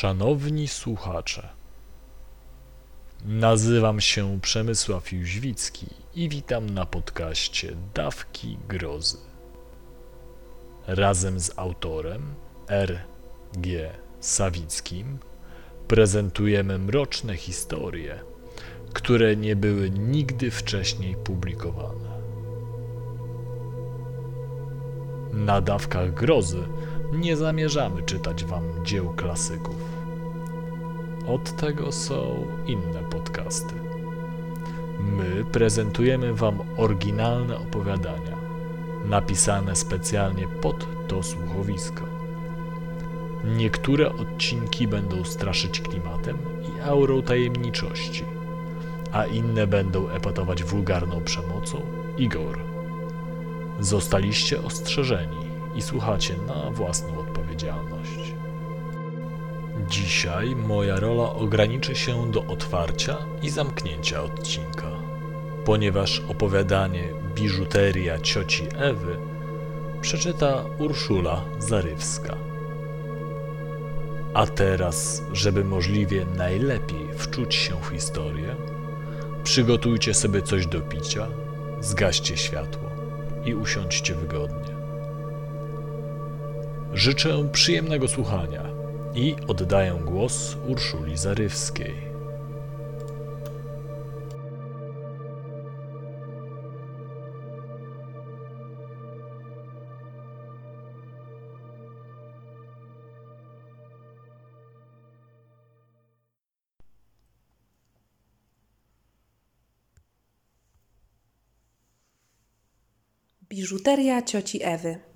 Szanowni 0.00 0.68
słuchacze, 0.68 1.48
nazywam 3.24 4.00
się 4.00 4.40
Przemysław 4.40 5.12
Jóźwicki 5.12 5.86
i 6.14 6.28
witam 6.28 6.70
na 6.70 6.86
podcaście 6.86 7.76
Dawki 7.94 8.58
Grozy. 8.68 9.16
Razem 10.86 11.40
z 11.40 11.58
autorem 11.58 12.34
R. 12.68 13.00
G. 13.52 13.90
Sawickim 14.20 15.18
prezentujemy 15.88 16.78
mroczne 16.78 17.36
historie, 17.36 18.20
które 18.92 19.36
nie 19.36 19.56
były 19.56 19.90
nigdy 19.90 20.50
wcześniej 20.50 21.16
publikowane. 21.16 22.20
Na 25.32 25.60
Dawkach 25.60 26.14
Grozy 26.14 26.62
nie 27.12 27.36
zamierzamy 27.36 28.02
czytać 28.02 28.44
Wam 28.44 28.64
dzieł 28.84 29.12
klasyków. 29.16 29.76
Od 31.26 31.56
tego 31.56 31.92
są 31.92 32.46
inne 32.66 33.02
podcasty. 33.10 33.74
My 35.00 35.44
prezentujemy 35.52 36.34
Wam 36.34 36.58
oryginalne 36.76 37.58
opowiadania, 37.58 38.36
napisane 39.04 39.76
specjalnie 39.76 40.48
pod 40.48 40.86
to 41.08 41.22
słuchowisko. 41.22 42.04
Niektóre 43.44 44.12
odcinki 44.12 44.88
będą 44.88 45.24
straszyć 45.24 45.80
klimatem 45.80 46.38
i 46.76 46.80
aurą 46.80 47.22
tajemniczości, 47.22 48.24
a 49.12 49.26
inne 49.26 49.66
będą 49.66 50.08
epatować 50.08 50.64
wulgarną 50.64 51.20
przemocą 51.24 51.80
i 52.18 52.28
gore. 52.28 52.60
Zostaliście 53.80 54.62
ostrzeżeni 54.62 55.49
i 55.74 55.82
słuchacie 55.82 56.36
na 56.46 56.70
własną 56.70 57.18
odpowiedzialność. 57.18 58.34
Dzisiaj 59.88 60.56
moja 60.56 61.00
rola 61.00 61.32
ograniczy 61.32 61.94
się 61.94 62.30
do 62.30 62.44
otwarcia 62.44 63.16
i 63.42 63.50
zamknięcia 63.50 64.22
odcinka, 64.22 64.90
ponieważ 65.64 66.22
opowiadanie 66.28 67.04
Biżuteria 67.34 68.18
cioci 68.18 68.64
Ewy 68.76 69.16
przeczyta 70.00 70.64
Urszula 70.78 71.44
Zarywska. 71.58 72.36
A 74.34 74.46
teraz, 74.46 75.22
żeby 75.32 75.64
możliwie 75.64 76.26
najlepiej 76.36 77.08
wczuć 77.16 77.54
się 77.54 77.74
w 77.82 77.86
historię, 77.86 78.56
przygotujcie 79.44 80.14
sobie 80.14 80.42
coś 80.42 80.66
do 80.66 80.80
picia, 80.80 81.26
zgaście 81.80 82.36
światło 82.36 82.90
i 83.44 83.54
usiądźcie 83.54 84.14
wygodnie. 84.14 84.79
Życzę 86.94 87.48
przyjemnego 87.52 88.08
słuchania 88.08 88.62
i 89.14 89.36
oddaję 89.48 90.00
głos 90.04 90.56
Urszuli 90.68 91.16
Zarywskiej. 91.16 91.94
Biżuteria 113.48 114.22
cioci 114.22 114.62
Ewy. 114.62 115.09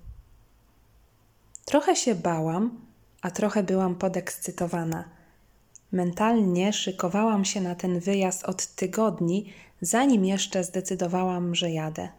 Trochę 1.65 1.95
się 1.95 2.15
bałam, 2.15 2.81
a 3.21 3.31
trochę 3.31 3.63
byłam 3.63 3.95
podekscytowana. 3.95 5.09
Mentalnie 5.91 6.73
szykowałam 6.73 7.45
się 7.45 7.61
na 7.61 7.75
ten 7.75 7.99
wyjazd 7.99 8.43
od 8.43 8.67
tygodni, 8.67 9.53
zanim 9.81 10.25
jeszcze 10.25 10.63
zdecydowałam, 10.63 11.55
że 11.55 11.71
jadę. 11.71 12.09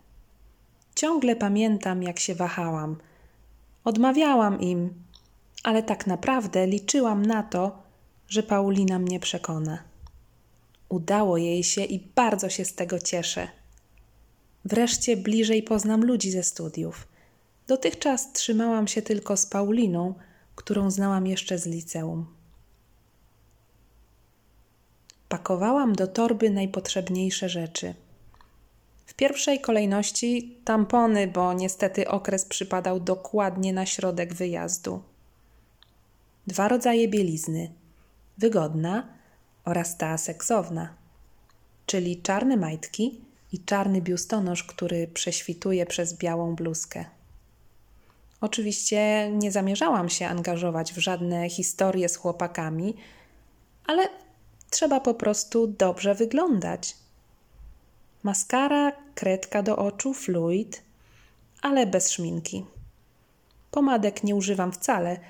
Ciągle 0.94 1.36
pamiętam, 1.36 2.02
jak 2.02 2.18
się 2.18 2.34
wahałam. 2.34 2.96
Odmawiałam 3.84 4.60
im, 4.60 4.94
ale 5.64 5.82
tak 5.82 6.06
naprawdę 6.06 6.66
liczyłam 6.66 7.26
na 7.26 7.42
to, 7.42 7.82
że 8.28 8.42
Paulina 8.42 8.98
mnie 8.98 9.20
przekona. 9.20 9.78
Udało 10.88 11.36
jej 11.36 11.64
się 11.64 11.84
i 11.84 12.00
bardzo 12.14 12.48
się 12.48 12.64
z 12.64 12.74
tego 12.74 12.98
cieszę. 12.98 13.48
Wreszcie 14.64 15.16
bliżej 15.16 15.62
poznam 15.62 16.04
ludzi 16.04 16.30
ze 16.30 16.42
studiów. 16.42 17.15
Dotychczas 17.66 18.32
trzymałam 18.32 18.88
się 18.88 19.02
tylko 19.02 19.36
z 19.36 19.46
Pauliną, 19.46 20.14
którą 20.54 20.90
znałam 20.90 21.26
jeszcze 21.26 21.58
z 21.58 21.66
liceum. 21.66 22.26
Pakowałam 25.28 25.92
do 25.92 26.06
torby 26.06 26.50
najpotrzebniejsze 26.50 27.48
rzeczy. 27.48 27.94
W 29.06 29.14
pierwszej 29.14 29.60
kolejności 29.60 30.58
tampony, 30.64 31.26
bo 31.26 31.52
niestety 31.52 32.08
okres 32.08 32.44
przypadał 32.44 33.00
dokładnie 33.00 33.72
na 33.72 33.86
środek 33.86 34.34
wyjazdu. 34.34 35.02
Dwa 36.46 36.68
rodzaje 36.68 37.08
bielizny: 37.08 37.72
wygodna 38.38 39.08
oraz 39.64 39.96
ta 39.96 40.18
seksowna, 40.18 40.94
czyli 41.86 42.22
czarne 42.22 42.56
majtki 42.56 43.20
i 43.52 43.58
czarny 43.64 44.00
biustonosz, 44.00 44.64
który 44.64 45.08
prześwituje 45.08 45.86
przez 45.86 46.18
białą 46.18 46.54
bluzkę. 46.54 47.15
Oczywiście 48.40 49.30
nie 49.32 49.52
zamierzałam 49.52 50.08
się 50.08 50.26
angażować 50.26 50.92
w 50.92 50.98
żadne 50.98 51.50
historie 51.50 52.08
z 52.08 52.16
chłopakami, 52.16 52.96
ale 53.86 54.08
trzeba 54.70 55.00
po 55.00 55.14
prostu 55.14 55.66
dobrze 55.66 56.14
wyglądać. 56.14 56.96
Maskara, 58.22 58.92
kredka 59.14 59.62
do 59.62 59.76
oczu, 59.76 60.14
fluid, 60.14 60.82
ale 61.62 61.86
bez 61.86 62.10
szminki. 62.10 62.64
Pomadek 63.70 64.24
nie 64.24 64.34
używam 64.34 64.72
wcale, 64.72 65.20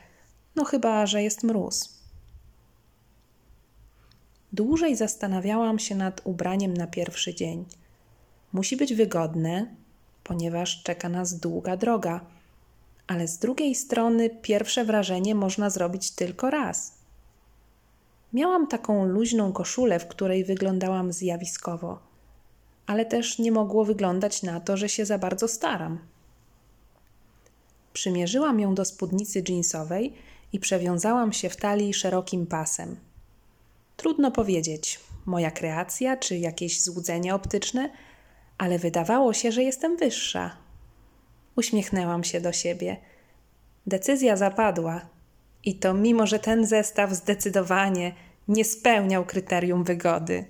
no 0.56 0.65
chyba, 0.65 1.06
że 1.06 1.23
jest 1.23 1.43
mróz. 1.43 1.97
Dłużej 4.53 4.97
zastanawiałam 4.97 5.78
się 5.78 5.94
nad 5.94 6.21
ubraniem 6.25 6.75
na 6.75 6.87
pierwszy 6.87 7.34
dzień. 7.34 7.65
Musi 8.53 8.77
być 8.77 8.94
wygodne, 8.94 9.67
ponieważ 10.25 10.83
czeka 10.83 11.09
nas 11.09 11.38
długa 11.38 11.77
droga 11.77 12.35
ale 13.06 13.28
z 13.28 13.39
drugiej 13.39 13.75
strony 13.75 14.31
pierwsze 14.31 14.84
wrażenie 14.84 15.34
można 15.34 15.71
zrobić 15.71 16.11
tylko 16.11 16.50
raz. 16.50 16.93
Miałam 18.33 18.67
taką 18.67 19.06
luźną 19.06 19.53
koszulę, 19.53 19.99
w 19.99 20.06
której 20.06 20.44
wyglądałam 20.44 21.12
zjawiskowo, 21.12 21.99
ale 22.87 23.05
też 23.05 23.39
nie 23.39 23.53
mogło 23.53 23.84
wyglądać 23.84 24.43
na 24.43 24.61
to, 24.61 24.77
że 24.77 24.89
się 24.89 25.06
za 25.06 25.19
bardzo 25.19 25.49
staram. 25.49 25.99
Przymierzyłam 27.93 28.61
ją 28.61 28.75
do 28.75 28.84
spódnicy 28.84 29.43
jeansowej 29.49 30.12
i 30.53 30.61
przewiązałam 30.61 31.33
się 31.33 31.49
w 31.49 31.56
talii 31.56 31.94
szerokim 31.94 32.47
pasem. 32.47 32.97
Trudno 33.97 34.31
powiedzieć, 34.31 35.00
moja 35.27 35.50
kreacja 35.50 36.17
czy 36.17 36.38
jakieś 36.38 36.83
złudzenie 36.83 37.34
optyczne, 37.34 37.91
ale 38.59 38.78
wydawało 38.78 39.33
się, 39.33 39.53
że 39.53 39.62
jestem 39.62 39.97
wyższa, 39.97 40.56
Uśmiechnęłam 41.56 42.25
się 42.25 42.41
do 42.41 42.53
siebie. 42.53 42.97
Decyzja 43.87 44.37
zapadła. 44.37 45.00
I 45.65 45.75
to 45.75 45.94
mimo, 45.94 46.27
że 46.27 46.39
ten 46.39 46.67
zestaw 46.67 47.12
zdecydowanie 47.12 48.12
nie 48.49 48.65
spełniał 48.65 49.25
kryterium 49.25 49.84
wygody. 49.84 50.44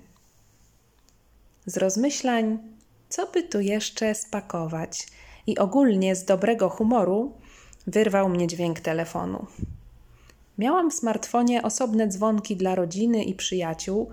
Z 1.65 1.77
rozmyślań, 1.77 2.57
co 3.09 3.27
by 3.27 3.43
tu 3.43 3.59
jeszcze 3.59 4.15
spakować, 4.15 5.07
i 5.47 5.57
ogólnie 5.57 6.15
z 6.15 6.25
dobrego 6.25 6.69
humoru, 6.69 7.33
wyrwał 7.87 8.29
mnie 8.29 8.47
dźwięk 8.47 8.79
telefonu. 8.79 9.45
Miałam 10.57 10.91
w 10.91 10.93
smartfonie 10.93 11.63
osobne 11.63 12.07
dzwonki 12.07 12.55
dla 12.55 12.75
rodziny 12.75 13.23
i 13.23 13.35
przyjaciół, 13.35 14.09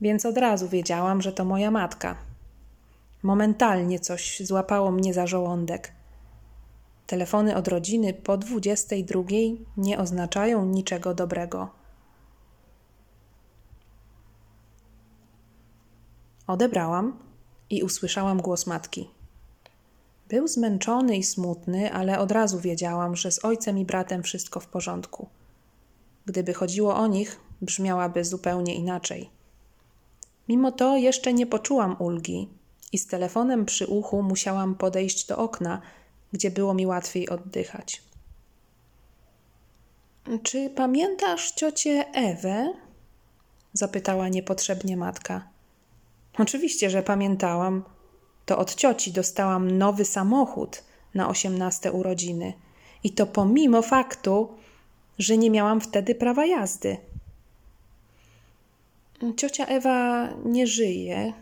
więc 0.00 0.26
od 0.26 0.38
razu 0.38 0.68
wiedziałam, 0.68 1.22
że 1.22 1.32
to 1.32 1.44
moja 1.44 1.70
matka. 1.70 2.16
Momentalnie 3.22 4.00
coś 4.00 4.40
złapało 4.40 4.90
mnie 4.90 5.14
za 5.14 5.26
żołądek. 5.26 5.92
Telefony 7.06 7.56
od 7.56 7.68
rodziny 7.68 8.14
po 8.14 8.36
22 8.36 9.22
nie 9.76 9.98
oznaczają 9.98 10.64
niczego 10.64 11.14
dobrego. 11.14 11.68
Odebrałam 16.46 17.18
i 17.70 17.82
usłyszałam 17.82 18.40
głos 18.40 18.66
matki. 18.66 19.10
Był 20.28 20.48
zmęczony 20.48 21.16
i 21.16 21.22
smutny, 21.22 21.92
ale 21.92 22.18
od 22.18 22.32
razu 22.32 22.60
wiedziałam, 22.60 23.16
że 23.16 23.32
z 23.32 23.44
ojcem 23.44 23.78
i 23.78 23.84
bratem 23.84 24.22
wszystko 24.22 24.60
w 24.60 24.66
porządku. 24.66 25.28
Gdyby 26.26 26.54
chodziło 26.54 26.96
o 26.96 27.06
nich, 27.06 27.40
brzmiałaby 27.62 28.24
zupełnie 28.24 28.74
inaczej. 28.74 29.30
Mimo 30.48 30.72
to 30.72 30.96
jeszcze 30.96 31.34
nie 31.34 31.46
poczułam 31.46 31.96
ulgi 31.98 32.48
i 32.92 32.98
z 32.98 33.06
telefonem 33.06 33.64
przy 33.64 33.86
uchu 33.86 34.22
musiałam 34.22 34.74
podejść 34.74 35.26
do 35.26 35.38
okna, 35.38 35.80
gdzie 36.34 36.50
było 36.50 36.74
mi 36.74 36.86
łatwiej 36.86 37.28
oddychać. 37.28 38.02
Czy 40.42 40.70
pamiętasz 40.70 41.50
ciocię 41.50 42.04
Ewę? 42.12 42.74
zapytała 43.72 44.28
niepotrzebnie 44.28 44.96
matka. 44.96 45.48
Oczywiście, 46.38 46.90
że 46.90 47.02
pamiętałam. 47.02 47.84
To 48.46 48.58
od 48.58 48.74
cioci 48.74 49.12
dostałam 49.12 49.78
nowy 49.78 50.04
samochód 50.04 50.84
na 51.14 51.28
osiemnaste 51.28 51.92
urodziny. 51.92 52.52
I 53.04 53.10
to 53.10 53.26
pomimo 53.26 53.82
faktu, 53.82 54.48
że 55.18 55.36
nie 55.36 55.50
miałam 55.50 55.80
wtedy 55.80 56.14
prawa 56.14 56.46
jazdy. 56.46 56.96
Ciocia 59.36 59.66
Ewa 59.66 60.28
nie 60.44 60.66
żyje. 60.66 61.32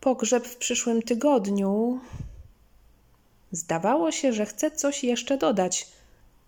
Pogrzeb 0.00 0.46
w 0.46 0.56
przyszłym 0.56 1.02
tygodniu. 1.02 2.00
Zdawało 3.52 4.12
się, 4.12 4.32
że 4.32 4.46
chce 4.46 4.70
coś 4.70 5.04
jeszcze 5.04 5.38
dodać, 5.38 5.88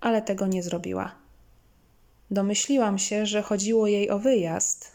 ale 0.00 0.22
tego 0.22 0.46
nie 0.46 0.62
zrobiła. 0.62 1.14
Domyśliłam 2.31 2.99
się, 2.99 3.26
że 3.26 3.43
chodziło 3.43 3.87
jej 3.87 4.10
o 4.10 4.19
wyjazd. 4.19 4.93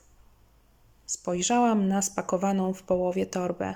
Spojrzałam 1.06 1.88
na 1.88 2.01
spakowaną 2.01 2.74
w 2.74 2.83
połowie 2.83 3.25
torbę. 3.25 3.75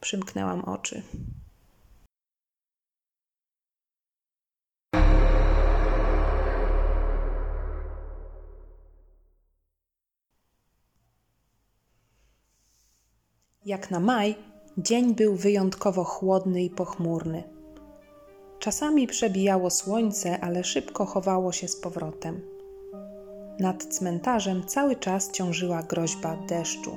Przymknęłam 0.00 0.60
oczy. 0.64 1.02
Jak 13.64 13.90
na 13.90 14.00
maj, 14.00 14.36
dzień 14.78 15.14
był 15.14 15.36
wyjątkowo 15.36 16.04
chłodny 16.04 16.62
i 16.62 16.70
pochmurny. 16.70 17.42
Czasami 18.58 19.06
przebijało 19.06 19.70
słońce, 19.70 20.40
ale 20.40 20.64
szybko 20.64 21.04
chowało 21.04 21.52
się 21.52 21.68
z 21.68 21.76
powrotem. 21.76 22.40
Nad 23.60 23.84
cmentarzem 23.84 24.66
cały 24.66 24.96
czas 24.96 25.30
ciążyła 25.30 25.82
groźba 25.82 26.36
deszczu. 26.36 26.96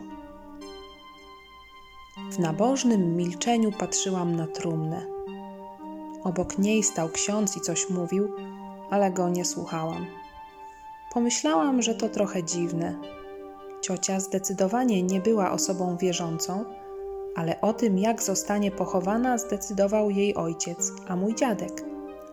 W 2.31 2.39
nabożnym 2.39 3.15
milczeniu 3.15 3.71
patrzyłam 3.71 4.35
na 4.35 4.47
trumnę. 4.47 5.05
Obok 6.23 6.57
niej 6.57 6.83
stał 6.83 7.09
ksiądz 7.09 7.57
i 7.57 7.61
coś 7.61 7.89
mówił, 7.89 8.31
ale 8.89 9.11
go 9.11 9.29
nie 9.29 9.45
słuchałam. 9.45 10.05
Pomyślałam, 11.13 11.81
że 11.81 11.95
to 11.95 12.09
trochę 12.09 12.43
dziwne. 12.43 12.95
Ciocia 13.81 14.19
zdecydowanie 14.19 15.03
nie 15.03 15.21
była 15.21 15.51
osobą 15.51 15.97
wierzącą, 15.97 16.65
ale 17.37 17.61
o 17.61 17.73
tym, 17.73 17.97
jak 17.97 18.23
zostanie 18.23 18.71
pochowana, 18.71 19.37
zdecydował 19.37 20.09
jej 20.09 20.35
ojciec, 20.35 20.91
a 21.07 21.15
mój 21.15 21.35
dziadek, 21.35 21.83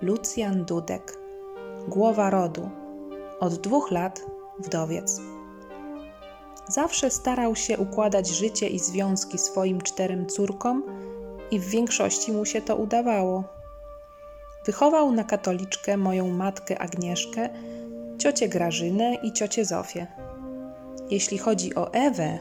Lucjan 0.02 0.64
Dudek, 0.64 1.18
głowa 1.88 2.30
rodu, 2.30 2.70
od 3.40 3.54
dwóch 3.54 3.90
lat 3.90 4.26
wdowiec. 4.58 5.20
Zawsze 6.68 7.10
starał 7.10 7.56
się 7.56 7.78
układać 7.78 8.28
życie 8.28 8.68
i 8.68 8.78
związki 8.78 9.38
swoim 9.38 9.80
czterem 9.80 10.26
córkom 10.26 10.82
i 11.50 11.60
w 11.60 11.64
większości 11.64 12.32
mu 12.32 12.44
się 12.44 12.62
to 12.62 12.76
udawało. 12.76 13.44
Wychował 14.66 15.12
na 15.12 15.24
katoliczkę 15.24 15.96
moją 15.96 16.28
matkę 16.28 16.78
Agnieszkę, 16.78 17.48
ciocię 18.18 18.48
Grażynę 18.48 19.14
i 19.14 19.32
ciocię 19.32 19.64
Zofię. 19.64 20.06
Jeśli 21.10 21.38
chodzi 21.38 21.74
o 21.74 21.92
Ewę, 21.92 22.38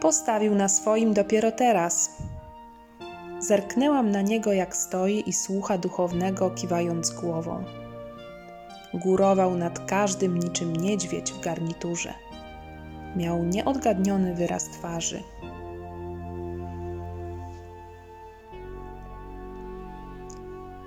postawił 0.00 0.54
na 0.54 0.68
swoim 0.68 1.14
dopiero 1.14 1.52
teraz. 1.52 2.10
Zerknęłam 3.38 4.10
na 4.10 4.22
niego, 4.22 4.52
jak 4.52 4.76
stoi 4.76 5.22
i 5.26 5.32
słucha 5.32 5.78
duchownego, 5.78 6.50
kiwając 6.50 7.10
głową. 7.10 7.64
Górował 8.94 9.56
nad 9.56 9.78
każdym 9.78 10.38
niczym 10.38 10.76
niedźwiedź 10.76 11.32
w 11.32 11.40
garniturze. 11.40 12.14
Miał 13.16 13.44
nieodgadniony 13.44 14.34
wyraz 14.34 14.64
twarzy. 14.64 15.22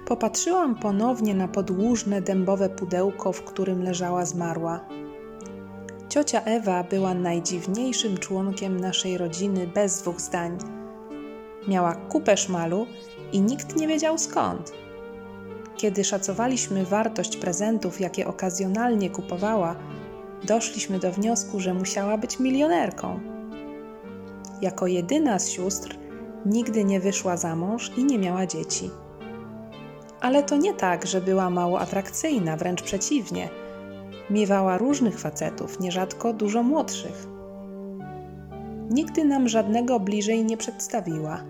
Popatrzyłam 0.07 0.75
ponownie 0.75 1.35
na 1.35 1.47
podłużne 1.47 2.21
dębowe 2.21 2.69
pudełko, 2.69 3.31
w 3.33 3.43
którym 3.43 3.83
leżała 3.83 4.25
zmarła. 4.25 4.79
Ciocia 6.09 6.41
Ewa 6.41 6.83
była 6.83 7.13
najdziwniejszym 7.13 8.17
członkiem 8.17 8.79
naszej 8.79 9.17
rodziny 9.17 9.67
bez 9.67 10.01
dwóch 10.01 10.21
zdań. 10.21 10.57
Miała 11.67 11.95
kupę 11.95 12.37
szmalu 12.37 12.87
i 13.31 13.41
nikt 13.41 13.75
nie 13.75 13.87
wiedział 13.87 14.17
skąd. 14.17 14.71
Kiedy 15.77 16.03
szacowaliśmy 16.03 16.85
wartość 16.85 17.37
prezentów, 17.37 17.99
jakie 17.99 18.27
okazjonalnie 18.27 19.09
kupowała, 19.09 19.75
doszliśmy 20.43 20.99
do 20.99 21.11
wniosku, 21.11 21.59
że 21.59 21.73
musiała 21.73 22.17
być 22.17 22.39
milionerką. 22.39 23.19
Jako 24.61 24.87
jedyna 24.87 25.39
z 25.39 25.49
sióstr 25.49 25.97
nigdy 26.45 26.83
nie 26.83 26.99
wyszła 26.99 27.37
za 27.37 27.55
mąż 27.55 27.91
i 27.97 28.03
nie 28.03 28.19
miała 28.19 28.45
dzieci. 28.45 28.89
Ale 30.21 30.43
to 30.43 30.57
nie 30.57 30.73
tak, 30.73 31.05
że 31.05 31.21
była 31.21 31.49
mało 31.49 31.79
atrakcyjna, 31.79 32.57
wręcz 32.57 32.81
przeciwnie. 32.81 33.49
Miewała 34.29 34.77
różnych 34.77 35.19
facetów, 35.19 35.79
nierzadko 35.79 36.33
dużo 36.33 36.63
młodszych. 36.63 37.27
Nigdy 38.89 39.25
nam 39.25 39.47
żadnego 39.47 39.99
bliżej 39.99 40.45
nie 40.45 40.57
przedstawiła. 40.57 41.43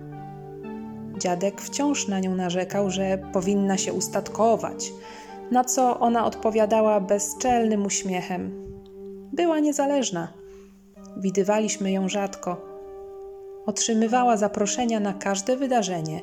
Dziadek 1.17 1.61
wciąż 1.61 2.07
na 2.07 2.19
nią 2.19 2.35
narzekał, 2.35 2.89
że 2.89 3.17
powinna 3.33 3.77
się 3.77 3.93
ustatkować, 3.93 4.91
na 5.51 5.63
co 5.63 5.99
ona 5.99 6.25
odpowiadała 6.25 6.99
bezczelnym 6.99 7.85
uśmiechem. 7.85 8.51
Była 9.33 9.59
niezależna. 9.59 10.33
Widywaliśmy 11.17 11.91
ją 11.91 12.09
rzadko. 12.09 12.61
Otrzymywała 13.65 14.37
zaproszenia 14.37 14.99
na 14.99 15.13
każde 15.13 15.57
wydarzenie 15.57 16.21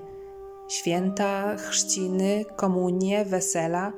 święta, 0.69 1.57
chrzciny, 1.57 2.45
komunie, 2.57 3.25
wesela, 3.25 3.93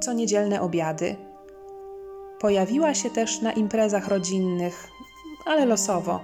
co 0.00 0.12
niedzielne 0.12 0.60
obiady. 0.60 1.16
Pojawiła 2.40 2.94
się 2.94 3.10
też 3.10 3.40
na 3.40 3.52
imprezach 3.52 4.08
rodzinnych, 4.08 4.88
ale 5.46 5.66
losowo. 5.66 6.20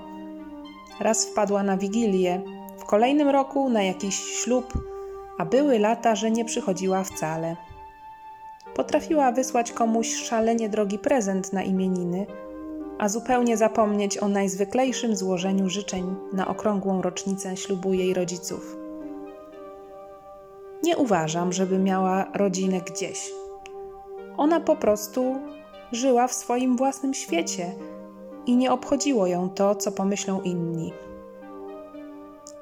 Raz 1.00 1.26
wpadła 1.26 1.62
na 1.62 1.76
wigilię, 1.76 2.42
w 2.78 2.84
kolejnym 2.84 3.28
roku 3.28 3.68
na 3.68 3.82
jakiś 3.82 4.14
ślub, 4.16 4.72
a 5.38 5.44
były 5.44 5.78
lata, 5.78 6.14
że 6.16 6.30
nie 6.30 6.44
przychodziła 6.44 7.04
wcale. 7.04 7.56
Potrafiła 8.74 9.32
wysłać 9.32 9.72
komuś 9.72 10.14
szalenie 10.14 10.68
drogi 10.68 10.98
prezent 10.98 11.52
na 11.52 11.62
imieniny, 11.62 12.26
a 12.98 13.08
zupełnie 13.08 13.56
zapomnieć 13.56 14.18
o 14.18 14.28
najzwyklejszym 14.28 15.16
złożeniu 15.16 15.68
życzeń 15.68 16.16
na 16.32 16.48
okrągłą 16.48 17.02
rocznicę 17.02 17.56
ślubu 17.56 17.92
jej 17.94 18.14
rodziców. 18.14 18.76
Nie 20.82 20.96
uważam, 20.96 21.52
żeby 21.52 21.78
miała 21.78 22.26
rodzinę 22.34 22.80
gdzieś. 22.80 23.30
Ona 24.36 24.60
po 24.60 24.76
prostu 24.76 25.36
żyła 25.92 26.28
w 26.28 26.32
swoim 26.32 26.76
własnym 26.76 27.14
świecie 27.14 27.74
i 28.46 28.56
nie 28.56 28.72
obchodziło 28.72 29.26
ją 29.26 29.50
to, 29.50 29.74
co 29.74 29.92
pomyślą 29.92 30.42
inni. 30.42 30.92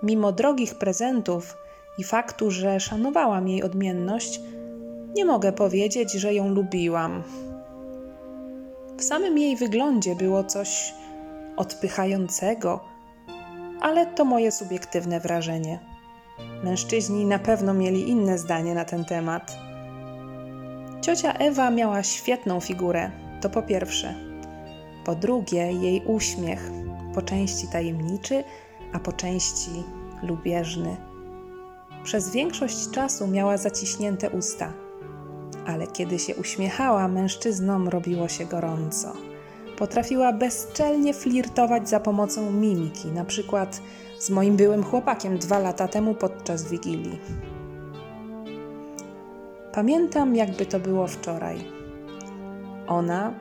Mimo 0.02 0.32
drogich 0.32 0.74
prezentów 0.74 1.56
i 1.98 2.04
faktu, 2.04 2.50
że 2.50 2.80
szanowałam 2.80 3.48
jej 3.48 3.62
odmienność, 3.62 4.40
nie 5.16 5.24
mogę 5.24 5.52
powiedzieć, 5.52 6.12
że 6.12 6.34
ją 6.34 6.48
lubiłam. 6.48 7.22
W 8.96 9.02
samym 9.02 9.38
jej 9.38 9.56
wyglądzie 9.56 10.16
było 10.16 10.44
coś 10.44 10.94
odpychającego, 11.56 12.80
ale 13.80 14.06
to 14.06 14.24
moje 14.24 14.52
subiektywne 14.52 15.20
wrażenie. 15.20 15.78
Mężczyźni 16.64 17.24
na 17.24 17.38
pewno 17.38 17.74
mieli 17.74 18.08
inne 18.08 18.38
zdanie 18.38 18.74
na 18.74 18.84
ten 18.84 19.04
temat. 19.04 19.56
Ciocia 21.04 21.32
Ewa 21.32 21.70
miała 21.70 22.02
świetną 22.02 22.60
figurę, 22.60 23.10
to 23.40 23.50
po 23.50 23.62
pierwsze. 23.62 24.14
Po 25.04 25.14
drugie, 25.14 25.72
jej 25.72 26.02
uśmiech, 26.06 26.70
po 27.14 27.22
części 27.22 27.68
tajemniczy, 27.68 28.44
a 28.92 28.98
po 28.98 29.12
części 29.12 29.70
lubieżny. 30.22 30.96
Przez 32.04 32.30
większość 32.30 32.90
czasu 32.90 33.26
miała 33.26 33.56
zaciśnięte 33.56 34.30
usta, 34.30 34.72
ale 35.66 35.86
kiedy 35.86 36.18
się 36.18 36.36
uśmiechała, 36.36 37.08
mężczyznom 37.08 37.88
robiło 37.88 38.28
się 38.28 38.46
gorąco. 38.46 39.12
Potrafiła 39.78 40.32
bezczelnie 40.32 41.14
flirtować 41.14 41.88
za 41.88 42.00
pomocą 42.00 42.50
mimiki, 42.50 43.08
na 43.08 43.24
przykład 43.24 43.80
z 44.18 44.30
moim 44.30 44.56
byłym 44.56 44.84
chłopakiem 44.84 45.38
dwa 45.38 45.58
lata 45.58 45.88
temu 45.88 46.14
podczas 46.14 46.70
wigilii. 46.70 47.18
Pamiętam, 49.74 50.36
jakby 50.36 50.66
to 50.66 50.80
było 50.80 51.06
wczoraj. 51.06 51.56
Ona, 52.86 53.34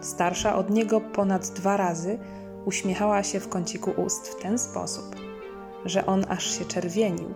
starsza 0.00 0.56
od 0.56 0.70
niego 0.70 1.00
ponad 1.00 1.48
dwa 1.48 1.76
razy, 1.76 2.18
uśmiechała 2.64 3.22
się 3.22 3.40
w 3.40 3.48
kąciku 3.48 3.90
ust 3.90 4.28
w 4.28 4.42
ten 4.42 4.58
sposób, 4.58 5.04
że 5.84 6.06
on 6.06 6.24
aż 6.28 6.58
się 6.58 6.64
czerwienił. 6.64 7.34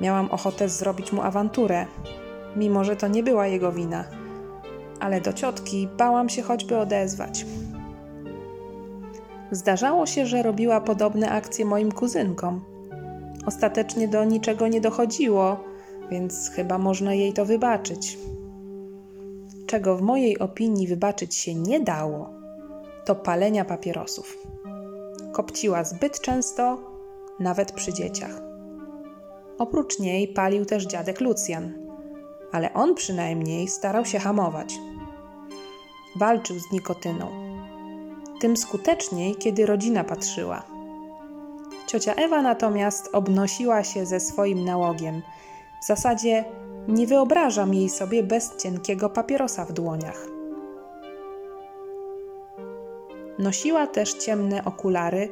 Miałam 0.00 0.30
ochotę 0.30 0.68
zrobić 0.68 1.12
mu 1.12 1.22
awanturę, 1.22 1.86
mimo 2.56 2.84
że 2.84 2.96
to 2.96 3.08
nie 3.08 3.22
była 3.22 3.46
jego 3.46 3.72
wina. 3.72 4.04
Ale 5.00 5.20
do 5.20 5.32
ciotki 5.32 5.88
bałam 5.96 6.28
się 6.28 6.42
choćby 6.42 6.78
odezwać. 6.78 7.46
Zdarzało 9.50 10.06
się, 10.06 10.26
że 10.26 10.42
robiła 10.42 10.80
podobne 10.80 11.30
akcje 11.30 11.64
moim 11.64 11.92
kuzynkom. 11.92 12.64
Ostatecznie 13.46 14.08
do 14.08 14.24
niczego 14.24 14.68
nie 14.68 14.80
dochodziło, 14.80 15.69
więc 16.10 16.50
chyba 16.50 16.78
można 16.78 17.14
jej 17.14 17.32
to 17.32 17.44
wybaczyć. 17.44 18.18
Czego 19.66 19.96
w 19.96 20.02
mojej 20.02 20.38
opinii 20.38 20.86
wybaczyć 20.86 21.34
się 21.34 21.54
nie 21.54 21.80
dało, 21.80 22.30
to 23.04 23.14
palenia 23.14 23.64
papierosów. 23.64 24.38
Kopciła 25.32 25.84
zbyt 25.84 26.20
często, 26.20 26.78
nawet 27.40 27.72
przy 27.72 27.92
dzieciach. 27.92 28.42
Oprócz 29.58 29.98
niej 29.98 30.28
palił 30.28 30.64
też 30.64 30.86
dziadek 30.86 31.20
Lucjan, 31.20 31.72
ale 32.52 32.74
on 32.74 32.94
przynajmniej 32.94 33.68
starał 33.68 34.04
się 34.04 34.18
hamować. 34.18 34.74
Walczył 36.16 36.58
z 36.58 36.72
nikotyną. 36.72 37.26
Tym 38.40 38.56
skuteczniej, 38.56 39.36
kiedy 39.36 39.66
rodzina 39.66 40.04
patrzyła. 40.04 40.62
Ciocia 41.86 42.14
Ewa 42.14 42.42
natomiast 42.42 43.08
obnosiła 43.12 43.84
się 43.84 44.06
ze 44.06 44.20
swoim 44.20 44.64
nałogiem. 44.64 45.22
W 45.80 45.86
zasadzie 45.86 46.44
nie 46.88 47.06
wyobrażam 47.06 47.74
jej 47.74 47.88
sobie 47.88 48.22
bez 48.22 48.56
cienkiego 48.56 49.10
papierosa 49.10 49.64
w 49.64 49.72
dłoniach. 49.72 50.26
Nosiła 53.38 53.86
też 53.86 54.14
ciemne 54.14 54.64
okulary, 54.64 55.28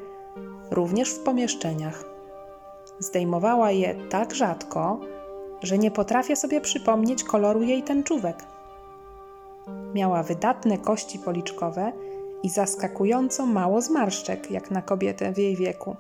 również 0.71 1.11
w 1.11 1.23
pomieszczeniach. 1.23 2.05
Zdejmowała 2.99 3.71
je 3.71 3.95
tak 4.09 4.35
rzadko, 4.35 5.01
że 5.63 5.79
nie 5.79 5.91
potrafię 5.91 6.37
sobie 6.37 6.61
przypomnieć 6.61 7.25
koloru 7.25 7.63
jej 7.63 7.83
tęczówek. 7.83 8.37
Miała 9.95 10.23
wydatne 10.23 10.79
kości 10.79 11.19
policzkowe 11.19 11.93
i 12.43 12.49
zaskakująco 12.49 13.47
mało 13.47 13.81
zmarszczek, 13.81 14.51
jak 14.51 14.71
na 14.71 14.83
kobietę 14.83 15.33
w 15.33 15.39
jej 15.39 15.57
wieku. 15.57 15.97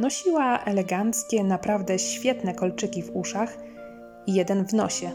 Nosiła 0.00 0.58
eleganckie, 0.58 1.44
naprawdę 1.44 1.98
świetne 1.98 2.54
kolczyki 2.54 3.02
w 3.02 3.16
uszach 3.16 3.58
i 4.26 4.34
jeden 4.34 4.66
w 4.66 4.72
nosie. 4.72 5.10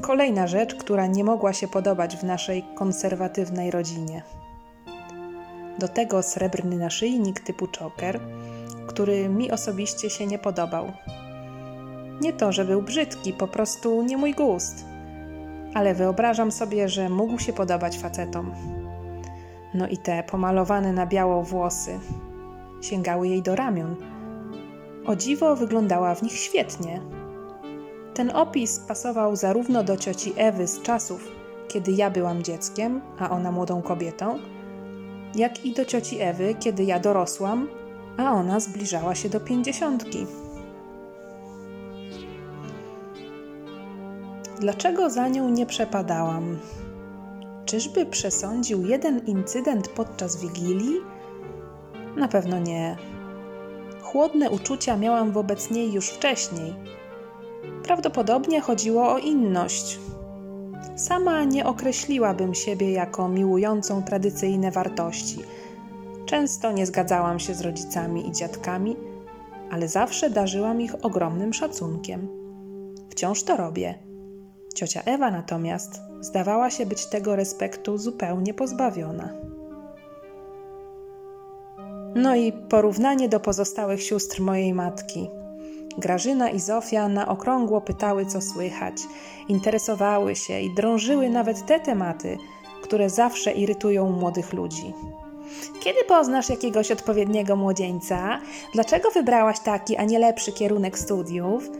Kolejna 0.00 0.46
rzecz, 0.46 0.74
która 0.74 1.06
nie 1.06 1.24
mogła 1.24 1.52
się 1.52 1.68
podobać 1.68 2.16
w 2.16 2.24
naszej 2.24 2.64
konserwatywnej 2.74 3.70
rodzinie. 3.70 4.22
Do 5.78 5.88
tego 5.88 6.22
srebrny 6.22 6.76
naszyjnik 6.76 7.40
typu 7.40 7.68
choker, 7.78 8.20
który 8.86 9.28
mi 9.28 9.50
osobiście 9.50 10.10
się 10.10 10.26
nie 10.26 10.38
podobał. 10.38 10.92
Nie 12.20 12.32
to, 12.32 12.52
że 12.52 12.64
był 12.64 12.82
brzydki, 12.82 13.32
po 13.32 13.48
prostu 13.48 14.02
nie 14.02 14.16
mój 14.16 14.34
gust. 14.34 14.84
Ale 15.74 15.94
wyobrażam 15.94 16.52
sobie, 16.52 16.88
że 16.88 17.08
mógł 17.08 17.38
się 17.38 17.52
podobać 17.52 17.98
facetom. 17.98 18.54
No 19.74 19.88
i 19.88 19.98
te 19.98 20.22
pomalowane 20.22 20.92
na 20.92 21.06
biało 21.06 21.42
włosy 21.42 21.98
sięgały 22.80 23.28
jej 23.28 23.42
do 23.42 23.56
ramion. 23.56 23.96
O 25.06 25.16
dziwo 25.16 25.56
wyglądała 25.56 26.14
w 26.14 26.22
nich 26.22 26.32
świetnie. 26.32 27.02
Ten 28.14 28.30
opis 28.30 28.80
pasował 28.80 29.36
zarówno 29.36 29.84
do 29.84 29.96
cioci 29.96 30.32
Ewy 30.36 30.66
z 30.66 30.82
czasów, 30.82 31.28
kiedy 31.68 31.92
ja 31.92 32.10
byłam 32.10 32.42
dzieckiem, 32.42 33.00
a 33.18 33.30
ona 33.30 33.52
młodą 33.52 33.82
kobietą, 33.82 34.38
jak 35.34 35.64
i 35.64 35.72
do 35.72 35.84
cioci 35.84 36.20
Ewy, 36.20 36.54
kiedy 36.60 36.84
ja 36.84 37.00
dorosłam, 37.00 37.68
a 38.16 38.32
ona 38.32 38.60
zbliżała 38.60 39.14
się 39.14 39.28
do 39.28 39.40
pięćdziesiątki. 39.40 40.26
Dlaczego 44.60 45.10
za 45.10 45.28
nią 45.28 45.48
nie 45.48 45.66
przepadałam? 45.66 46.58
Czyżby 47.64 48.06
przesądził 48.06 48.86
jeden 48.86 49.26
incydent 49.26 49.88
podczas 49.88 50.42
wigilii? 50.42 51.15
Na 52.16 52.28
pewno 52.28 52.58
nie. 52.58 52.96
Chłodne 54.02 54.50
uczucia 54.50 54.96
miałam 54.96 55.32
wobec 55.32 55.70
niej 55.70 55.92
już 55.92 56.08
wcześniej. 56.08 56.74
Prawdopodobnie 57.82 58.60
chodziło 58.60 59.12
o 59.12 59.18
inność. 59.18 59.98
Sama 60.96 61.44
nie 61.44 61.66
określiłabym 61.66 62.54
siebie 62.54 62.92
jako 62.92 63.28
miłującą 63.28 64.02
tradycyjne 64.02 64.70
wartości. 64.70 65.38
Często 66.26 66.72
nie 66.72 66.86
zgadzałam 66.86 67.38
się 67.38 67.54
z 67.54 67.60
rodzicami 67.60 68.28
i 68.28 68.32
dziadkami, 68.32 68.96
ale 69.70 69.88
zawsze 69.88 70.30
darzyłam 70.30 70.80
ich 70.80 71.04
ogromnym 71.04 71.52
szacunkiem. 71.52 72.28
Wciąż 73.10 73.42
to 73.42 73.56
robię. 73.56 73.98
Ciocia 74.74 75.02
Ewa 75.04 75.30
natomiast 75.30 76.00
zdawała 76.20 76.70
się 76.70 76.86
być 76.86 77.06
tego 77.06 77.36
respektu 77.36 77.98
zupełnie 77.98 78.54
pozbawiona. 78.54 79.55
No 82.16 82.36
i 82.36 82.52
porównanie 82.52 83.28
do 83.28 83.40
pozostałych 83.40 84.02
sióstr 84.02 84.40
mojej 84.40 84.74
matki. 84.74 85.30
Grażyna 85.98 86.50
i 86.50 86.60
Zofia 86.60 87.08
na 87.08 87.28
okrągło 87.28 87.80
pytały, 87.80 88.26
co 88.26 88.40
słychać, 88.40 88.94
interesowały 89.48 90.36
się 90.36 90.60
i 90.60 90.74
drążyły 90.74 91.30
nawet 91.30 91.66
te 91.66 91.80
tematy, 91.80 92.38
które 92.82 93.10
zawsze 93.10 93.52
irytują 93.52 94.10
młodych 94.10 94.52
ludzi. 94.52 94.92
Kiedy 95.80 96.04
poznasz 96.08 96.50
jakiegoś 96.50 96.90
odpowiedniego 96.90 97.56
młodzieńca? 97.56 98.40
Dlaczego 98.74 99.10
wybrałaś 99.10 99.60
taki, 99.60 99.96
a 99.96 100.04
nie 100.04 100.18
lepszy 100.18 100.52
kierunek 100.52 100.98
studiów? 100.98 101.70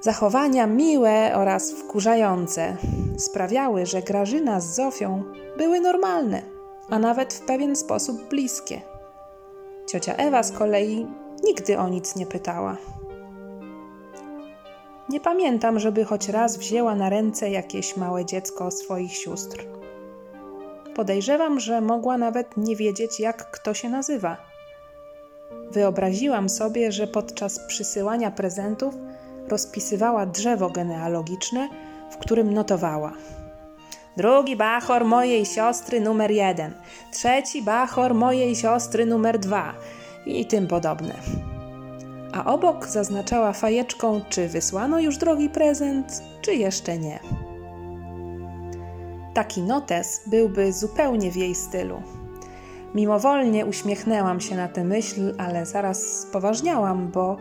Zachowania 0.00 0.66
miłe 0.66 1.32
oraz 1.36 1.72
wkurzające 1.72 2.76
sprawiały, 3.18 3.86
że 3.86 4.02
Grażyna 4.02 4.60
z 4.60 4.74
Zofią 4.74 5.22
były 5.58 5.80
normalne, 5.80 6.42
a 6.90 6.98
nawet 6.98 7.34
w 7.34 7.40
pewien 7.40 7.76
sposób 7.76 8.28
bliskie. 8.28 8.93
Ciocia 9.86 10.14
Ewa 10.16 10.42
z 10.42 10.52
kolei 10.52 11.06
nigdy 11.44 11.78
o 11.78 11.88
nic 11.88 12.16
nie 12.16 12.26
pytała. 12.26 12.76
Nie 15.08 15.20
pamiętam, 15.20 15.78
żeby 15.78 16.04
choć 16.04 16.28
raz 16.28 16.56
wzięła 16.56 16.94
na 16.94 17.10
ręce 17.10 17.50
jakieś 17.50 17.96
małe 17.96 18.24
dziecko 18.24 18.70
swoich 18.70 19.16
sióstr. 19.16 19.66
Podejrzewam, 20.94 21.60
że 21.60 21.80
mogła 21.80 22.18
nawet 22.18 22.56
nie 22.56 22.76
wiedzieć, 22.76 23.20
jak 23.20 23.50
kto 23.50 23.74
się 23.74 23.88
nazywa. 23.88 24.36
Wyobraziłam 25.70 26.48
sobie, 26.48 26.92
że 26.92 27.06
podczas 27.06 27.58
przysyłania 27.66 28.30
prezentów 28.30 28.94
rozpisywała 29.48 30.26
drzewo 30.26 30.70
genealogiczne, 30.70 31.68
w 32.10 32.16
którym 32.16 32.54
notowała. 32.54 33.12
Drugi 34.16 34.56
bachor 34.56 35.04
mojej 35.04 35.46
siostry 35.46 36.00
numer 36.00 36.30
jeden, 36.30 36.72
trzeci 37.12 37.62
bachor 37.62 38.14
mojej 38.14 38.56
siostry 38.56 39.06
numer 39.06 39.38
dwa 39.38 39.74
i 40.26 40.46
tym 40.46 40.66
podobne. 40.66 41.14
A 42.32 42.44
obok 42.44 42.86
zaznaczała 42.86 43.52
fajeczką, 43.52 44.20
czy 44.28 44.48
wysłano 44.48 45.00
już 45.00 45.16
drogi 45.16 45.48
prezent, 45.48 46.22
czy 46.42 46.54
jeszcze 46.54 46.98
nie. 46.98 47.20
Taki 49.34 49.62
notes 49.62 50.22
byłby 50.26 50.72
zupełnie 50.72 51.30
w 51.30 51.36
jej 51.36 51.54
stylu. 51.54 52.02
Mimowolnie 52.94 53.66
uśmiechnęłam 53.66 54.40
się 54.40 54.56
na 54.56 54.68
tę 54.68 54.84
myśl, 54.84 55.34
ale 55.38 55.66
zaraz 55.66 56.20
spoważniałam, 56.20 57.10
bo 57.10 57.36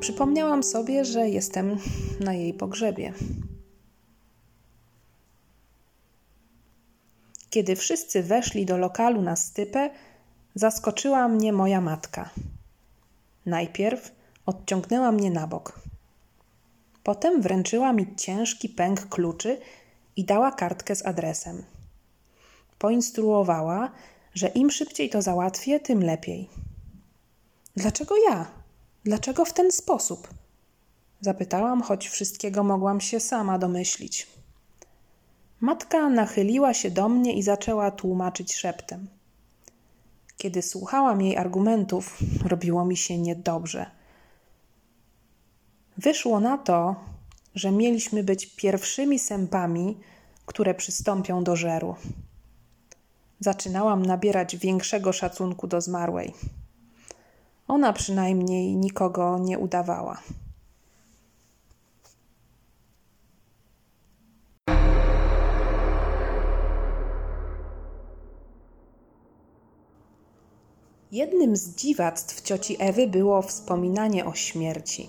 przypomniałam 0.00 0.62
sobie, 0.62 1.04
że 1.04 1.28
jestem 1.28 1.76
na 2.20 2.34
jej 2.34 2.54
pogrzebie. 2.54 3.12
Kiedy 7.50 7.76
wszyscy 7.76 8.22
weszli 8.22 8.66
do 8.66 8.78
lokalu 8.78 9.22
na 9.22 9.36
stypę, 9.36 9.90
zaskoczyła 10.54 11.28
mnie 11.28 11.52
moja 11.52 11.80
matka. 11.80 12.30
Najpierw 13.46 14.12
odciągnęła 14.46 15.12
mnie 15.12 15.30
na 15.30 15.46
bok. 15.46 15.80
Potem 17.02 17.42
wręczyła 17.42 17.92
mi 17.92 18.16
ciężki 18.16 18.68
pęk 18.68 19.08
kluczy 19.08 19.60
i 20.16 20.24
dała 20.24 20.52
kartkę 20.52 20.96
z 20.96 21.06
adresem. 21.06 21.64
Poinstruowała, 22.78 23.90
że 24.34 24.48
im 24.48 24.70
szybciej 24.70 25.10
to 25.10 25.22
załatwię, 25.22 25.80
tym 25.80 26.02
lepiej. 26.02 26.48
Dlaczego 27.76 28.14
ja? 28.28 28.50
Dlaczego 29.04 29.44
w 29.44 29.52
ten 29.52 29.72
sposób? 29.72 30.28
Zapytałam, 31.20 31.82
choć 31.82 32.08
wszystkiego 32.08 32.64
mogłam 32.64 33.00
się 33.00 33.20
sama 33.20 33.58
domyślić. 33.58 34.39
Matka 35.60 36.08
nachyliła 36.08 36.74
się 36.74 36.90
do 36.90 37.08
mnie 37.08 37.32
i 37.32 37.42
zaczęła 37.42 37.90
tłumaczyć 37.90 38.54
szeptem. 38.54 39.08
Kiedy 40.36 40.62
słuchałam 40.62 41.22
jej 41.22 41.36
argumentów, 41.36 42.18
robiło 42.44 42.84
mi 42.84 42.96
się 42.96 43.18
niedobrze. 43.18 43.90
Wyszło 45.98 46.40
na 46.40 46.58
to, 46.58 46.96
że 47.54 47.70
mieliśmy 47.70 48.24
być 48.24 48.46
pierwszymi 48.56 49.18
sępami, 49.18 49.98
które 50.46 50.74
przystąpią 50.74 51.44
do 51.44 51.56
żeru. 51.56 51.94
Zaczynałam 53.40 54.06
nabierać 54.06 54.56
większego 54.56 55.12
szacunku 55.12 55.66
do 55.66 55.80
zmarłej. 55.80 56.34
Ona 57.68 57.92
przynajmniej 57.92 58.76
nikogo 58.76 59.38
nie 59.38 59.58
udawała. 59.58 60.22
Jednym 71.12 71.56
z 71.56 71.74
dziwactw 71.74 72.42
cioci 72.42 72.76
Ewy 72.78 73.06
było 73.06 73.42
wspominanie 73.42 74.24
o 74.24 74.34
śmierci. 74.34 75.08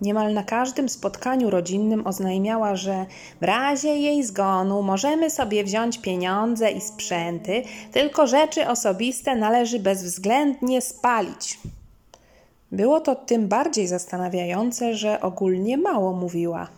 Niemal 0.00 0.34
na 0.34 0.42
każdym 0.42 0.88
spotkaniu 0.88 1.50
rodzinnym 1.50 2.06
oznajmiała, 2.06 2.76
że 2.76 3.06
w 3.40 3.44
razie 3.44 3.88
jej 3.88 4.24
zgonu 4.24 4.82
możemy 4.82 5.30
sobie 5.30 5.64
wziąć 5.64 5.98
pieniądze 5.98 6.70
i 6.70 6.80
sprzęty, 6.80 7.62
tylko 7.92 8.26
rzeczy 8.26 8.68
osobiste 8.68 9.36
należy 9.36 9.78
bezwzględnie 9.78 10.80
spalić. 10.80 11.58
Było 12.72 13.00
to 13.00 13.14
tym 13.14 13.48
bardziej 13.48 13.86
zastanawiające, 13.86 14.94
że 14.94 15.20
ogólnie 15.20 15.78
mało 15.78 16.12
mówiła. 16.12 16.68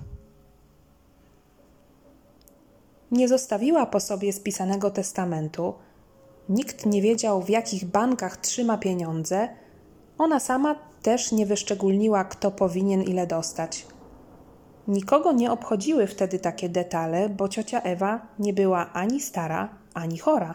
Nie 3.10 3.28
zostawiła 3.28 3.86
po 3.86 4.00
sobie 4.00 4.32
spisanego 4.32 4.90
testamentu. 4.90 5.74
Nikt 6.50 6.86
nie 6.86 7.02
wiedział, 7.02 7.42
w 7.42 7.48
jakich 7.48 7.84
bankach 7.84 8.36
trzyma 8.36 8.78
pieniądze. 8.78 9.48
Ona 10.18 10.40
sama 10.40 10.76
też 11.02 11.32
nie 11.32 11.46
wyszczególniła, 11.46 12.24
kto 12.24 12.50
powinien 12.50 13.02
ile 13.02 13.26
dostać. 13.26 13.86
Nikogo 14.88 15.32
nie 15.32 15.52
obchodziły 15.52 16.06
wtedy 16.06 16.38
takie 16.38 16.68
detale, 16.68 17.28
bo 17.28 17.48
ciocia 17.48 17.80
Ewa 17.80 18.26
nie 18.38 18.52
była 18.52 18.92
ani 18.92 19.20
stara, 19.20 19.68
ani 19.94 20.18
chora. 20.18 20.54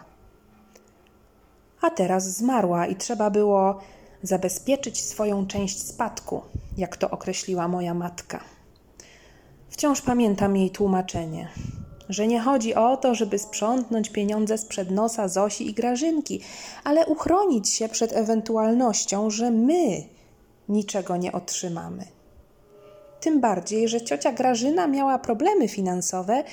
A 1.81 1.89
teraz 1.89 2.37
zmarła 2.37 2.87
i 2.87 2.95
trzeba 2.95 3.29
było 3.29 3.79
zabezpieczyć 4.23 5.03
swoją 5.03 5.47
część 5.47 5.87
spadku, 5.87 6.41
jak 6.77 6.97
to 6.97 7.09
określiła 7.09 7.67
moja 7.67 7.93
matka. 7.93 8.39
Wciąż 9.69 10.01
pamiętam 10.01 10.57
jej 10.57 10.69
tłumaczenie, 10.69 11.49
że 12.09 12.27
nie 12.27 12.39
chodzi 12.39 12.75
o 12.75 12.97
to, 12.97 13.15
żeby 13.15 13.39
sprzątnąć 13.39 14.09
pieniądze 14.09 14.57
sprzed 14.57 14.91
nosa 14.91 15.27
Zosi 15.27 15.69
i 15.69 15.73
Grażynki, 15.73 16.41
ale 16.83 17.05
uchronić 17.05 17.69
się 17.69 17.89
przed 17.89 18.13
ewentualnością, 18.13 19.29
że 19.29 19.51
my 19.51 20.03
niczego 20.69 21.17
nie 21.17 21.31
otrzymamy. 21.31 22.03
Tym 23.19 23.41
bardziej, 23.41 23.87
że 23.87 24.01
ciocia 24.01 24.31
Grażyna 24.31 24.87
miała 24.87 25.19
problemy 25.19 25.67
finansowe 25.67 26.43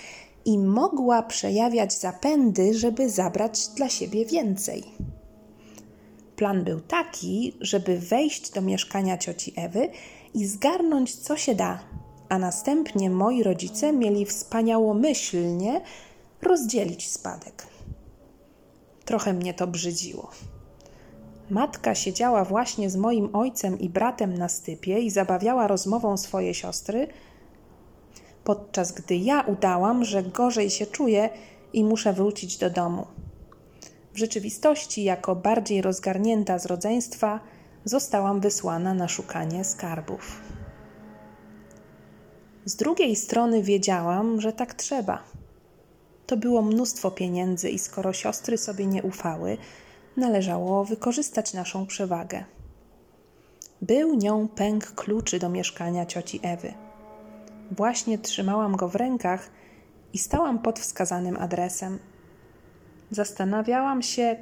i 0.44 0.58
mogła 0.58 1.22
przejawiać 1.22 1.94
zapędy, 1.94 2.74
żeby 2.74 3.10
zabrać 3.10 3.68
dla 3.68 3.88
siebie 3.88 4.26
więcej. 4.26 4.84
Plan 6.36 6.64
był 6.64 6.80
taki, 6.80 7.56
żeby 7.60 7.98
wejść 7.98 8.50
do 8.50 8.62
mieszkania 8.62 9.18
cioci 9.18 9.52
Ewy 9.56 9.88
i 10.34 10.46
zgarnąć 10.46 11.14
co 11.14 11.36
się 11.36 11.54
da, 11.54 11.78
a 12.32 12.38
następnie 12.38 13.10
moi 13.10 13.42
rodzice 13.42 13.92
mieli 13.92 14.26
wspaniałomyślnie 14.26 15.80
rozdzielić 16.42 17.10
spadek. 17.10 17.66
Trochę 19.04 19.32
mnie 19.32 19.54
to 19.54 19.66
brzydziło. 19.66 20.30
Matka 21.50 21.94
siedziała 21.94 22.44
właśnie 22.44 22.90
z 22.90 22.96
moim 22.96 23.36
ojcem 23.36 23.78
i 23.78 23.88
bratem 23.88 24.38
na 24.38 24.48
stypie 24.48 24.98
i 24.98 25.10
zabawiała 25.10 25.66
rozmową 25.66 26.16
swoje 26.16 26.54
siostry, 26.54 27.06
podczas 28.44 28.92
gdy 28.92 29.16
ja 29.16 29.40
udałam, 29.40 30.04
że 30.04 30.22
gorzej 30.22 30.70
się 30.70 30.86
czuję 30.86 31.30
i 31.72 31.84
muszę 31.84 32.12
wrócić 32.12 32.58
do 32.58 32.70
domu. 32.70 33.06
W 34.14 34.18
rzeczywistości, 34.18 35.04
jako 35.04 35.36
bardziej 35.36 35.82
rozgarnięta 35.82 36.58
z 36.58 36.66
rodzeństwa, 36.66 37.40
zostałam 37.84 38.40
wysłana 38.40 38.94
na 38.94 39.08
szukanie 39.08 39.64
skarbów. 39.64 40.51
Z 42.64 42.76
drugiej 42.76 43.16
strony 43.16 43.62
wiedziałam, 43.62 44.40
że 44.40 44.52
tak 44.52 44.74
trzeba. 44.74 45.22
To 46.26 46.36
było 46.36 46.62
mnóstwo 46.62 47.10
pieniędzy 47.10 47.70
i 47.70 47.78
skoro 47.78 48.12
siostry 48.12 48.58
sobie 48.58 48.86
nie 48.86 49.02
ufały, 49.02 49.58
należało 50.16 50.84
wykorzystać 50.84 51.54
naszą 51.54 51.86
przewagę. 51.86 52.44
Był 53.82 54.14
nią 54.14 54.48
pęk 54.48 54.94
kluczy 54.94 55.38
do 55.38 55.48
mieszkania 55.48 56.06
cioci 56.06 56.40
Ewy. 56.42 56.74
Właśnie 57.70 58.18
trzymałam 58.18 58.76
go 58.76 58.88
w 58.88 58.94
rękach 58.94 59.50
i 60.12 60.18
stałam 60.18 60.58
pod 60.58 60.78
wskazanym 60.78 61.36
adresem. 61.36 61.98
Zastanawiałam 63.10 64.02
się, 64.02 64.36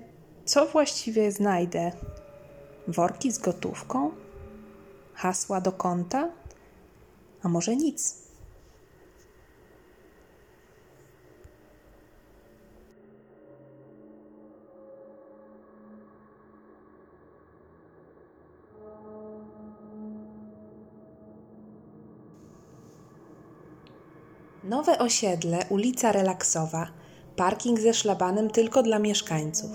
co 0.44 0.66
właściwie 0.66 1.33
znajdę. 1.33 1.92
Worki 2.88 3.33
z 3.33 3.38
gotówką? 3.38 4.11
Hasła 5.14 5.61
do 5.61 5.72
konta? 5.72 6.39
A 7.42 7.48
może 7.48 7.76
nic? 7.76 8.31
Nowe 24.64 24.98
osiedle, 24.98 25.59
ulica 25.68 26.12
Relaksowa, 26.12 26.87
parking 27.37 27.81
ze 27.81 27.94
szlabanem 27.94 28.50
tylko 28.50 28.83
dla 28.83 28.98
mieszkańców. 28.98 29.70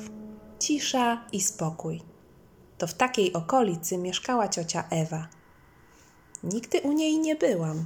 Cisza 0.60 1.25
i 1.32 1.41
spokój. 1.41 2.01
To 2.78 2.88
w 2.88 2.93
takiej 2.93 3.34
okolicy 3.34 3.97
mieszkała 3.97 4.47
ciocia 4.47 4.84
Ewa. 4.89 5.28
Nigdy 6.45 6.81
u 6.81 6.91
niej 6.91 7.19
nie 7.19 7.36
byłam. 7.36 7.86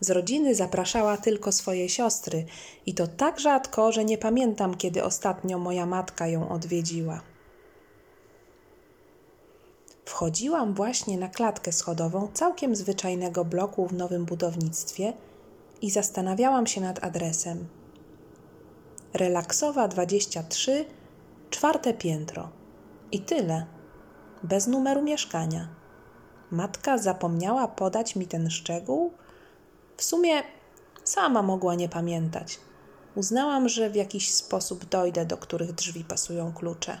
Z 0.00 0.10
rodziny 0.10 0.54
zapraszała 0.54 1.16
tylko 1.16 1.52
swoje 1.52 1.88
siostry 1.88 2.46
i 2.86 2.94
to 2.94 3.06
tak 3.06 3.40
rzadko, 3.40 3.92
że 3.92 4.04
nie 4.04 4.18
pamiętam, 4.18 4.74
kiedy 4.74 5.04
ostatnio 5.04 5.58
moja 5.58 5.86
matka 5.86 6.26
ją 6.28 6.48
odwiedziła. 6.48 7.20
Wchodziłam 10.04 10.74
właśnie 10.74 11.18
na 11.18 11.28
klatkę 11.28 11.72
schodową 11.72 12.28
całkiem 12.34 12.76
zwyczajnego 12.76 13.44
bloku 13.44 13.86
w 13.86 13.92
nowym 13.92 14.24
budownictwie 14.24 15.12
i 15.82 15.90
zastanawiałam 15.90 16.66
się 16.66 16.80
nad 16.80 17.04
adresem. 17.04 17.66
Relaksowa 19.14 19.88
23, 19.88 20.84
czwarte 21.50 21.94
piętro. 21.94 22.48
I 23.12 23.20
tyle. 23.20 23.66
Bez 24.42 24.66
numeru 24.66 25.02
mieszkania. 25.02 25.68
Matka 26.50 26.98
zapomniała 26.98 27.68
podać 27.68 28.16
mi 28.16 28.26
ten 28.26 28.50
szczegół? 28.50 29.12
W 29.96 30.04
sumie 30.04 30.42
sama 31.04 31.42
mogła 31.42 31.74
nie 31.74 31.88
pamiętać. 31.88 32.60
Uznałam, 33.14 33.68
że 33.68 33.90
w 33.90 33.94
jakiś 33.94 34.34
sposób 34.34 34.84
dojdę, 34.84 35.26
do 35.26 35.36
których 35.36 35.72
drzwi 35.72 36.04
pasują 36.04 36.52
klucze. 36.52 37.00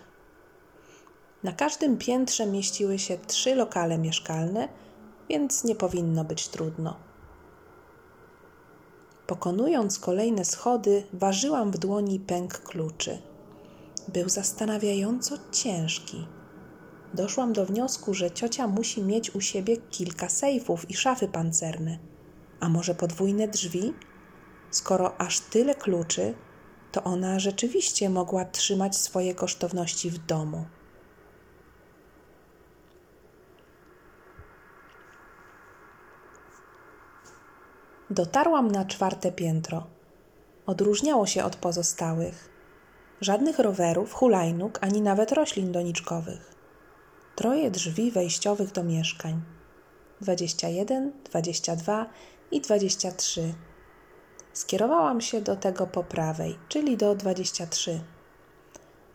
Na 1.42 1.52
każdym 1.52 1.98
piętrze 1.98 2.46
mieściły 2.46 2.98
się 2.98 3.18
trzy 3.18 3.54
lokale 3.54 3.98
mieszkalne, 3.98 4.68
więc 5.28 5.64
nie 5.64 5.74
powinno 5.74 6.24
być 6.24 6.48
trudno. 6.48 6.96
Pokonując 9.26 9.98
kolejne 9.98 10.44
schody, 10.44 11.06
ważyłam 11.12 11.70
w 11.70 11.78
dłoni 11.78 12.20
pęk 12.20 12.58
kluczy. 12.58 13.18
Był 14.08 14.28
zastanawiająco 14.28 15.34
ciężki. 15.52 16.26
Doszłam 17.16 17.52
do 17.52 17.66
wniosku, 17.66 18.14
że 18.14 18.30
ciocia 18.30 18.66
musi 18.66 19.02
mieć 19.02 19.34
u 19.34 19.40
siebie 19.40 19.76
kilka 19.76 20.28
sejfów 20.28 20.90
i 20.90 20.94
szafy 20.94 21.28
pancerne. 21.28 21.98
A 22.60 22.68
może 22.68 22.94
podwójne 22.94 23.48
drzwi? 23.48 23.94
Skoro 24.70 25.20
aż 25.20 25.40
tyle 25.40 25.74
kluczy, 25.74 26.34
to 26.92 27.04
ona 27.04 27.38
rzeczywiście 27.38 28.10
mogła 28.10 28.44
trzymać 28.44 28.96
swoje 28.96 29.34
kosztowności 29.34 30.10
w 30.10 30.18
domu. 30.18 30.64
Dotarłam 38.10 38.70
na 38.70 38.84
czwarte 38.84 39.32
piętro. 39.32 39.86
Odróżniało 40.66 41.26
się 41.26 41.44
od 41.44 41.56
pozostałych. 41.56 42.50
Żadnych 43.20 43.58
rowerów, 43.58 44.12
hulajnóg, 44.12 44.78
ani 44.80 45.00
nawet 45.00 45.32
roślin 45.32 45.72
doniczkowych. 45.72 46.55
Troje 47.36 47.70
drzwi 47.70 48.10
wejściowych 48.10 48.72
do 48.72 48.84
mieszkań. 48.84 49.42
21, 50.20 51.12
22 51.24 52.06
i 52.50 52.60
23. 52.60 53.54
Skierowałam 54.52 55.20
się 55.20 55.40
do 55.40 55.56
tego 55.56 55.86
po 55.86 56.04
prawej, 56.04 56.58
czyli 56.68 56.96
do 56.96 57.14
23. 57.14 58.00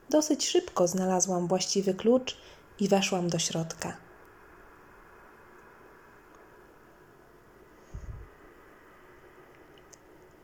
Dosyć 0.09 0.47
szybko 0.47 0.87
znalazłam 0.87 1.47
właściwy 1.47 1.93
klucz 1.93 2.37
i 2.79 2.87
weszłam 2.87 3.29
do 3.29 3.39
środka. 3.39 3.97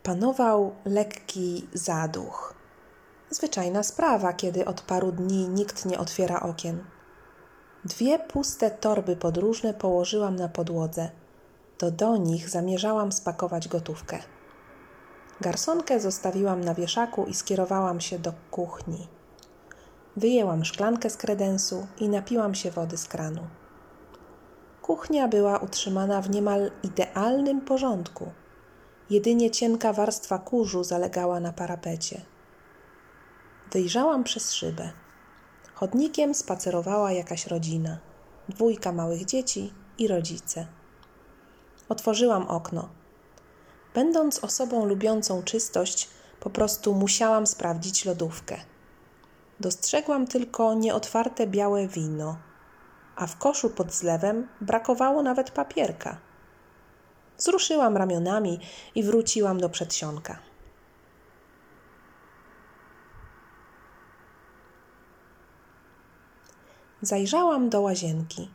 Panował 0.04 0.76
lekki 0.86 1.68
zaduch. 1.74 2.54
Zwyczajna 3.30 3.84
sprawa, 3.84 4.34
kiedy 4.34 4.66
od 4.66 4.82
paru 4.82 5.12
dni 5.12 5.50
nikt 5.50 5.86
nie 5.86 6.00
otwiera 6.00 6.40
okien. 6.40 6.97
Dwie 7.86 8.20
puste 8.20 8.72
torby 8.72 9.16
podróżne 9.16 9.74
położyłam 9.74 10.36
na 10.36 10.50
podłodze. 10.50 11.10
To 11.78 11.92
do 11.92 12.18
nich 12.18 12.50
zamierzałam 12.50 13.12
spakować 13.12 13.68
gotówkę. 13.68 14.20
Garsonkę 15.42 16.00
zostawiłam 16.00 16.62
na 16.62 16.74
wieszaku 16.74 17.26
i 17.26 17.34
skierowałam 17.34 18.02
się 18.02 18.20
do 18.20 18.34
kuchni. 18.52 19.08
Wyjęłam 20.18 20.66
szklankę 20.66 21.10
z 21.10 21.18
kredensu 21.18 21.88
i 22.00 22.10
napiłam 22.10 22.56
się 22.56 22.72
wody 22.72 22.98
z 22.98 23.06
kranu. 23.06 23.48
Kuchnia 24.82 25.28
była 25.28 25.58
utrzymana 25.58 26.22
w 26.22 26.30
niemal 26.30 26.72
idealnym 26.84 27.62
porządku. 27.62 28.32
Jedynie 29.10 29.52
cienka 29.52 29.94
warstwa 29.94 30.40
kurzu 30.40 30.84
zalegała 30.84 31.40
na 31.40 31.54
parapecie. 31.54 32.22
Wyjrzałam 33.72 34.24
przez 34.24 34.54
szybę. 34.54 34.92
Chodnikiem 35.80 36.34
spacerowała 36.34 37.12
jakaś 37.12 37.48
rodzina. 37.48 37.98
Dwójka 38.50 38.92
małych 38.92 39.26
dzieci 39.26 39.74
i 39.98 40.08
rodzice. 40.08 40.68
Otworzyłam 41.90 42.48
okno. 42.48 42.90
Będąc 43.94 44.44
osobą 44.44 44.86
lubiącą 44.86 45.44
czystość, 45.44 46.10
po 46.40 46.50
prostu 46.50 46.94
musiałam 46.94 47.48
sprawdzić 47.48 48.06
lodówkę. 48.06 48.58
Dostrzegłam 49.60 50.28
tylko 50.28 50.74
nieotwarte 50.74 51.48
białe 51.48 51.88
wino, 51.88 52.38
a 53.16 53.28
w 53.28 53.38
koszu 53.38 53.70
pod 53.70 53.94
zlewem 53.94 54.48
brakowało 54.62 55.24
nawet 55.24 55.52
papierka. 55.52 56.18
Wzruszyłam 57.38 57.98
ramionami 57.98 58.60
i 58.96 59.04
wróciłam 59.04 59.60
do 59.60 59.70
przedsionka. 59.70 60.47
Zajrzałam 67.02 67.70
do 67.70 67.82
łazienki. 67.82 68.52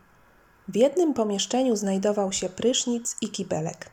W 0.69 0.77
jednym 0.77 1.15
pomieszczeniu 1.15 1.77
znajdował 1.77 2.33
się 2.33 2.49
prysznic 2.49 3.17
i 3.21 3.29
kibelek. 3.29 3.91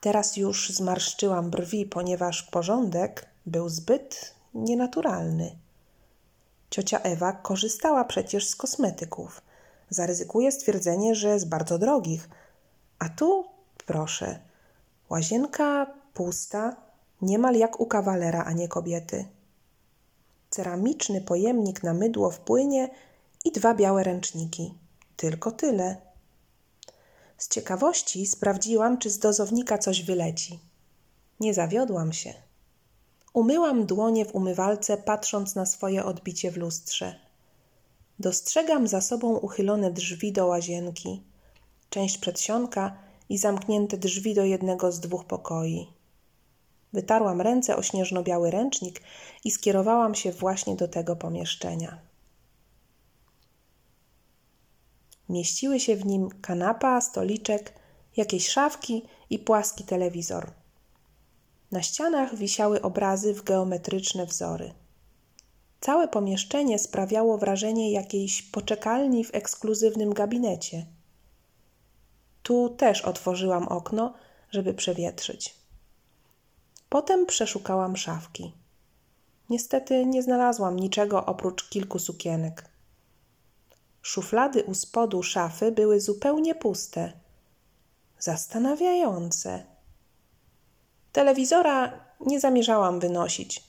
Teraz 0.00 0.36
już 0.36 0.70
zmarszczyłam 0.70 1.50
brwi, 1.50 1.86
ponieważ 1.86 2.42
porządek 2.42 3.26
był 3.46 3.68
zbyt 3.68 4.34
nienaturalny. 4.54 5.56
Ciocia 6.70 6.98
Ewa 6.98 7.32
korzystała 7.32 8.04
przecież 8.04 8.48
z 8.48 8.56
kosmetyków. 8.56 9.42
Zaryzykuję 9.90 10.52
stwierdzenie, 10.52 11.14
że 11.14 11.38
z 11.38 11.44
bardzo 11.44 11.78
drogich. 11.78 12.28
A 12.98 13.08
tu, 13.08 13.44
proszę, 13.86 14.38
łazienka 15.10 15.86
pusta, 16.14 16.76
niemal 17.22 17.54
jak 17.54 17.80
u 17.80 17.86
kawalera, 17.86 18.44
a 18.44 18.52
nie 18.52 18.68
kobiety. 18.68 19.24
Ceramiczny 20.50 21.20
pojemnik 21.20 21.82
na 21.82 21.94
mydło 21.94 22.30
w 22.30 22.40
płynie 22.40 22.88
i 23.44 23.52
dwa 23.52 23.74
białe 23.74 24.02
ręczniki. 24.02 24.74
Tylko 25.16 25.52
tyle. 25.52 25.96
Z 27.38 27.48
ciekawości 27.48 28.26
sprawdziłam, 28.26 28.98
czy 28.98 29.10
z 29.10 29.18
dozownika 29.18 29.78
coś 29.78 30.02
wyleci. 30.02 30.58
Nie 31.40 31.54
zawiodłam 31.54 32.12
się. 32.12 32.34
Umyłam 33.32 33.86
dłonie 33.86 34.24
w 34.24 34.34
umywalce, 34.34 34.96
patrząc 34.96 35.54
na 35.54 35.66
swoje 35.66 36.04
odbicie 36.04 36.50
w 36.50 36.56
lustrze. 36.56 37.14
Dostrzegam 38.18 38.88
za 38.88 39.00
sobą 39.00 39.36
uchylone 39.36 39.90
drzwi 39.90 40.32
do 40.32 40.46
łazienki, 40.46 41.22
część 41.90 42.18
przedsionka 42.18 42.96
i 43.28 43.38
zamknięte 43.38 43.96
drzwi 43.96 44.34
do 44.34 44.44
jednego 44.44 44.92
z 44.92 45.00
dwóch 45.00 45.24
pokoi. 45.24 45.86
Wytarłam 46.92 47.40
ręce 47.40 47.76
o 47.76 47.82
śnieżno-biały 47.82 48.50
ręcznik 48.50 49.02
i 49.44 49.50
skierowałam 49.50 50.14
się 50.14 50.32
właśnie 50.32 50.76
do 50.76 50.88
tego 50.88 51.16
pomieszczenia. 51.16 52.11
Mieściły 55.32 55.80
się 55.80 55.96
w 55.96 56.06
nim 56.06 56.28
kanapa, 56.40 57.00
stoliczek, 57.00 57.74
jakieś 58.16 58.48
szafki 58.48 59.02
i 59.30 59.38
płaski 59.38 59.84
telewizor. 59.84 60.50
Na 61.70 61.82
ścianach 61.82 62.36
wisiały 62.36 62.82
obrazy 62.82 63.34
w 63.34 63.42
geometryczne 63.42 64.26
wzory. 64.26 64.74
Całe 65.80 66.08
pomieszczenie 66.08 66.78
sprawiało 66.78 67.38
wrażenie 67.38 67.92
jakiejś 67.92 68.42
poczekalni 68.42 69.24
w 69.24 69.34
ekskluzywnym 69.34 70.14
gabinecie. 70.14 70.86
Tu 72.42 72.68
też 72.68 73.02
otworzyłam 73.02 73.68
okno, 73.68 74.14
żeby 74.50 74.74
przewietrzyć. 74.74 75.54
Potem 76.88 77.26
przeszukałam 77.26 77.96
szafki. 77.96 78.52
Niestety 79.50 80.06
nie 80.06 80.22
znalazłam 80.22 80.78
niczego 80.78 81.26
oprócz 81.26 81.68
kilku 81.68 81.98
sukienek. 81.98 82.71
Szuflady 84.02 84.64
u 84.64 84.74
spodu 84.74 85.22
szafy 85.22 85.72
były 85.72 86.00
zupełnie 86.00 86.54
puste. 86.54 87.12
Zastanawiające. 88.18 89.62
Telewizora 91.12 91.92
nie 92.20 92.40
zamierzałam 92.40 93.00
wynosić. 93.00 93.64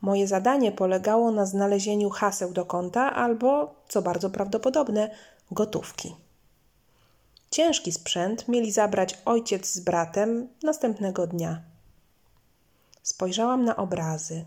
Moje 0.00 0.28
zadanie 0.28 0.72
polegało 0.72 1.30
na 1.30 1.46
znalezieniu 1.46 2.10
haseł 2.10 2.52
do 2.52 2.64
konta 2.64 3.14
albo, 3.14 3.74
co 3.88 4.02
bardzo 4.02 4.30
prawdopodobne, 4.30 5.10
gotówki. 5.50 6.16
Ciężki 7.50 7.92
sprzęt 7.92 8.48
mieli 8.48 8.72
zabrać 8.72 9.18
ojciec 9.24 9.72
z 9.72 9.80
bratem 9.80 10.48
następnego 10.62 11.26
dnia. 11.26 11.62
Spojrzałam 13.02 13.64
na 13.64 13.76
obrazy. 13.76 14.44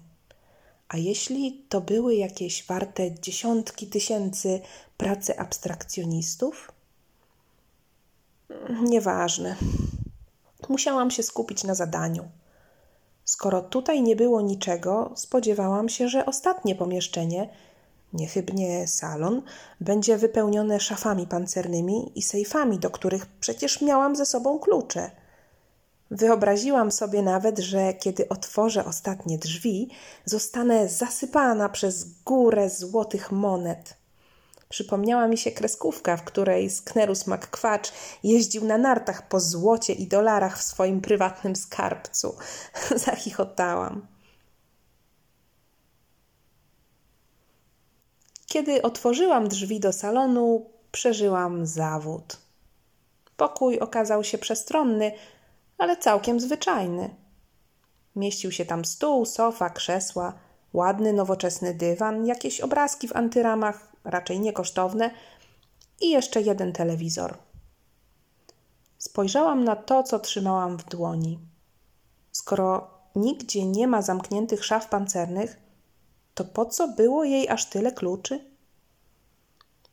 A 0.93 0.97
jeśli 0.97 1.65
to 1.69 1.81
były 1.81 2.15
jakieś 2.15 2.65
warte 2.65 3.11
dziesiątki 3.11 3.87
tysięcy 3.87 4.61
pracy 4.97 5.39
abstrakcjonistów? 5.39 6.71
Nieważne. 8.81 9.55
Musiałam 10.69 11.11
się 11.11 11.23
skupić 11.23 11.63
na 11.63 11.75
zadaniu. 11.75 12.29
Skoro 13.25 13.61
tutaj 13.61 14.01
nie 14.01 14.15
było 14.15 14.41
niczego, 14.41 15.11
spodziewałam 15.15 15.89
się, 15.89 16.07
że 16.07 16.25
ostatnie 16.25 16.75
pomieszczenie, 16.75 17.49
niechybnie 18.13 18.87
salon, 18.87 19.41
będzie 19.81 20.17
wypełnione 20.17 20.79
szafami 20.79 21.27
pancernymi 21.27 22.11
i 22.15 22.21
sejfami, 22.21 22.79
do 22.79 22.89
których 22.89 23.25
przecież 23.25 23.81
miałam 23.81 24.15
ze 24.15 24.25
sobą 24.25 24.59
klucze. 24.59 25.11
Wyobraziłam 26.13 26.91
sobie 26.91 27.21
nawet, 27.21 27.59
że 27.59 27.93
kiedy 27.93 28.29
otworzę 28.29 28.85
ostatnie 28.85 29.37
drzwi, 29.37 29.89
zostanę 30.25 30.89
zasypana 30.89 31.69
przez 31.69 32.05
górę 32.23 32.69
złotych 32.69 33.31
monet. 33.31 33.97
Przypomniała 34.69 35.27
mi 35.27 35.37
się 35.37 35.51
kreskówka, 35.51 36.17
w 36.17 36.23
której 36.23 36.69
Sknerus 36.69 37.27
McQuatch 37.27 37.91
jeździł 38.23 38.65
na 38.65 38.77
nartach 38.77 39.27
po 39.27 39.39
złocie 39.39 39.93
i 39.93 40.07
dolarach 40.07 40.59
w 40.59 40.63
swoim 40.63 41.01
prywatnym 41.01 41.55
skarbcu. 41.55 42.35
Zachichotałam. 43.05 44.07
Kiedy 48.45 48.81
otworzyłam 48.81 49.47
drzwi 49.47 49.79
do 49.79 49.93
salonu, 49.93 50.69
przeżyłam 50.91 51.65
zawód. 51.65 52.37
Pokój 53.37 53.79
okazał 53.79 54.23
się 54.23 54.37
przestronny, 54.37 55.11
ale 55.77 55.97
całkiem 55.97 56.39
zwyczajny. 56.39 57.15
Mieścił 58.15 58.51
się 58.51 58.65
tam 58.65 58.85
stół, 58.85 59.25
sofa, 59.25 59.69
krzesła, 59.69 60.33
ładny, 60.73 61.13
nowoczesny 61.13 61.73
dywan, 61.73 62.25
jakieś 62.25 62.61
obrazki 62.61 63.07
w 63.07 63.15
antyramach, 63.15 63.91
raczej 64.03 64.39
niekosztowne, 64.39 65.11
i 66.01 66.09
jeszcze 66.09 66.41
jeden 66.41 66.73
telewizor. 66.73 67.37
Spojrzałam 68.97 69.63
na 69.63 69.75
to, 69.75 70.03
co 70.03 70.19
trzymałam 70.19 70.77
w 70.77 70.85
dłoni. 70.85 71.39
Skoro 72.31 72.89
nigdzie 73.15 73.65
nie 73.65 73.87
ma 73.87 74.01
zamkniętych 74.01 74.65
szaf 74.65 74.89
pancernych, 74.89 75.57
to 76.33 76.45
po 76.45 76.65
co 76.65 76.87
było 76.87 77.23
jej 77.23 77.49
aż 77.49 77.69
tyle 77.69 77.91
kluczy? 77.91 78.39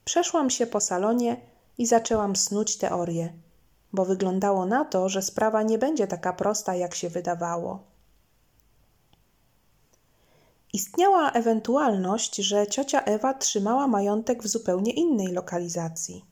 Przeszłam 0.05 0.51
się 0.51 0.67
po 0.67 0.81
salonie 0.81 1.41
i 1.79 1.87
zaczęłam 1.87 2.37
snuć 2.37 2.77
teorię, 2.77 3.33
bo 3.93 4.05
wyglądało 4.05 4.67
na 4.67 4.85
to, 4.85 5.09
że 5.09 5.23
sprawa 5.23 5.63
nie 5.63 5.79
będzie 5.79 6.07
taka 6.07 6.33
prosta, 6.33 6.75
jak 6.75 6.95
się 6.95 7.09
wydawało. 7.09 7.91
Istniała 10.73 11.31
ewentualność, 11.33 12.37
że 12.37 12.67
ciocia 12.67 13.03
Ewa 13.03 13.35
trzymała 13.35 13.89
majątek 13.89 14.43
w 14.43 14.49
zupełnie 14.49 14.93
innej 14.93 15.27
lokalizacji. 15.27 16.25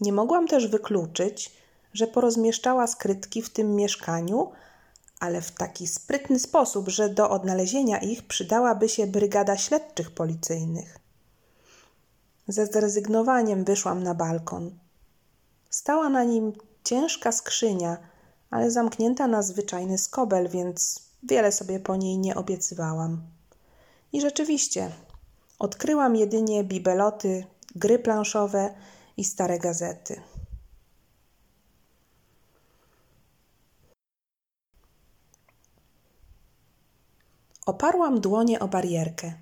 Nie 0.00 0.12
mogłam 0.12 0.48
też 0.48 0.66
wykluczyć, 0.66 1.52
że 1.92 2.06
porozmieszczała 2.06 2.86
skrytki 2.86 3.42
w 3.42 3.50
tym 3.50 3.76
mieszkaniu, 3.76 4.52
ale 5.20 5.40
w 5.40 5.50
taki 5.50 5.86
sprytny 5.86 6.38
sposób, 6.38 6.88
że 6.88 7.08
do 7.08 7.30
odnalezienia 7.30 7.98
ich 7.98 8.26
przydałaby 8.26 8.88
się 8.88 9.06
brygada 9.06 9.56
śledczych 9.56 10.10
policyjnych. 10.10 10.98
Ze 12.48 12.66
zrezygnowaniem 12.66 13.64
wyszłam 13.64 14.02
na 14.02 14.14
balkon. 14.14 14.78
Stała 15.70 16.08
na 16.08 16.24
nim 16.24 16.52
ciężka 16.84 17.32
skrzynia, 17.32 17.96
ale 18.50 18.70
zamknięta 18.70 19.26
na 19.26 19.42
zwyczajny 19.42 19.98
skobel, 19.98 20.48
więc 20.48 21.02
wiele 21.22 21.52
sobie 21.52 21.80
po 21.80 21.96
niej 21.96 22.18
nie 22.18 22.34
obiecywałam. 22.34 23.22
I 24.12 24.20
rzeczywiście, 24.20 24.90
odkryłam 25.58 26.16
jedynie 26.16 26.64
bibeloty, 26.64 27.46
gry 27.76 27.98
planszowe 27.98 28.74
i 29.16 29.24
stare 29.24 29.58
gazety. 29.58 30.20
Oparłam 37.66 38.20
dłonie 38.20 38.60
o 38.60 38.68
barierkę. 38.68 39.32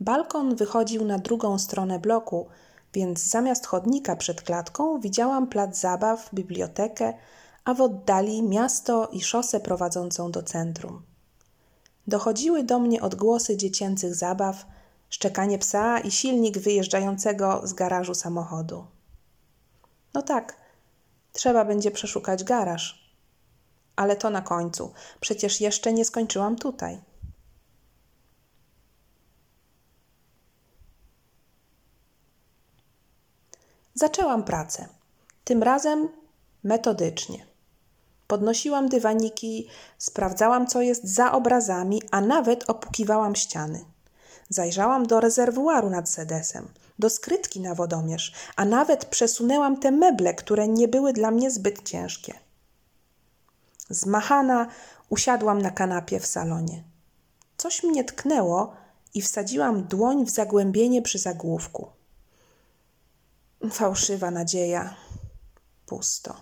Balkon 0.00 0.56
wychodził 0.56 1.04
na 1.04 1.18
drugą 1.18 1.58
stronę 1.58 1.98
bloku, 1.98 2.48
więc 2.94 3.30
zamiast 3.30 3.66
chodnika 3.66 4.16
przed 4.16 4.42
klatką 4.42 5.00
widziałam 5.00 5.46
plac 5.46 5.80
zabaw, 5.80 6.34
bibliotekę, 6.34 7.14
a 7.64 7.74
w 7.74 7.80
oddali 7.80 8.42
miasto 8.42 9.08
i 9.12 9.20
szosę 9.20 9.60
prowadzącą 9.60 10.30
do 10.30 10.42
centrum. 10.42 11.02
Dochodziły 12.06 12.62
do 12.62 12.78
mnie 12.78 13.02
odgłosy 13.02 13.56
dziecięcych 13.56 14.14
zabaw, 14.14 14.66
szczekanie 15.10 15.58
psa 15.58 15.98
i 15.98 16.10
silnik 16.10 16.58
wyjeżdżającego 16.58 17.60
z 17.64 17.72
garażu 17.72 18.14
samochodu. 18.14 18.86
No 20.14 20.22
tak, 20.22 20.56
trzeba 21.32 21.64
będzie 21.64 21.90
przeszukać 21.90 22.44
garaż. 22.44 23.12
Ale 23.96 24.16
to 24.16 24.30
na 24.30 24.42
końcu. 24.42 24.92
Przecież 25.20 25.60
jeszcze 25.60 25.92
nie 25.92 26.04
skończyłam 26.04 26.56
tutaj. 26.56 27.00
Zaczęłam 33.98 34.42
pracę. 34.44 34.88
Tym 35.44 35.62
razem 35.62 36.08
metodycznie. 36.64 37.46
Podnosiłam 38.26 38.88
dywaniki, 38.88 39.68
sprawdzałam, 39.98 40.66
co 40.66 40.82
jest 40.82 41.04
za 41.04 41.32
obrazami, 41.32 42.02
a 42.10 42.20
nawet 42.20 42.70
opukiwałam 42.70 43.34
ściany. 43.34 43.84
Zajrzałam 44.48 45.06
do 45.06 45.20
rezerwuaru 45.20 45.90
nad 45.90 46.10
sedesem, 46.10 46.68
do 46.98 47.10
skrytki 47.10 47.60
na 47.60 47.74
wodomierz, 47.74 48.32
a 48.56 48.64
nawet 48.64 49.04
przesunęłam 49.04 49.80
te 49.80 49.90
meble, 49.90 50.34
które 50.34 50.68
nie 50.68 50.88
były 50.88 51.12
dla 51.12 51.30
mnie 51.30 51.50
zbyt 51.50 51.82
ciężkie. 51.82 52.34
Zmachana 53.90 54.66
usiadłam 55.08 55.62
na 55.62 55.70
kanapie 55.70 56.20
w 56.20 56.26
salonie. 56.26 56.84
Coś 57.56 57.82
mnie 57.82 58.04
tknęło 58.04 58.72
i 59.14 59.22
wsadziłam 59.22 59.84
dłoń 59.84 60.26
w 60.26 60.30
zagłębienie 60.30 61.02
przy 61.02 61.18
zagłówku. 61.18 61.97
Fałszywa 63.70 64.30
nadzieja. 64.30 64.94
Pusto. 65.86 66.34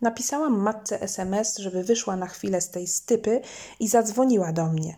Napisałam 0.00 0.58
matce 0.58 1.00
SMS, 1.00 1.58
żeby 1.58 1.84
wyszła 1.84 2.16
na 2.16 2.26
chwilę 2.26 2.60
z 2.60 2.70
tej 2.70 2.86
stypy 2.86 3.40
i 3.80 3.88
zadzwoniła 3.88 4.52
do 4.52 4.66
mnie. 4.66 4.96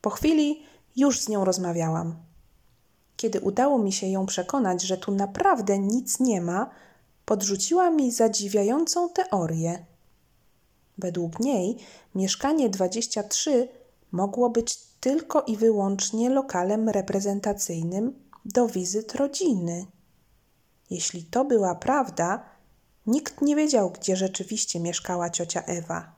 Po 0.00 0.10
chwili 0.10 0.62
już 0.96 1.20
z 1.20 1.28
nią 1.28 1.44
rozmawiałam. 1.44 2.16
Kiedy 3.16 3.40
udało 3.40 3.78
mi 3.78 3.92
się 3.92 4.06
ją 4.06 4.26
przekonać, 4.26 4.82
że 4.82 4.96
tu 4.98 5.12
naprawdę 5.12 5.78
nic 5.78 6.20
nie 6.20 6.40
ma, 6.40 6.70
podrzuciła 7.24 7.90
mi 7.90 8.12
zadziwiającą 8.12 9.08
teorię. 9.08 9.86
Według 10.98 11.40
niej 11.40 11.76
mieszkanie 12.14 12.70
23 12.70 13.68
mogło 14.12 14.50
być 14.50 14.78
tylko 15.00 15.42
i 15.42 15.56
wyłącznie 15.56 16.30
lokalem 16.30 16.88
reprezentacyjnym 16.88 18.28
do 18.44 18.68
wizyt 18.68 19.14
rodziny. 19.14 19.86
Jeśli 20.90 21.24
to 21.24 21.44
była 21.44 21.74
prawda, 21.74 22.44
nikt 23.06 23.42
nie 23.42 23.56
wiedział, 23.56 23.90
gdzie 23.90 24.16
rzeczywiście 24.16 24.80
mieszkała 24.80 25.30
ciocia 25.30 25.62
Ewa. 25.62 26.12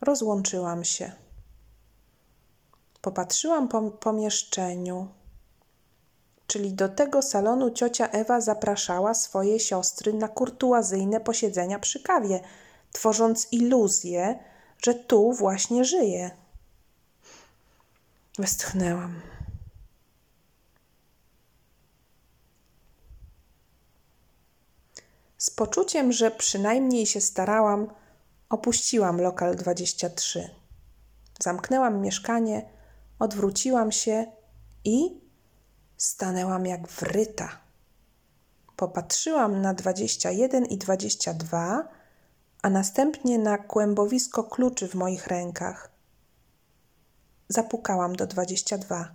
Rozłączyłam 0.00 0.84
się. 0.84 1.12
Popatrzyłam 3.00 3.68
po 3.68 3.90
pomieszczeniu. 3.90 5.08
Czyli 6.46 6.72
do 6.72 6.88
tego 6.88 7.22
salonu 7.22 7.70
ciocia 7.70 8.08
Ewa 8.08 8.40
zapraszała 8.40 9.14
swoje 9.14 9.60
siostry 9.60 10.12
na 10.12 10.28
kurtuazyjne 10.28 11.20
posiedzenia 11.20 11.78
przy 11.78 12.02
kawie, 12.02 12.40
tworząc 12.92 13.48
iluzję, 13.52 14.38
że 14.82 14.94
tu 14.94 15.32
właśnie 15.32 15.84
żyje. 15.84 16.30
Westchnęłam. 18.38 19.20
Z 25.38 25.50
poczuciem, 25.50 26.12
że 26.12 26.30
przynajmniej 26.30 27.06
się 27.06 27.20
starałam, 27.20 27.90
opuściłam 28.48 29.20
lokal 29.20 29.56
23. 29.56 30.50
Zamknęłam 31.40 32.00
mieszkanie, 32.00 32.68
odwróciłam 33.18 33.92
się 33.92 34.26
i 34.84 35.20
stanęłam 35.96 36.66
jak 36.66 36.88
wryta. 36.88 37.58
Popatrzyłam 38.76 39.60
na 39.60 39.74
21 39.74 40.64
i 40.64 40.78
22, 40.78 41.97
a 42.62 42.70
następnie 42.70 43.38
na 43.38 43.58
kłębowisko 43.58 44.44
kluczy 44.44 44.88
w 44.88 44.94
moich 44.94 45.26
rękach. 45.26 45.90
Zapukałam 47.48 48.16
do 48.16 48.26
22. 48.26 49.14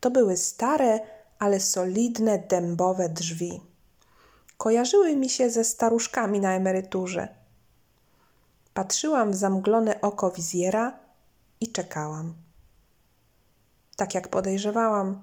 To 0.00 0.10
były 0.10 0.36
stare, 0.36 1.00
ale 1.38 1.60
solidne 1.60 2.38
dębowe 2.38 3.08
drzwi. 3.08 3.60
Kojarzyły 4.56 5.16
mi 5.16 5.28
się 5.28 5.50
ze 5.50 5.64
staruszkami 5.64 6.40
na 6.40 6.52
emeryturze. 6.54 7.28
Patrzyłam 8.74 9.30
w 9.30 9.36
zamglone 9.36 10.00
oko 10.00 10.30
wizjera 10.30 10.98
i 11.60 11.72
czekałam. 11.72 12.34
Tak 13.96 14.14
jak 14.14 14.28
podejrzewałam, 14.28 15.22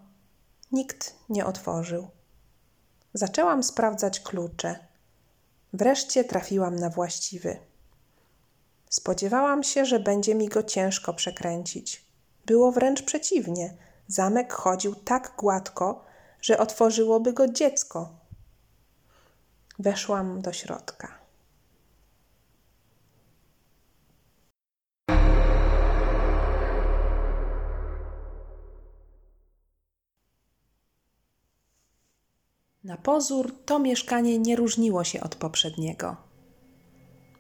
nikt 0.72 1.16
nie 1.30 1.46
otworzył. 1.46 2.08
Zaczęłam 3.14 3.64
sprawdzać 3.64 4.20
klucze. 4.20 4.85
Wreszcie 5.76 6.24
trafiłam 6.24 6.76
na 6.76 6.90
właściwy. 6.90 7.58
Spodziewałam 8.90 9.64
się, 9.64 9.86
że 9.86 10.00
będzie 10.00 10.36
mi 10.36 10.48
go 10.48 10.64
ciężko 10.64 11.14
przekręcić. 11.14 12.06
Było 12.46 12.72
wręcz 12.72 13.02
przeciwnie. 13.04 13.74
Zamek 14.08 14.54
chodził 14.54 14.96
tak 14.96 15.34
gładko, 15.38 16.06
że 16.42 16.58
otworzyłoby 16.58 17.34
go 17.34 17.48
dziecko. 17.48 18.10
Weszłam 19.80 20.42
do 20.42 20.54
środka. 20.54 21.25
Na 32.86 32.98
pozór 32.98 33.52
to 33.66 33.80
mieszkanie 33.80 34.40
nie 34.40 34.56
różniło 34.56 35.04
się 35.04 35.22
od 35.22 35.36
poprzedniego. 35.36 36.16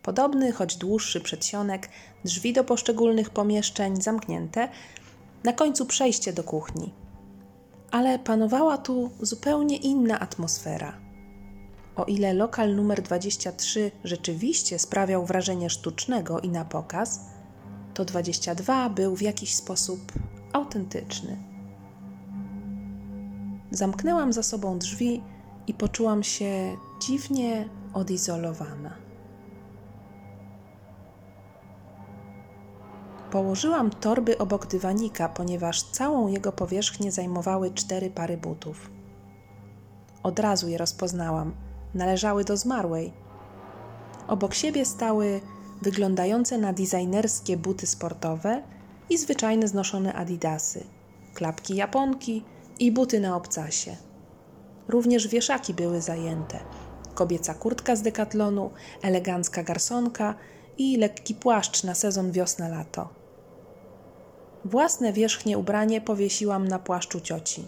Podobny, 0.04 0.52
choć 0.52 0.76
dłuższy 0.76 1.22
przedsionek, 1.22 1.90
drzwi 2.24 2.54
do 2.54 2.64
poszczególnych 2.64 3.30
pomieszczeń 3.30 4.02
zamknięte, 4.02 4.70
na 5.44 5.54
końcu 5.54 5.86
przejście 5.86 6.34
do 6.34 6.44
kuchni. 6.44 6.94
Ale 7.92 8.20
panowała 8.20 8.78
tu 8.78 9.10
zupełnie 9.22 9.78
inna 9.78 10.20
atmosfera. 10.20 10.98
O 11.96 12.06
ile 12.06 12.34
lokal 12.34 12.76
numer 12.76 13.02
23 13.02 13.92
rzeczywiście 14.04 14.80
sprawiał 14.80 15.26
wrażenie 15.26 15.70
sztucznego 15.70 16.40
i 16.40 16.50
na 16.50 16.66
pokaz, 16.66 17.20
to 17.94 18.06
22 18.06 18.90
był 18.90 19.16
w 19.16 19.22
jakiś 19.22 19.56
sposób 19.56 20.00
autentyczny. 20.54 21.38
Zamknęłam 23.72 24.34
za 24.34 24.44
sobą 24.44 24.80
drzwi 24.80 25.35
i 25.68 25.74
poczułam 25.74 26.24
się 26.24 26.78
dziwnie 27.00 27.70
odizolowana. 27.94 29.06
Położyłam 33.32 33.90
torby 33.90 34.38
obok 34.38 34.68
dywanika, 34.68 35.30
ponieważ 35.30 35.84
całą 35.84 36.28
jego 36.28 36.52
powierzchnię 36.52 37.12
zajmowały 37.12 37.72
cztery 37.72 38.10
pary 38.10 38.38
butów. 38.38 38.90
Od 40.24 40.40
razu 40.40 40.70
je 40.70 40.78
rozpoznałam. 40.78 41.54
Należały 41.94 42.44
do 42.44 42.58
zmarłej. 42.58 43.14
Obok 44.28 44.54
siebie 44.54 44.86
stały 44.86 45.42
wyglądające 45.82 46.58
na 46.58 46.74
designerskie 46.74 47.58
buty 47.58 47.88
sportowe 47.88 48.64
i 49.10 49.18
zwyczajne 49.18 49.68
znoszone 49.68 50.14
adidasy, 50.14 50.84
klapki 51.34 51.76
japonki 51.76 52.44
i 52.80 52.92
buty 52.92 53.20
na 53.20 53.36
obcasie. 53.36 53.96
Również 54.88 55.28
wieszaki 55.28 55.74
były 55.74 56.02
zajęte. 56.02 56.60
Kobieca 57.14 57.54
kurtka 57.54 57.96
z 57.96 58.02
dekatlonu, 58.02 58.72
elegancka 59.02 59.64
garsonka 59.64 60.36
i 60.78 60.98
lekki 60.98 61.36
płaszcz 61.36 61.84
na 61.84 61.96
sezon 61.96 62.32
wiosna-lato. 62.32 63.10
Własne 64.66 65.14
wierzchnie 65.14 65.58
ubranie 65.58 66.02
powiesiłam 66.02 66.68
na 66.68 66.80
płaszczu 66.80 67.22
cioci. 67.22 67.68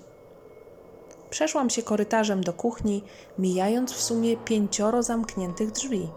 Przeszłam 1.30 1.70
się 1.70 1.84
korytarzem 1.84 2.44
do 2.44 2.54
kuchni, 2.54 3.04
mijając 3.40 3.94
w 3.94 4.02
sumie 4.02 4.38
pięcioro 4.38 5.04
zamkniętych 5.04 5.72
drzwi. 5.72 6.10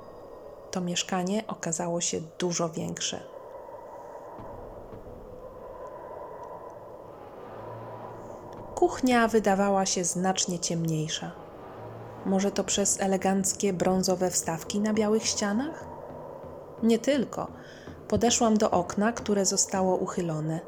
To 0.70 0.80
mieszkanie 0.80 1.46
okazało 1.46 2.00
się 2.00 2.20
dużo 2.38 2.68
większe. 2.68 3.29
Kuchnia 8.80 9.28
wydawała 9.28 9.86
się 9.86 10.04
znacznie 10.04 10.58
ciemniejsza. 10.58 11.30
Może 12.26 12.50
to 12.50 12.64
przez 12.64 13.00
eleganckie 13.00 13.72
brązowe 13.72 14.30
wstawki 14.30 14.80
na 14.80 14.94
białych 14.94 15.26
ścianach? 15.26 15.84
Nie 16.82 16.98
tylko. 16.98 17.46
Podeszłam 18.08 18.56
do 18.56 18.70
okna, 18.70 19.12
które 19.12 19.46
zostało 19.46 19.96
uchylone. 19.96 20.60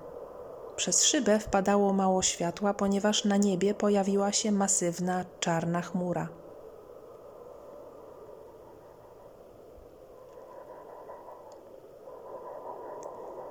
Przez 0.76 1.04
szybę 1.04 1.38
wpadało 1.38 1.92
mało 1.92 2.22
światła, 2.22 2.74
ponieważ 2.74 3.24
na 3.24 3.36
niebie 3.36 3.74
pojawiła 3.74 4.32
się 4.32 4.52
masywna 4.52 5.24
czarna 5.40 5.82
chmura. 5.82 6.28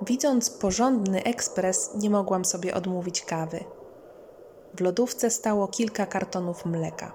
Widząc 0.02 0.50
porządny 0.50 1.24
ekspres, 1.24 1.94
nie 1.94 2.10
mogłam 2.10 2.44
sobie 2.44 2.74
odmówić 2.74 3.24
kawy. 3.24 3.64
W 4.74 4.80
lodówce 4.80 5.30
stało 5.30 5.68
kilka 5.68 6.06
kartonów 6.06 6.66
mleka. 6.66 7.12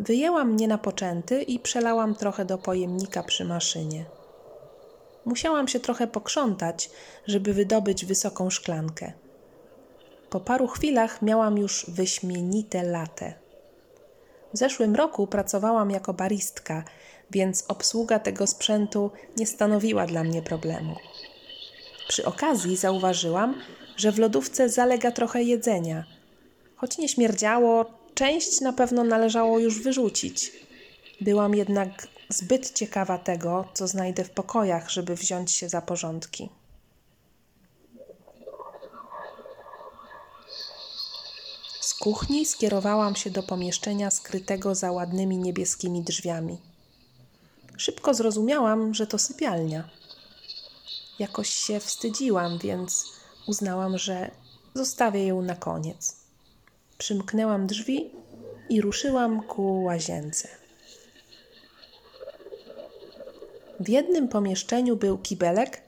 Wyjęłam 0.00 0.56
nienapoczęty 0.56 1.42
i 1.42 1.58
przelałam 1.58 2.14
trochę 2.14 2.44
do 2.44 2.58
pojemnika 2.58 3.22
przy 3.22 3.44
maszynie. 3.44 4.04
Musiałam 5.24 5.68
się 5.68 5.80
trochę 5.80 6.06
pokrzątać, 6.06 6.90
żeby 7.26 7.54
wydobyć 7.54 8.04
wysoką 8.04 8.50
szklankę. 8.50 9.12
Po 10.30 10.40
paru 10.40 10.66
chwilach 10.66 11.22
miałam 11.22 11.58
już 11.58 11.86
wyśmienite 11.88 12.82
latę. 12.82 13.34
W 14.54 14.58
zeszłym 14.58 14.94
roku 14.94 15.26
pracowałam 15.26 15.90
jako 15.90 16.14
baristka, 16.14 16.84
więc 17.30 17.64
obsługa 17.68 18.18
tego 18.18 18.46
sprzętu 18.46 19.10
nie 19.36 19.46
stanowiła 19.46 20.06
dla 20.06 20.24
mnie 20.24 20.42
problemu. 20.42 20.96
Przy 22.08 22.24
okazji 22.24 22.76
zauważyłam, 22.76 23.54
że 23.96 24.12
w 24.12 24.18
lodówce 24.18 24.68
zalega 24.68 25.10
trochę 25.10 25.42
jedzenia. 25.42 26.04
Choć 26.82 26.98
nie 26.98 27.08
śmierdziało, 27.08 27.84
część 28.14 28.60
na 28.60 28.72
pewno 28.72 29.04
należało 29.04 29.58
już 29.58 29.82
wyrzucić. 29.82 30.52
Byłam 31.20 31.54
jednak 31.54 32.08
zbyt 32.28 32.72
ciekawa 32.72 33.18
tego, 33.18 33.68
co 33.74 33.88
znajdę 33.88 34.24
w 34.24 34.30
pokojach, 34.30 34.90
żeby 34.90 35.16
wziąć 35.16 35.52
się 35.52 35.68
za 35.68 35.82
porządki. 35.82 36.48
Z 41.80 41.94
kuchni 41.94 42.46
skierowałam 42.46 43.16
się 43.16 43.30
do 43.30 43.42
pomieszczenia 43.42 44.10
skrytego 44.10 44.74
za 44.74 44.92
ładnymi 44.92 45.38
niebieskimi 45.38 46.02
drzwiami. 46.02 46.58
Szybko 47.76 48.14
zrozumiałam, 48.14 48.94
że 48.94 49.06
to 49.06 49.18
sypialnia. 49.18 49.88
Jakoś 51.18 51.50
się 51.50 51.80
wstydziłam, 51.80 52.58
więc 52.58 53.04
uznałam, 53.46 53.98
że 53.98 54.30
zostawię 54.74 55.26
ją 55.26 55.42
na 55.42 55.56
koniec. 55.56 56.21
Przymknęłam 56.98 57.66
drzwi 57.66 58.10
i 58.68 58.80
ruszyłam 58.80 59.42
ku 59.42 59.82
łazience. 59.82 60.48
W 63.80 63.88
jednym 63.88 64.28
pomieszczeniu 64.28 64.96
był 64.96 65.18
kibelek, 65.18 65.82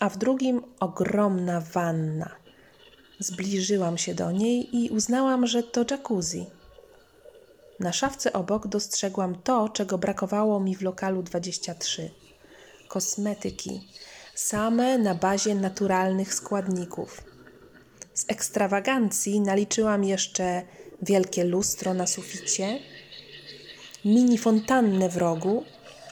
a 0.00 0.08
w 0.08 0.18
drugim 0.18 0.62
ogromna 0.80 1.60
wanna. 1.60 2.36
Zbliżyłam 3.18 3.98
się 3.98 4.14
do 4.14 4.30
niej 4.30 4.76
i 4.76 4.90
uznałam, 4.90 5.46
że 5.46 5.62
to 5.62 5.84
jacuzzi. 5.90 6.46
Na 7.80 7.92
szafce 7.92 8.32
obok 8.32 8.66
dostrzegłam 8.66 9.34
to, 9.42 9.68
czego 9.68 9.98
brakowało 9.98 10.60
mi 10.60 10.76
w 10.76 10.82
lokalu 10.82 11.22
23 11.22 12.10
kosmetyki, 12.88 13.88
same 14.34 14.98
na 14.98 15.14
bazie 15.14 15.54
naturalnych 15.54 16.34
składników. 16.34 17.29
Z 18.20 18.24
ekstrawagancji 18.28 19.40
naliczyłam 19.40 20.04
jeszcze 20.04 20.62
wielkie 21.02 21.44
lustro 21.44 21.94
na 21.94 22.06
suficie, 22.06 22.78
mini 24.04 24.38
fontannę 24.38 25.08
w 25.08 25.16
rogu, 25.16 25.64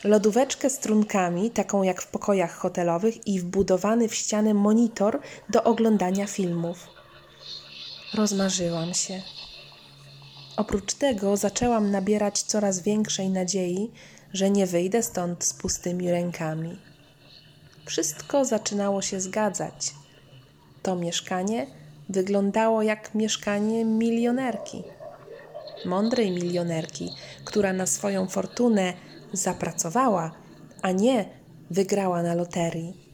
lodóweczkę 0.04 0.70
z 0.70 0.78
trunkami, 0.78 1.50
taką 1.50 1.82
jak 1.82 2.02
w 2.02 2.06
pokojach 2.06 2.56
hotelowych, 2.56 3.26
i 3.26 3.40
wbudowany 3.40 4.08
w 4.08 4.14
ścianę 4.14 4.54
monitor 4.54 5.20
do 5.48 5.64
oglądania 5.64 6.26
filmów. 6.26 6.86
Rozmarzyłam 8.14 8.94
się. 8.94 9.22
Oprócz 10.56 10.94
tego 10.94 11.36
zaczęłam 11.36 11.90
nabierać 11.90 12.42
coraz 12.42 12.80
większej 12.80 13.30
nadziei, 13.30 13.90
że 14.32 14.50
nie 14.50 14.66
wyjdę 14.66 15.02
stąd 15.02 15.44
z 15.44 15.54
pustymi 15.54 16.10
rękami. 16.10 16.78
Wszystko 17.86 18.44
zaczynało 18.44 19.02
się 19.02 19.20
zgadzać. 19.20 19.94
To 20.82 20.96
mieszkanie 20.96 21.78
wyglądało 22.08 22.82
jak 22.82 23.14
mieszkanie 23.14 23.84
milionerki. 23.84 24.82
Mądrej 25.84 26.30
milionerki, 26.30 27.10
która 27.44 27.72
na 27.72 27.86
swoją 27.86 28.26
fortunę 28.26 28.92
zapracowała, 29.32 30.32
a 30.82 30.92
nie 30.92 31.28
wygrała 31.70 32.22
na 32.22 32.34
loterii. 32.34 33.08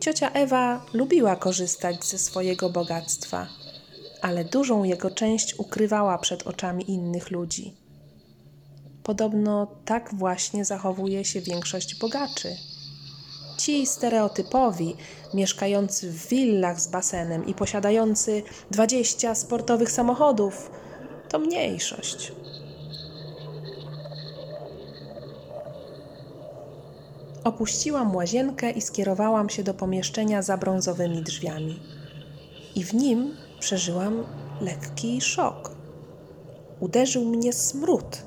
Ciocia 0.00 0.30
Ewa 0.30 0.86
lubiła 0.92 1.36
korzystać 1.36 2.04
ze 2.04 2.18
swojego 2.18 2.70
bogactwa, 2.70 3.46
ale 4.22 4.44
dużą 4.44 4.84
jego 4.84 5.10
część 5.10 5.54
ukrywała 5.58 6.18
przed 6.18 6.46
oczami 6.46 6.90
innych 6.90 7.30
ludzi. 7.30 7.74
Podobno 9.02 9.66
tak 9.84 10.14
właśnie 10.14 10.64
zachowuje 10.64 11.24
się 11.24 11.40
większość 11.40 11.98
bogaczy. 11.98 12.56
Ci 13.62 13.86
stereotypowi, 13.86 14.96
mieszkający 15.34 16.10
w 16.10 16.28
willach 16.28 16.80
z 16.80 16.88
basenem 16.88 17.46
i 17.46 17.54
posiadający 17.54 18.42
20 18.70 19.34
sportowych 19.34 19.90
samochodów, 19.90 20.70
to 21.28 21.38
mniejszość. 21.38 22.32
Opuściłam 27.44 28.16
łazienkę 28.16 28.70
i 28.70 28.80
skierowałam 28.80 29.48
się 29.48 29.62
do 29.62 29.74
pomieszczenia 29.74 30.42
za 30.42 30.56
brązowymi 30.56 31.22
drzwiami. 31.22 31.80
I 32.74 32.84
w 32.84 32.94
nim 32.94 33.36
przeżyłam 33.60 34.24
lekki 34.60 35.20
szok. 35.20 35.70
Uderzył 36.80 37.24
mnie 37.24 37.52
smród, 37.52 38.22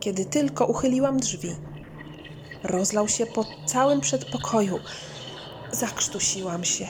kiedy 0.00 0.24
tylko 0.24 0.66
uchyliłam 0.66 1.20
drzwi. 1.20 1.56
Rozlał 2.64 3.08
się 3.08 3.26
po 3.26 3.44
całym 3.66 4.00
przedpokoju. 4.00 4.78
Zakrztusiłam 5.72 6.64
się. 6.64 6.86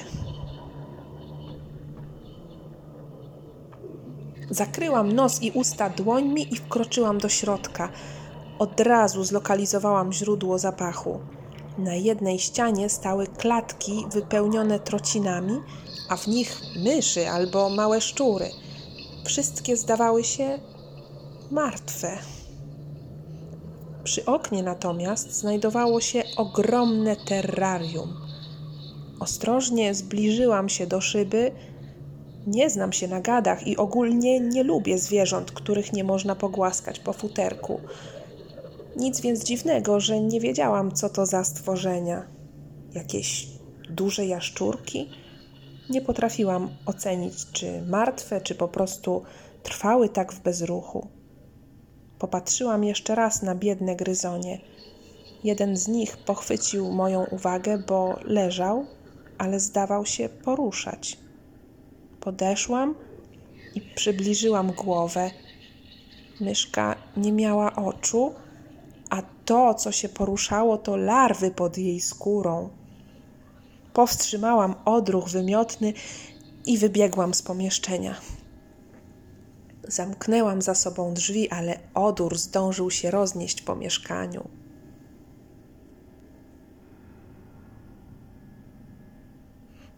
Zakryłam 4.50 5.12
nos 5.12 5.42
i 5.42 5.50
usta 5.50 5.90
dłońmi 5.90 6.54
i 6.54 6.56
wkroczyłam 6.56 7.18
do 7.18 7.28
środka. 7.28 7.88
Od 8.58 8.80
razu 8.80 9.24
zlokalizowałam 9.24 10.12
źródło 10.12 10.58
zapachu. 10.58 11.20
Na 11.78 11.94
jednej 11.94 12.38
ścianie 12.38 12.88
stały 12.88 13.26
klatki 13.26 14.06
wypełnione 14.12 14.80
trocinami, 14.80 15.60
a 16.08 16.16
w 16.16 16.26
nich 16.26 16.60
myszy 16.76 17.28
albo 17.28 17.70
małe 17.70 18.00
szczury. 18.00 18.50
Wszystkie 19.26 19.76
zdawały 19.76 20.24
się 20.24 20.58
martwe. 21.50 22.18
Przy 24.04 24.24
oknie 24.24 24.62
natomiast 24.62 25.32
znajdowało 25.32 26.00
się 26.00 26.22
ogromne 26.36 27.16
terrarium. 27.16 28.14
Ostrożnie 29.20 29.94
zbliżyłam 29.94 30.68
się 30.68 30.86
do 30.86 31.00
szyby. 31.00 31.52
Nie 32.46 32.70
znam 32.70 32.92
się 32.92 33.08
na 33.08 33.20
gadach 33.20 33.66
i 33.66 33.76
ogólnie 33.76 34.40
nie 34.40 34.62
lubię 34.64 34.98
zwierząt, 34.98 35.52
których 35.52 35.92
nie 35.92 36.04
można 36.04 36.34
pogłaskać 36.34 37.00
po 37.00 37.12
futerku. 37.12 37.80
Nic 38.96 39.20
więc 39.20 39.44
dziwnego, 39.44 40.00
że 40.00 40.20
nie 40.20 40.40
wiedziałam, 40.40 40.92
co 40.92 41.08
to 41.08 41.26
za 41.26 41.44
stworzenia. 41.44 42.26
Jakieś 42.94 43.48
duże 43.90 44.26
jaszczurki? 44.26 45.10
Nie 45.90 46.00
potrafiłam 46.00 46.68
ocenić, 46.86 47.34
czy 47.52 47.82
martwe, 47.82 48.40
czy 48.40 48.54
po 48.54 48.68
prostu 48.68 49.22
trwały 49.62 50.08
tak 50.08 50.32
w 50.32 50.40
bezruchu. 50.40 51.08
Popatrzyłam 52.18 52.84
jeszcze 52.84 53.14
raz 53.14 53.42
na 53.42 53.54
biedne 53.54 53.96
gryzonie. 53.96 54.60
Jeden 55.44 55.76
z 55.76 55.88
nich 55.88 56.16
pochwycił 56.16 56.92
moją 56.92 57.24
uwagę, 57.24 57.78
bo 57.78 58.18
leżał, 58.24 58.86
ale 59.38 59.60
zdawał 59.60 60.06
się 60.06 60.28
poruszać. 60.28 61.18
Podeszłam 62.20 62.94
i 63.74 63.80
przybliżyłam 63.80 64.72
głowę. 64.72 65.30
Myszka 66.40 66.96
nie 67.16 67.32
miała 67.32 67.76
oczu, 67.76 68.34
a 69.10 69.22
to, 69.44 69.74
co 69.74 69.92
się 69.92 70.08
poruszało, 70.08 70.78
to 70.78 70.96
larwy 70.96 71.50
pod 71.50 71.78
jej 71.78 72.00
skórą. 72.00 72.68
Powstrzymałam 73.92 74.74
odruch 74.84 75.28
wymiotny 75.28 75.92
i 76.66 76.78
wybiegłam 76.78 77.34
z 77.34 77.42
pomieszczenia. 77.42 78.14
Zamknęłam 79.88 80.62
za 80.62 80.74
sobą 80.74 81.14
drzwi, 81.14 81.50
ale 81.50 81.78
odór 81.94 82.38
zdążył 82.38 82.90
się 82.90 83.10
roznieść 83.10 83.62
po 83.62 83.76
mieszkaniu. 83.76 84.48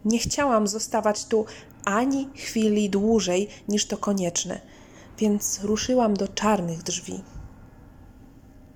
Nie 0.05 0.19
chciałam 0.19 0.67
zostawać 0.67 1.25
tu 1.25 1.45
ani 1.85 2.29
chwili 2.35 2.89
dłużej 2.89 3.47
niż 3.67 3.85
to 3.85 3.97
konieczne, 3.97 4.61
więc 5.17 5.59
ruszyłam 5.63 6.13
do 6.13 6.27
czarnych 6.27 6.83
drzwi. 6.83 7.23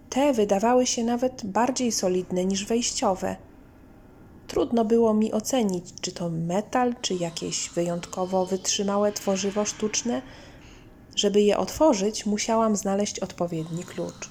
Te 0.09 0.33
wydawały 0.33 0.85
się 0.85 1.03
nawet 1.03 1.45
bardziej 1.45 1.91
solidne 1.91 2.45
niż 2.45 2.65
wejściowe. 2.65 3.35
Trudno 4.47 4.85
było 4.85 5.13
mi 5.13 5.33
ocenić, 5.33 5.85
czy 6.01 6.11
to 6.11 6.29
metal, 6.29 6.95
czy 7.01 7.13
jakieś 7.13 7.69
wyjątkowo 7.69 8.45
wytrzymałe 8.45 9.11
tworzywo 9.11 9.65
sztuczne. 9.65 10.21
Żeby 11.15 11.41
je 11.41 11.57
otworzyć, 11.57 12.25
musiałam 12.25 12.75
znaleźć 12.75 13.19
odpowiedni 13.19 13.83
klucz. 13.83 14.29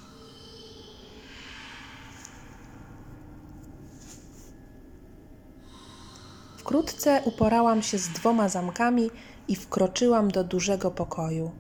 Wkrótce 6.57 7.23
uporałam 7.25 7.83
się 7.83 7.99
z 7.99 8.09
dwoma 8.09 8.49
zamkami 8.49 9.11
i 9.49 9.57
wkroczyłam 9.57 10.31
do 10.31 10.45
dużego 10.45 10.91
pokoju. 10.91 11.51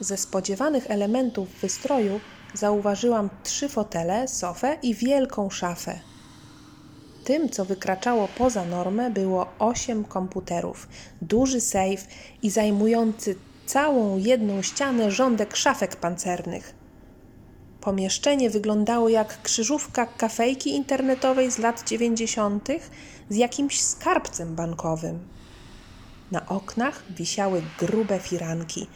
Ze 0.00 0.16
spodziewanych 0.16 0.90
elementów 0.90 1.48
wystroju 1.60 2.20
zauważyłam 2.54 3.30
trzy 3.42 3.68
fotele, 3.68 4.28
sofę 4.28 4.78
i 4.82 4.94
wielką 4.94 5.50
szafę. 5.50 6.00
Tym, 7.24 7.48
co 7.50 7.64
wykraczało 7.64 8.28
poza 8.38 8.64
normę, 8.64 9.10
było 9.10 9.46
osiem 9.58 10.04
komputerów, 10.04 10.88
duży 11.22 11.60
sejf 11.60 12.06
i 12.42 12.50
zajmujący 12.50 13.36
całą 13.66 14.18
jedną 14.18 14.62
ścianę 14.62 15.10
rządek 15.10 15.56
szafek 15.56 15.96
pancernych. 15.96 16.74
Pomieszczenie 17.80 18.50
wyglądało 18.50 19.08
jak 19.08 19.42
krzyżówka 19.42 20.06
kafejki 20.06 20.70
internetowej 20.74 21.50
z 21.50 21.58
lat 21.58 21.88
dziewięćdziesiątych 21.88 22.90
z 23.28 23.36
jakimś 23.36 23.80
skarbcem 23.80 24.54
bankowym. 24.54 25.28
Na 26.30 26.46
oknach 26.48 27.02
wisiały 27.10 27.62
grube 27.78 28.18
firanki. 28.18 28.86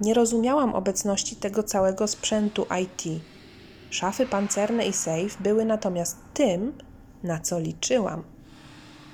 Nie 0.00 0.14
rozumiałam 0.14 0.74
obecności 0.74 1.36
tego 1.36 1.62
całego 1.62 2.08
sprzętu 2.08 2.66
IT. 2.82 3.22
Szafy 3.90 4.26
pancerne 4.26 4.86
i 4.86 4.92
sejf 4.92 5.42
były 5.42 5.64
natomiast 5.64 6.16
tym, 6.34 6.72
na 7.22 7.38
co 7.38 7.60
liczyłam. 7.60 8.24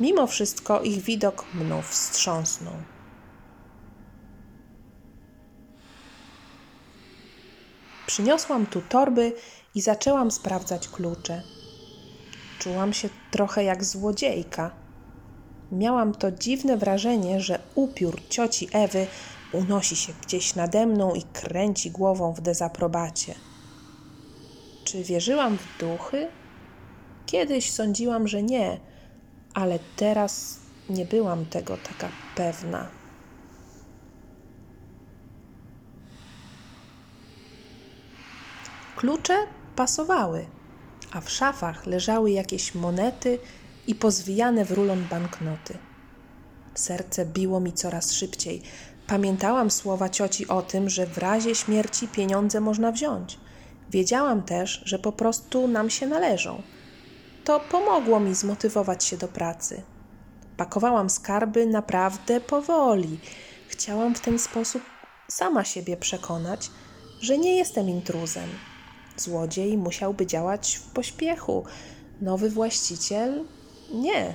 Mimo 0.01 0.27
wszystko 0.27 0.83
ich 0.83 1.03
widok 1.03 1.45
mną 1.55 1.83
wstrząsnął. 1.83 2.94
Przyniosłam 8.07 8.67
tu 8.67 8.83
torby 8.89 9.33
i 9.75 9.81
zaczęłam 9.81 10.31
sprawdzać 10.31 10.89
klucze. 10.89 11.43
Czułam 12.59 12.93
się 12.93 13.09
trochę 13.31 13.65
jak 13.65 13.85
złodziejka. 13.85 14.71
Miałam 15.73 16.15
to 16.15 16.33
dziwne 16.33 16.77
wrażenie, 16.77 17.41
że 17.41 17.59
upiór 17.75 18.21
cioci 18.29 18.69
Ewy 18.73 19.07
unosi 19.53 19.97
się 19.97 20.13
gdzieś 20.23 20.55
nade 20.55 20.87
mną 20.87 21.15
i 21.15 21.23
kręci 21.23 21.91
głową 21.91 22.33
w 22.33 22.41
dezaprobacie. 22.41 23.35
Czy 24.85 25.05
wierzyłam 25.05 25.59
w 25.59 25.79
duchy? 25.81 26.29
Kiedyś 27.27 27.73
sądziłam, 27.73 28.29
że 28.29 28.43
nie, 28.43 28.81
ale 29.55 29.79
teraz 29.97 30.59
nie 30.91 31.05
byłam 31.05 31.47
tego 31.47 31.77
taka 31.77 32.09
pewna. 32.37 33.04
Klucze 39.05 39.47
pasowały, 39.77 40.47
a 41.13 41.21
w 41.21 41.31
szafach 41.31 41.87
leżały 41.87 42.31
jakieś 42.31 42.75
monety 42.75 43.39
i 43.87 43.95
pozwijane 43.95 44.65
w 44.65 44.73
rulon 44.73 45.05
banknoty. 45.11 45.79
Serce 46.75 47.27
biło 47.27 47.61
mi 47.61 47.73
coraz 47.73 48.13
szybciej. 48.13 48.63
Pamiętałam 49.07 49.71
słowa 49.71 50.09
cioci 50.09 50.49
o 50.49 50.63
tym, 50.63 50.91
że 50.91 51.07
w 51.07 51.19
razie 51.19 51.55
śmierci 51.55 52.09
pieniądze 52.09 52.61
można 52.61 52.93
wziąć. 52.93 53.39
Wiedziałam 53.91 54.43
też, 54.43 54.83
że 54.85 54.99
po 54.99 55.13
prostu 55.13 55.69
nam 55.69 55.91
się 55.91 56.07
należą. 56.07 56.63
To 57.45 57.61
pomogło 57.61 58.21
mi 58.21 58.35
zmotywować 58.35 59.05
się 59.05 59.17
do 59.17 59.29
pracy. 59.29 59.83
Pakowałam 60.57 61.11
skarby 61.11 61.67
naprawdę 61.67 62.41
powoli. 62.41 63.19
Chciałam 63.69 64.15
w 64.15 64.21
ten 64.21 64.39
sposób 64.39 64.83
sama 65.29 65.65
siebie 65.65 65.97
przekonać, 65.97 66.71
że 67.21 67.39
nie 67.39 67.57
jestem 67.57 67.89
intruzem. 67.89 68.49
Złodziej 69.17 69.79
musiałby 69.79 70.27
działać 70.27 70.75
w 70.75 70.91
pośpiechu, 70.91 71.65
nowy 72.21 72.51
właściciel 72.51 73.45
nie. 73.93 74.35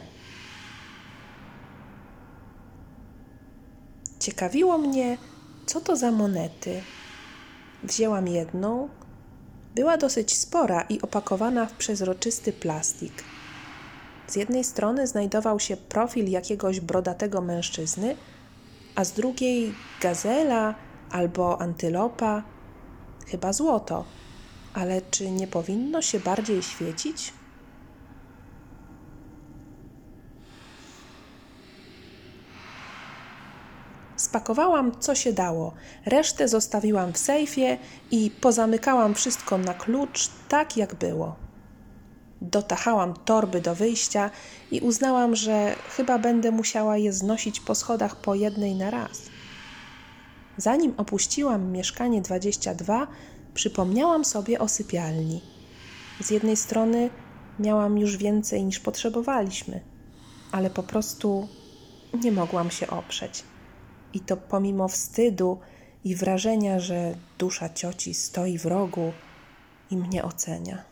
Ciekawiło 4.20 4.78
mnie, 4.78 5.18
co 5.66 5.82
to 5.82 5.96
za 5.96 6.12
monety. 6.12 6.82
Wzięłam 7.84 8.28
jedną. 8.28 8.90
Była 9.76 9.98
dosyć 9.98 10.38
spora 10.38 10.82
i 10.82 11.02
opakowana 11.02 11.66
w 11.66 11.74
przezroczysty 11.74 12.54
plastik. 12.54 13.24
Z 14.28 14.36
jednej 14.36 14.64
strony 14.64 15.08
znajdował 15.08 15.60
się 15.60 15.78
profil 15.78 16.30
jakiegoś 16.30 16.80
brodatego 16.80 17.42
mężczyzny, 17.42 18.16
a 18.96 19.06
z 19.06 19.12
drugiej 19.12 19.74
gazela 20.02 20.76
albo 21.12 21.62
antylopa, 21.62 22.44
chyba 23.28 23.54
złoto. 23.54 24.06
Ale 24.74 25.02
czy 25.02 25.32
nie 25.32 25.48
powinno 25.48 26.02
się 26.02 26.20
bardziej 26.20 26.64
świecić? 26.64 27.34
Spakowałam 34.16 34.92
co 35.00 35.16
się 35.16 35.34
dało, 35.34 35.74
resztę 36.06 36.48
zostawiłam 36.48 37.14
w 37.14 37.18
sejfie 37.18 37.78
i 38.12 38.32
pozamykałam 38.42 39.16
wszystko 39.16 39.58
na 39.58 39.74
klucz, 39.74 40.30
tak 40.50 40.78
jak 40.78 40.96
było. 40.96 41.36
Dotachałam 42.42 43.14
torby 43.26 43.62
do 43.62 43.76
wyjścia 43.76 44.30
i 44.72 44.80
uznałam, 44.80 45.36
że 45.36 45.76
chyba 45.98 46.20
będę 46.20 46.52
musiała 46.52 46.98
je 46.98 47.14
znosić 47.14 47.60
po 47.60 47.76
schodach 47.76 48.16
po 48.16 48.36
jednej 48.36 48.76
na 48.76 48.90
raz. 48.90 49.22
Zanim 50.58 50.94
opuściłam 50.98 51.72
mieszkanie 51.72 52.22
22, 52.22 53.08
przypomniałam 53.54 54.26
sobie 54.26 54.60
o 54.60 54.68
sypialni. 54.68 55.42
Z 56.22 56.32
jednej 56.32 56.58
strony 56.58 57.10
miałam 57.60 57.98
już 57.98 58.18
więcej 58.18 58.66
niż 58.66 58.80
potrzebowaliśmy, 58.80 59.82
ale 60.52 60.70
po 60.70 60.84
prostu 60.84 61.48
nie 62.24 62.32
mogłam 62.32 62.72
się 62.72 62.88
oprzeć. 62.88 63.44
I 64.14 64.20
to 64.20 64.38
pomimo 64.38 64.88
wstydu 64.88 65.60
i 66.04 66.16
wrażenia, 66.16 66.80
że 66.80 67.16
dusza 67.38 67.70
cioci 67.70 68.14
stoi 68.14 68.58
w 68.58 68.66
rogu 68.66 69.12
i 69.92 69.98
mnie 69.98 70.24
ocenia. 70.24 70.89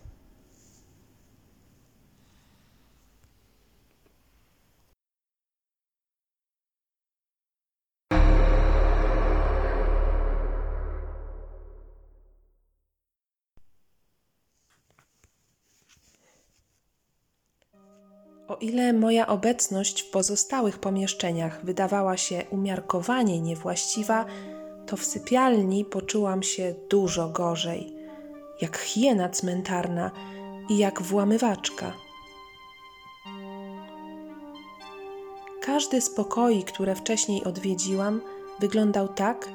O 18.58 18.60
ile 18.60 18.94
moja 18.94 19.28
obecność 19.28 20.02
w 20.02 20.10
pozostałych 20.10 20.80
pomieszczeniach 20.80 21.66
wydawała 21.66 22.18
się 22.18 22.44
umiarkowanie 22.50 23.42
niewłaściwa, 23.42 24.26
to 24.86 24.98
w 24.98 25.06
sypialni 25.06 25.86
poczułam 25.86 26.44
się 26.44 26.76
dużo 26.90 27.30
gorzej, 27.30 27.94
jak 28.62 28.78
hiena 28.78 29.30
cmentarna 29.30 30.12
i 30.70 30.78
jak 30.78 31.02
włamywaczka. 31.02 31.94
Każdy 35.62 36.02
z 36.02 36.10
pokoi, 36.10 36.64
które 36.64 36.96
wcześniej 36.96 37.44
odwiedziłam, 37.44 38.22
wyglądał 38.60 39.08
tak, 39.08 39.50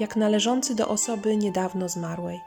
jak 0.00 0.16
należący 0.16 0.74
do 0.74 0.88
osoby 0.88 1.36
niedawno 1.36 1.88
zmarłej. 1.88 2.40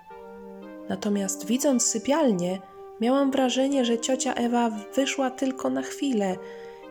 Natomiast 0.90 1.46
widząc 1.46 1.84
sypialnię, 1.86 2.62
Miałam 3.02 3.32
wrażenie, 3.32 3.86
że 3.86 4.00
ciocia 4.00 4.34
Ewa 4.34 4.70
wyszła 4.96 5.32
tylko 5.32 5.70
na 5.70 5.82
chwilę 5.82 6.36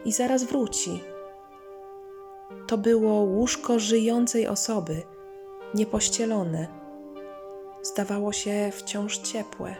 i 0.05 0.13
zaraz 0.13 0.45
wróci. 0.45 1.01
To 2.67 2.79
było 2.79 3.13
łóżko 3.13 3.79
żyjącej 3.79 4.47
osoby, 4.47 5.03
niepościelone. 5.75 6.67
Zdawało 7.83 8.33
się 8.33 8.71
wciąż 8.73 9.19
ciepłe. 9.19 9.77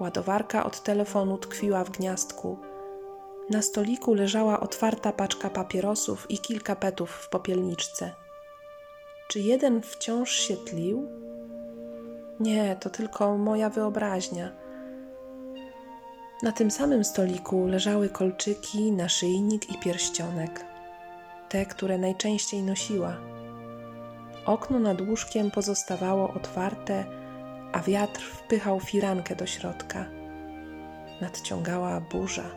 Ładowarka 0.00 0.64
od 0.64 0.82
telefonu 0.82 1.38
tkwiła 1.38 1.84
w 1.84 1.90
gniazdku. 1.90 2.58
Na 3.50 3.62
stoliku 3.62 4.14
leżała 4.14 4.60
otwarta 4.60 5.12
paczka 5.12 5.50
papierosów 5.50 6.30
i 6.30 6.38
kilka 6.38 6.76
petów 6.76 7.10
w 7.10 7.28
popielniczce. 7.28 8.12
Czy 9.28 9.40
jeden 9.40 9.82
wciąż 9.82 10.30
się 10.30 10.56
tlił? 10.56 11.08
Nie, 12.40 12.76
to 12.80 12.90
tylko 12.90 13.36
moja 13.38 13.70
wyobraźnia. 13.70 14.65
Na 16.42 16.52
tym 16.52 16.70
samym 16.70 17.04
stoliku 17.04 17.66
leżały 17.66 18.08
kolczyki, 18.08 18.92
naszyjnik 18.92 19.70
i 19.70 19.78
pierścionek, 19.78 20.64
te, 21.48 21.66
które 21.66 21.98
najczęściej 21.98 22.62
nosiła. 22.62 23.16
Okno 24.46 24.78
nad 24.78 25.00
łóżkiem 25.00 25.50
pozostawało 25.50 26.32
otwarte, 26.34 27.04
a 27.72 27.80
wiatr 27.80 28.20
wpychał 28.20 28.80
firankę 28.80 29.36
do 29.36 29.46
środka. 29.46 30.06
Nadciągała 31.20 32.00
burza. 32.00 32.50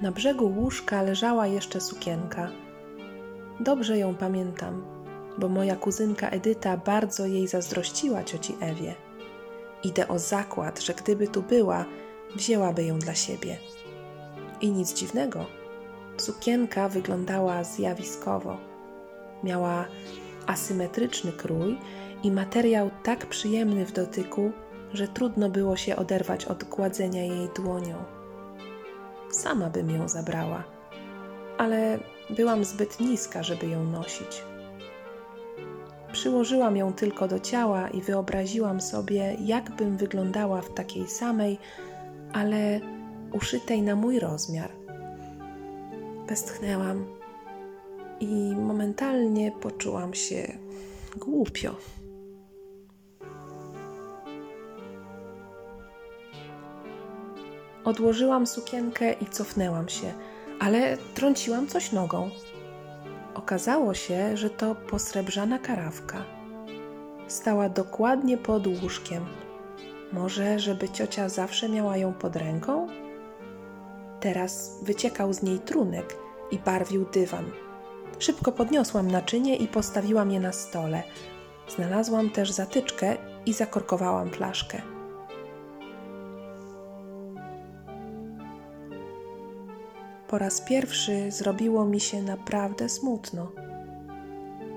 Na 0.00 0.12
brzegu 0.12 0.52
łóżka 0.56 1.02
leżała 1.02 1.46
jeszcze 1.46 1.80
sukienka. 1.80 2.50
Dobrze 3.60 3.98
ją 3.98 4.14
pamiętam, 4.14 4.84
bo 5.38 5.48
moja 5.48 5.76
kuzynka 5.76 6.28
Edyta 6.28 6.76
bardzo 6.76 7.26
jej 7.26 7.48
zazdrościła 7.48 8.24
cioci 8.24 8.56
Ewie. 8.60 9.07
Idę 9.84 10.08
o 10.08 10.18
zakład, 10.18 10.80
że 10.80 10.94
gdyby 10.94 11.28
tu 11.28 11.42
była, 11.42 11.84
wzięłaby 12.36 12.84
ją 12.84 12.98
dla 12.98 13.14
siebie. 13.14 13.58
I 14.60 14.70
nic 14.70 14.94
dziwnego, 14.94 15.46
sukienka 16.16 16.88
wyglądała 16.88 17.64
zjawiskowo. 17.64 18.56
Miała 19.44 19.84
asymetryczny 20.46 21.32
krój 21.32 21.78
i 22.22 22.30
materiał 22.30 22.90
tak 23.02 23.26
przyjemny 23.26 23.86
w 23.86 23.92
dotyku, 23.92 24.52
że 24.92 25.08
trudno 25.08 25.48
było 25.48 25.76
się 25.76 25.96
oderwać 25.96 26.44
od 26.44 26.64
gładzenia 26.64 27.24
jej 27.24 27.48
dłonią. 27.56 28.04
Sama 29.30 29.70
bym 29.70 29.90
ją 29.90 30.08
zabrała, 30.08 30.64
ale 31.58 31.98
byłam 32.30 32.64
zbyt 32.64 33.00
niska, 33.00 33.42
żeby 33.42 33.66
ją 33.66 33.84
nosić. 33.84 34.42
Przyłożyłam 36.12 36.76
ją 36.76 36.92
tylko 36.92 37.28
do 37.28 37.40
ciała 37.40 37.88
i 37.88 38.02
wyobraziłam 38.02 38.80
sobie, 38.80 39.36
jakbym 39.40 39.96
wyglądała 39.96 40.62
w 40.62 40.74
takiej 40.74 41.08
samej, 41.08 41.58
ale 42.32 42.80
uszytej 43.32 43.82
na 43.82 43.94
mój 43.94 44.18
rozmiar. 44.18 44.70
Westchnęłam 46.28 47.06
i 48.20 48.56
momentalnie 48.56 49.52
poczułam 49.60 50.14
się 50.14 50.58
głupio. 51.16 51.74
Odłożyłam 57.84 58.46
sukienkę 58.46 59.12
i 59.12 59.26
cofnęłam 59.26 59.88
się, 59.88 60.12
ale 60.60 60.96
trąciłam 61.14 61.66
coś 61.66 61.92
nogą. 61.92 62.30
Okazało 63.38 63.94
się, 63.94 64.36
że 64.36 64.50
to 64.50 64.74
posrebrzana 64.74 65.58
karawka. 65.58 66.24
Stała 67.28 67.68
dokładnie 67.68 68.38
pod 68.38 68.66
łóżkiem. 68.66 69.26
Może, 70.12 70.58
żeby 70.58 70.88
ciocia 70.88 71.28
zawsze 71.28 71.68
miała 71.68 71.96
ją 71.96 72.12
pod 72.12 72.36
ręką? 72.36 72.88
Teraz 74.20 74.78
wyciekał 74.82 75.32
z 75.32 75.42
niej 75.42 75.58
trunek 75.58 76.16
i 76.50 76.58
barwił 76.58 77.04
dywan. 77.12 77.44
Szybko 78.18 78.52
podniosłam 78.52 79.10
naczynie 79.10 79.56
i 79.56 79.68
postawiłam 79.68 80.30
je 80.30 80.40
na 80.40 80.52
stole. 80.52 81.02
Znalazłam 81.68 82.30
też 82.30 82.50
zatyczkę 82.50 83.16
i 83.46 83.52
zakorkowałam 83.52 84.30
flaszkę. 84.30 84.82
Po 90.28 90.38
raz 90.38 90.60
pierwszy 90.60 91.30
zrobiło 91.30 91.84
mi 91.84 92.00
się 92.00 92.22
naprawdę 92.22 92.88
smutno. 92.88 93.52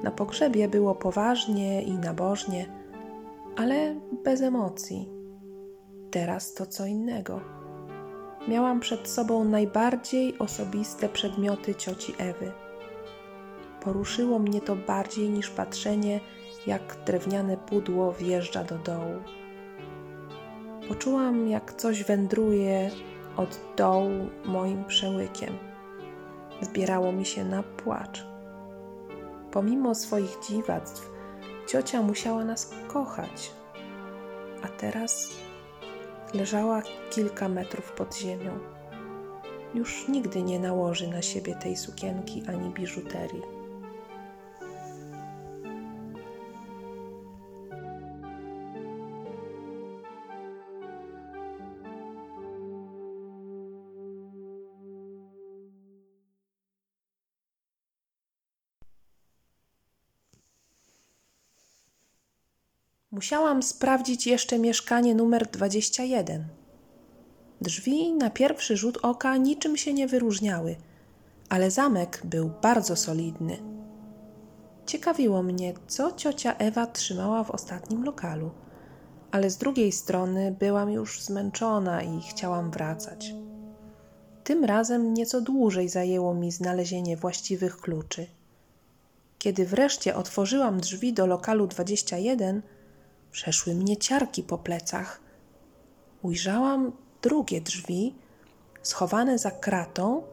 Na 0.04 0.12
pogrzebie 0.12 0.68
było 0.68 0.95
poważnie 0.95 1.84
i 1.84 1.93
nabożnie, 1.93 2.66
ale 3.58 3.95
bez 4.24 4.41
emocji. 4.41 5.10
Teraz 6.12 6.54
to 6.54 6.66
co 6.66 6.86
innego. 6.86 7.41
Miałam 8.47 8.80
przed 8.80 9.08
sobą 9.08 9.43
najbardziej 9.43 10.39
osobiste 10.39 11.10
przedmioty 11.10 11.76
cioci 11.76 12.14
Ewy. 12.18 12.52
Poruszyło 13.82 14.39
mnie 14.39 14.62
to 14.62 14.76
bardziej 14.76 15.30
niż 15.30 15.49
patrzenie, 15.49 16.20
jak 16.68 16.97
drewniane 17.06 17.58
pudło 17.58 18.12
wjeżdża 18.12 18.64
do 18.64 18.78
dołu. 18.78 19.16
Poczułam, 20.88 21.47
jak 21.47 21.74
coś 21.74 22.04
wędruje 22.04 22.91
od 23.38 23.60
dołu 23.78 24.30
moim 24.46 24.86
przełykiem. 24.86 25.58
Zbierało 26.62 27.12
mi 27.12 27.26
się 27.26 27.46
na 27.46 27.64
płacz. 27.64 28.26
Pomimo 29.52 29.96
swoich 29.96 30.38
dziwactw, 30.48 31.12
ciocia 31.68 32.02
musiała 32.02 32.46
nas 32.46 32.74
kochać, 32.88 33.52
a 34.64 34.68
teraz 34.68 35.30
leżała 36.34 36.82
kilka 37.10 37.50
metrów 37.50 37.92
pod 37.92 38.18
ziemią. 38.18 38.60
Już 39.74 40.08
nigdy 40.08 40.44
nie 40.44 40.60
nałoży 40.60 41.08
na 41.08 41.22
siebie 41.22 41.56
tej 41.56 41.76
sukienki 41.76 42.44
ani 42.48 42.70
biżuterii. 42.70 43.61
Musiałam 63.22 63.63
sprawdzić 63.63 64.28
jeszcze 64.28 64.59
mieszkanie 64.59 65.15
numer 65.15 65.47
21. 65.47 66.45
Drzwi 67.61 68.13
na 68.13 68.30
pierwszy 68.30 68.78
rzut 68.78 68.97
oka 69.01 69.38
niczym 69.38 69.78
się 69.78 69.93
nie 69.93 70.07
wyróżniały, 70.07 70.76
ale 71.49 71.72
zamek 71.72 72.22
był 72.24 72.51
bardzo 72.61 72.95
solidny. 72.95 73.57
Ciekawiło 74.86 75.43
mnie, 75.43 75.74
co 75.88 76.11
ciocia 76.11 76.55
Ewa 76.57 76.88
trzymała 76.88 77.43
w 77.43 77.51
ostatnim 77.51 78.03
lokalu, 78.03 78.51
ale 79.32 79.49
z 79.49 79.57
drugiej 79.57 79.91
strony 79.91 80.55
byłam 80.59 80.91
już 80.91 81.22
zmęczona 81.22 82.03
i 82.03 82.22
chciałam 82.22 82.72
wracać. 82.72 83.34
Tym 84.43 84.65
razem 84.65 85.13
nieco 85.13 85.41
dłużej 85.41 85.89
zajęło 85.89 86.34
mi 86.34 86.51
znalezienie 86.51 87.17
właściwych 87.17 87.78
kluczy. 87.78 88.28
Kiedy 89.39 89.65
wreszcie 89.65 90.15
otworzyłam 90.15 90.80
drzwi 90.80 91.13
do 91.13 91.28
lokalu 91.28 91.67
21, 91.67 92.61
przeszły 93.32 93.76
mnie 93.76 93.98
ciarki 93.98 94.44
po 94.44 94.58
plecach. 94.58 95.22
Ujrzałam 96.22 96.92
drugie 97.22 97.62
drzwi, 97.62 98.16
schowane 98.82 99.38
za 99.38 99.52
kratą 99.52 100.24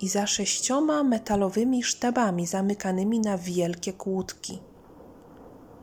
i 0.00 0.08
za 0.08 0.26
sześcioma 0.26 1.02
metalowymi 1.02 1.82
sztabami 1.82 2.46
zamykanymi 2.46 3.20
na 3.20 3.38
wielkie 3.38 3.92
kłódki. 3.92 4.58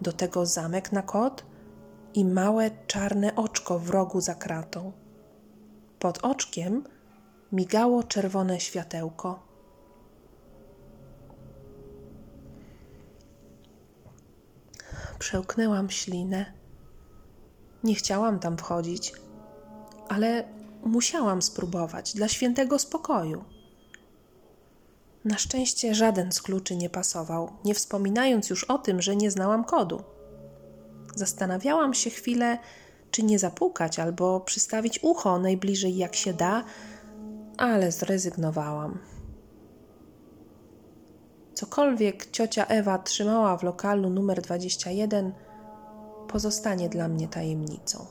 Do 0.01 0.13
tego 0.13 0.45
zamek 0.45 0.91
na 0.91 1.01
kot 1.01 1.45
i 2.13 2.25
małe 2.25 2.71
czarne 2.87 3.35
oczko 3.35 3.79
w 3.79 3.89
rogu 3.89 4.21
za 4.21 4.35
kratą. 4.35 4.91
Pod 5.99 6.25
oczkiem 6.25 6.83
migało 7.51 8.03
czerwone 8.03 8.59
światełko. 8.59 9.39
Przełknęłam 15.19 15.89
ślinę. 15.89 16.64
Nie 17.85 17.95
chciałam 17.95 18.39
tam 18.39 18.57
wchodzić, 18.57 19.13
ale 20.09 20.43
musiałam 20.83 21.41
spróbować 21.41 22.13
dla 22.13 22.27
świętego 22.27 22.79
spokoju. 22.79 23.43
Na 25.25 25.37
szczęście 25.37 25.95
żaden 25.95 26.31
z 26.31 26.41
kluczy 26.41 26.75
nie 26.75 26.89
pasował, 26.89 27.51
nie 27.65 27.73
wspominając 27.73 28.49
już 28.49 28.63
o 28.63 28.77
tym, 28.77 29.01
że 29.01 29.15
nie 29.15 29.31
znałam 29.31 29.63
kodu. 29.63 30.03
Zastanawiałam 31.15 31.93
się 31.93 32.09
chwilę, 32.09 32.57
czy 33.11 33.23
nie 33.23 33.39
zapukać 33.39 33.99
albo 33.99 34.39
przystawić 34.39 34.99
ucho 35.03 35.39
najbliżej 35.39 35.97
jak 35.97 36.15
się 36.15 36.33
da, 36.33 36.63
ale 37.57 37.91
zrezygnowałam. 37.91 38.99
Cokolwiek 41.53 42.31
ciocia 42.31 42.65
Ewa 42.65 42.97
trzymała 42.97 43.57
w 43.57 43.63
lokalu 43.63 44.09
numer 44.09 44.41
21, 44.41 45.33
pozostanie 46.25 46.89
dla 46.89 47.07
mnie 47.07 47.27
tajemnicą. 47.27 48.05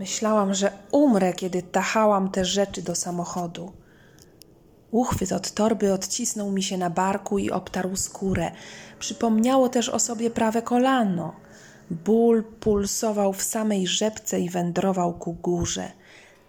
Myślałam, 0.00 0.54
że 0.54 0.72
umrę, 0.92 1.32
kiedy 1.32 1.62
tachałam 1.62 2.30
te 2.30 2.44
rzeczy 2.44 2.82
do 2.82 2.94
samochodu. 2.94 3.72
Uchwyt 4.90 5.32
od 5.32 5.50
torby 5.50 5.92
odcisnął 5.92 6.50
mi 6.50 6.62
się 6.62 6.78
na 6.78 6.90
barku 6.90 7.38
i 7.38 7.50
obtarł 7.50 7.96
skórę. 7.96 8.50
Przypomniało 8.98 9.68
też 9.68 9.88
o 9.88 9.98
sobie 9.98 10.30
prawe 10.30 10.62
kolano. 10.62 11.34
Ból 11.90 12.44
pulsował 12.44 13.32
w 13.32 13.42
samej 13.42 13.86
rzepce 13.86 14.40
i 14.40 14.50
wędrował 14.50 15.14
ku 15.14 15.32
górze. 15.32 15.92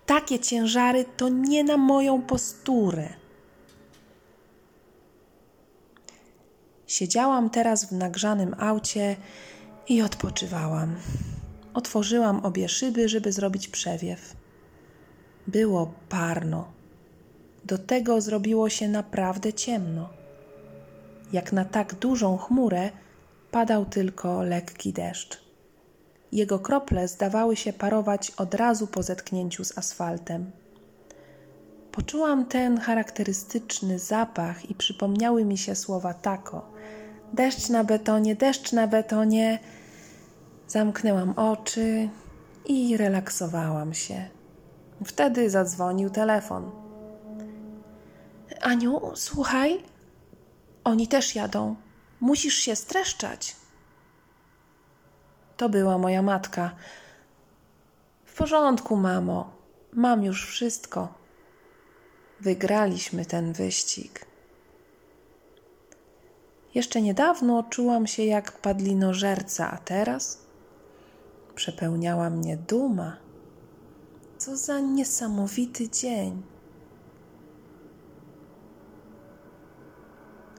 Takie 0.05 0.39
ciężary 0.39 1.05
to 1.17 1.29
nie 1.29 1.63
na 1.63 1.77
moją 1.77 2.21
posturę. 2.21 3.09
Siedziałam 6.87 7.49
teraz 7.49 7.85
w 7.85 7.91
nagrzanym 7.91 8.55
aucie 8.59 9.15
i 9.89 10.01
odpoczywałam. 10.01 10.95
Otworzyłam 11.73 12.45
obie 12.45 12.69
szyby, 12.69 13.09
żeby 13.09 13.31
zrobić 13.31 13.67
przewiew. 13.67 14.35
Było 15.47 15.93
parno. 16.09 16.71
do 17.65 17.77
tego 17.77 18.21
zrobiło 18.21 18.69
się 18.69 18.87
naprawdę 18.87 19.53
ciemno. 19.53 20.09
Jak 21.33 21.51
na 21.53 21.65
tak 21.65 21.95
dużą 21.95 22.37
chmurę 22.37 22.91
padał 23.51 23.85
tylko 23.85 24.43
lekki 24.43 24.93
deszcz. 24.93 25.41
Jego 26.31 26.59
krople 26.59 27.07
zdawały 27.07 27.55
się 27.55 27.73
parować 27.73 28.31
od 28.31 28.53
razu 28.53 28.87
po 28.87 29.03
zetknięciu 29.03 29.63
z 29.63 29.77
asfaltem. 29.77 30.51
Poczułam 31.91 32.45
ten 32.45 32.79
charakterystyczny 32.79 33.99
zapach 33.99 34.69
i 34.69 34.75
przypomniały 34.75 35.45
mi 35.45 35.57
się 35.57 35.75
słowa 35.75 36.13
tako. 36.13 36.65
Deszcz 37.33 37.69
na 37.69 37.83
betonie, 37.83 38.35
deszcz 38.35 38.71
na 38.71 38.87
betonie. 38.87 39.59
Zamknęłam 40.67 41.33
oczy 41.35 42.09
i 42.65 42.97
relaksowałam 42.97 43.93
się. 43.93 44.29
Wtedy 45.05 45.49
zadzwonił 45.49 46.09
telefon. 46.09 46.71
Aniu, 48.61 49.01
słuchaj, 49.15 49.83
oni 50.83 51.07
też 51.07 51.35
jadą. 51.35 51.75
Musisz 52.21 52.55
się 52.55 52.75
streszczać. 52.75 53.55
To 55.57 55.69
była 55.69 55.97
moja 55.97 56.21
matka. 56.21 56.75
W 58.25 58.37
porządku, 58.37 58.95
mamo. 58.95 59.51
Mam 59.93 60.23
już 60.23 60.47
wszystko. 60.47 61.13
Wygraliśmy 62.39 63.25
ten 63.25 63.53
wyścig. 63.53 64.25
Jeszcze 66.75 67.01
niedawno 67.01 67.63
czułam 67.63 68.07
się 68.07 68.23
jak 68.23 68.51
padlinożerca, 68.51 69.71
a 69.71 69.77
teraz 69.77 70.41
przepełniała 71.55 72.29
mnie 72.29 72.57
duma. 72.57 73.17
Co 74.37 74.57
za 74.57 74.79
niesamowity 74.79 75.89
dzień. 75.89 76.41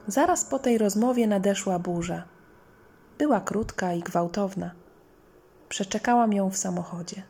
Zaraz 0.07 0.45
po 0.45 0.59
tej 0.59 0.77
rozmowie 0.77 1.27
nadeszła 1.27 1.79
burza. 1.79 2.23
Była 3.17 3.41
krótka 3.41 3.93
i 3.93 3.99
gwałtowna. 3.99 4.71
Przeczekałam 5.69 6.33
ją 6.33 6.49
w 6.49 6.57
samochodzie. 6.57 7.23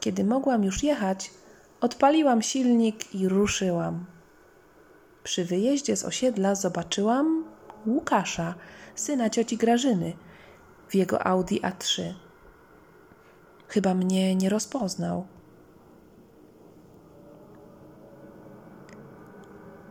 Kiedy 0.00 0.24
mogłam 0.24 0.64
już 0.64 0.82
jechać, 0.82 1.30
odpaliłam 1.80 2.42
silnik 2.42 3.14
i 3.14 3.28
ruszyłam. 3.28 4.04
Przy 5.24 5.44
wyjeździe 5.44 5.96
z 5.96 6.04
osiedla 6.04 6.54
zobaczyłam 6.54 7.44
Łukasza, 7.86 8.54
syna 8.94 9.30
cioci 9.30 9.56
Grażyny, 9.56 10.12
w 10.88 10.94
jego 10.94 11.26
Audi 11.26 11.60
A3. 11.60 12.02
Chyba 13.68 13.94
mnie 13.94 14.34
nie 14.34 14.48
rozpoznał. 14.48 15.26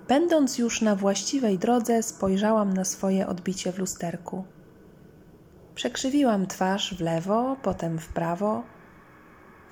Będąc 0.10 0.57
już 0.57 0.82
na 0.82 0.95
właściwej 0.95 1.57
drodze, 1.57 2.03
spojrzałam 2.03 2.74
na 2.74 2.86
swoje 2.86 3.28
odbicie 3.28 3.72
w 3.72 3.80
lusterku. 3.80 4.45
Przekrzywiłam 5.76 6.47
twarz 6.47 6.93
w 6.93 7.01
lewo, 7.01 7.57
potem 7.62 7.99
w 7.99 8.07
prawo. 8.07 8.64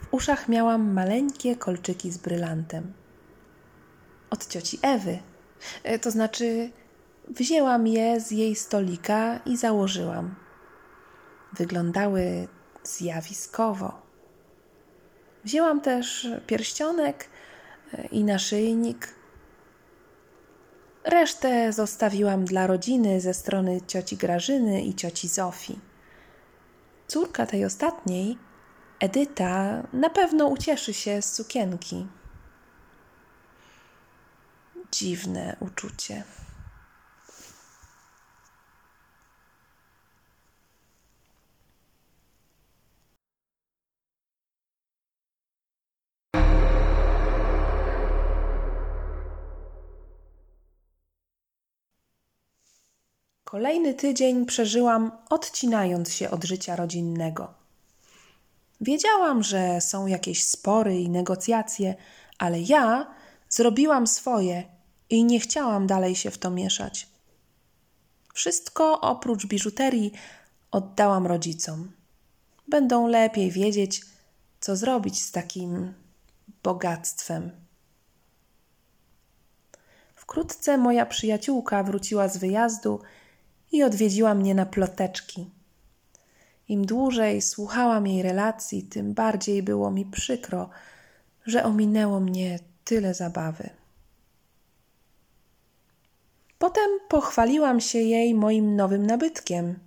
W 0.02 0.14
uszach 0.14 0.50
miałam 0.50 0.94
maleńkie 0.94 1.56
kolczyki 1.56 2.12
z 2.12 2.18
brylantem. 2.18 2.94
Od 4.30 4.48
cioci 4.48 4.80
Ewy. 4.82 5.20
E, 5.84 6.00
To 6.00 6.12
znaczy, 6.12 6.72
wzięłam 7.28 7.88
je 7.88 8.20
z 8.20 8.32
jej 8.32 8.56
stolika 8.56 9.40
i 9.46 9.58
założyłam. 9.58 10.36
Wyglądały 11.54 12.48
zjawiskowo. 12.84 14.02
Wzięłam 15.44 15.82
też 15.82 16.28
pierścionek 16.48 17.30
e, 17.94 18.06
i 18.06 18.24
naszyjnik. 18.24 19.17
Resztę 21.08 21.74
zostawiłam 21.74 22.46
dla 22.46 22.68
rodziny 22.68 23.22
ze 23.22 23.34
strony 23.34 23.82
cioci 23.88 24.18
Grażyny 24.18 24.82
i 24.82 24.94
cioci 24.94 25.28
Zofii. 25.28 25.80
Córka 27.08 27.46
tej 27.46 27.66
ostatniej, 27.66 28.38
Edyta, 29.00 29.84
na 29.94 30.10
pewno 30.10 30.48
ucieszy 30.48 30.94
się 30.94 31.22
z 31.22 31.34
sukienki. 31.34 32.08
Dziwne 34.92 35.56
uczucie. 35.60 36.24
Kolejny 53.50 53.94
tydzień 53.94 54.46
przeżyłam 54.46 55.12
odcinając 55.30 56.14
się 56.14 56.30
od 56.32 56.44
życia 56.44 56.76
rodzinnego. 56.76 57.54
Wiedziałam, 58.82 59.44
że 59.44 59.82
są 59.82 60.08
jakieś 60.08 60.44
spory 60.44 61.00
i 61.00 61.10
negocjacje, 61.10 61.96
ale 62.38 62.62
ja 62.62 63.16
zrobiłam 63.50 64.08
swoje 64.08 64.64
i 65.10 65.24
nie 65.24 65.40
chciałam 65.40 65.88
dalej 65.88 66.16
się 66.16 66.32
w 66.32 66.38
to 66.38 66.52
mieszać. 66.52 67.08
Wszystko 68.34 69.02
oprócz 69.02 69.46
biżuterii 69.46 70.12
oddałam 70.72 71.28
rodzicom. 71.28 71.92
Będą 72.68 73.08
lepiej 73.08 73.52
wiedzieć, 73.52 74.02
co 74.60 74.76
zrobić 74.76 75.24
z 75.24 75.32
takim 75.32 75.94
bogactwem. 76.64 77.52
Wkrótce 80.16 80.78
moja 80.78 81.06
przyjaciółka 81.06 81.84
wróciła 81.84 82.28
z 82.28 82.38
wyjazdu 82.38 83.00
i 83.72 83.84
odwiedziła 83.84 84.34
mnie 84.34 84.56
na 84.56 84.66
ploteczki. 84.66 85.50
Im 86.68 86.86
dłużej 86.86 87.42
słuchałam 87.42 88.08
jej 88.08 88.22
relacji, 88.22 88.84
tym 88.84 89.14
bardziej 89.14 89.64
było 89.64 89.92
mi 89.92 90.06
przykro, 90.06 90.70
że 91.46 91.64
ominęło 91.64 92.20
mnie 92.20 92.60
tyle 92.84 93.14
zabawy. 93.14 93.70
Potem 96.60 96.90
pochwaliłam 97.10 97.82
się 97.82 98.00
jej 98.00 98.36
moim 98.36 98.76
nowym 98.76 99.06
nabytkiem. 99.06 99.80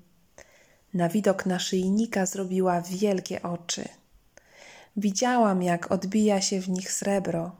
Na 0.94 1.08
widok 1.08 1.46
naszyjnika 1.46 2.26
zrobiła 2.26 2.80
wielkie 2.80 3.42
oczy. 3.42 3.84
Widziałam, 4.96 5.62
jak 5.62 5.92
odbija 5.92 6.40
się 6.40 6.60
w 6.60 6.68
nich 6.68 6.92
srebro. 6.92 7.56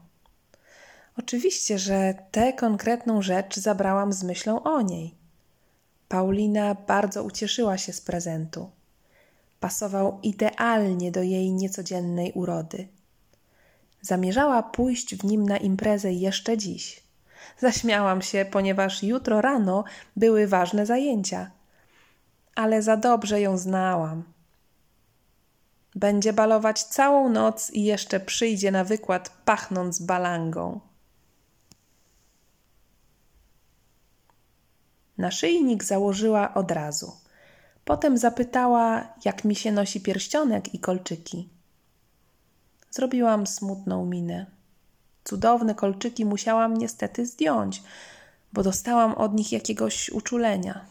Oczywiście, 1.17 1.79
że 1.79 2.13
tę 2.31 2.53
konkretną 2.53 3.21
rzecz 3.21 3.55
zabrałam 3.55 4.13
z 4.13 4.23
myślą 4.23 4.63
o 4.63 4.81
niej. 4.81 5.20
Paulina 6.11 6.75
bardzo 6.75 7.23
ucieszyła 7.23 7.77
się 7.77 7.93
z 7.93 8.01
prezentu. 8.01 8.69
Pasował 9.59 10.19
idealnie 10.23 11.11
do 11.11 11.21
jej 11.21 11.51
niecodziennej 11.51 12.31
urody. 12.31 12.87
Zamierzała 14.01 14.63
pójść 14.63 15.15
w 15.15 15.23
nim 15.23 15.45
na 15.45 15.57
imprezę 15.57 16.13
jeszcze 16.13 16.57
dziś. 16.57 17.03
Zaśmiałam 17.59 18.21
się, 18.21 18.45
ponieważ 18.51 19.03
jutro 19.03 19.41
rano 19.41 19.83
były 20.15 20.47
ważne 20.47 20.85
zajęcia. 20.85 21.51
Ale 22.55 22.81
za 22.81 22.97
dobrze 22.97 23.41
ją 23.41 23.57
znałam. 23.57 24.23
Będzie 25.95 26.33
balować 26.33 26.83
całą 26.83 27.29
noc 27.29 27.71
i 27.73 27.83
jeszcze 27.83 28.19
przyjdzie 28.19 28.71
na 28.71 28.83
wykład 28.83 29.29
pachnąc 29.45 29.99
balangą. 29.99 30.79
Naszyjnik 35.21 35.83
założyła 35.83 36.53
od 36.53 36.71
razu. 36.71 37.11
Potem 37.85 38.17
zapytała, 38.17 39.13
jak 39.25 39.45
mi 39.45 39.55
się 39.55 39.71
nosi 39.71 40.01
pierścionek 40.01 40.73
i 40.73 40.79
kolczyki. 40.79 41.49
Zrobiłam 42.91 43.47
smutną 43.47 44.05
minę. 44.05 44.45
Cudowne 45.23 45.75
kolczyki 45.75 46.25
musiałam 46.25 46.77
niestety 46.77 47.25
zdjąć, 47.25 47.83
bo 48.53 48.63
dostałam 48.63 49.13
od 49.13 49.33
nich 49.33 49.51
jakiegoś 49.51 50.09
uczulenia. 50.09 50.85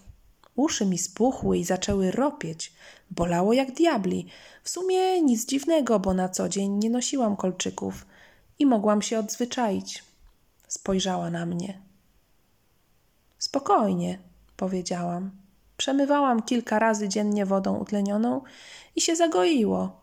Uszy 0.57 0.87
mi 0.87 0.99
spuchły 0.99 1.59
i 1.59 1.65
zaczęły 1.65 2.11
ropieć. 2.11 2.73
Bolało 3.11 3.53
jak 3.53 3.73
diabli. 3.73 4.27
W 4.63 4.71
sumie 4.71 5.23
nic 5.23 5.47
dziwnego, 5.47 6.01
bo 6.01 6.15
na 6.15 6.29
co 6.29 6.49
dzień 6.49 6.73
nie 6.73 6.91
nosiłam 6.91 7.37
kolczyków 7.37 8.07
i 8.59 8.67
mogłam 8.67 9.03
się 9.03 9.19
odzwyczaić. 9.19 10.05
Spojrzała 10.69 11.31
na 11.31 11.47
mnie. 11.47 11.90
Spokojnie, 13.51 14.19
powiedziałam. 14.57 15.31
Przemywałam 15.77 16.43
kilka 16.43 16.79
razy 16.79 17.09
dziennie 17.09 17.47
wodą 17.47 17.77
utlenioną 17.77 18.43
i 18.97 19.01
się 19.01 19.17
zagoiło, 19.17 20.01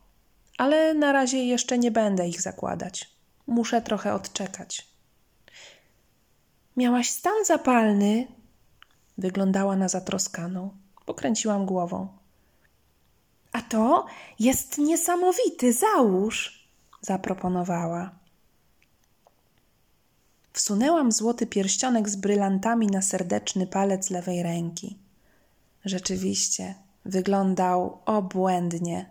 ale 0.57 0.93
na 0.93 1.11
razie 1.11 1.45
jeszcze 1.45 1.77
nie 1.77 1.91
będę 1.91 2.27
ich 2.27 2.41
zakładać. 2.41 3.09
Muszę 3.47 3.81
trochę 3.81 4.13
odczekać. 4.13 4.87
Miałaś 6.77 7.09
stan 7.09 7.45
zapalny? 7.45 8.27
Wyglądała 9.17 9.75
na 9.75 9.89
zatroskaną. 9.89 10.69
Pokręciłam 11.05 11.65
głową. 11.65 12.07
A 13.51 13.61
to 13.61 14.05
jest 14.39 14.77
niesamowity, 14.77 15.73
załóż, 15.73 16.67
zaproponowała. 17.01 18.16
Wsunęłam 20.57 21.11
złoty 21.11 21.47
pierścionek 21.47 22.09
z 22.09 22.15
brylantami 22.15 22.87
na 22.87 23.01
serdeczny 23.01 23.67
palec 23.67 24.09
lewej 24.09 24.43
ręki. 24.43 24.97
Rzeczywiście, 25.85 26.75
wyglądał 27.05 28.01
obłędnie. 28.05 29.09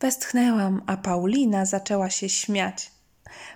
Westchnęłam, 0.00 0.82
a 0.86 0.96
Paulina 0.96 1.66
zaczęła 1.66 2.10
się 2.10 2.28
śmiać. 2.28 2.90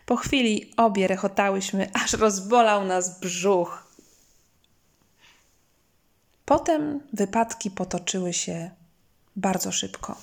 Po 0.07 0.16
chwili 0.16 0.72
obie 0.76 1.07
rechotałyśmy, 1.07 1.91
aż 1.95 2.12
rozbolał 2.12 2.85
nas 2.85 3.20
brzuch. 3.20 3.95
Potem 6.45 7.01
wypadki 7.12 7.70
potoczyły 7.70 8.33
się 8.33 8.70
bardzo 9.37 9.72
szybko. 9.72 10.16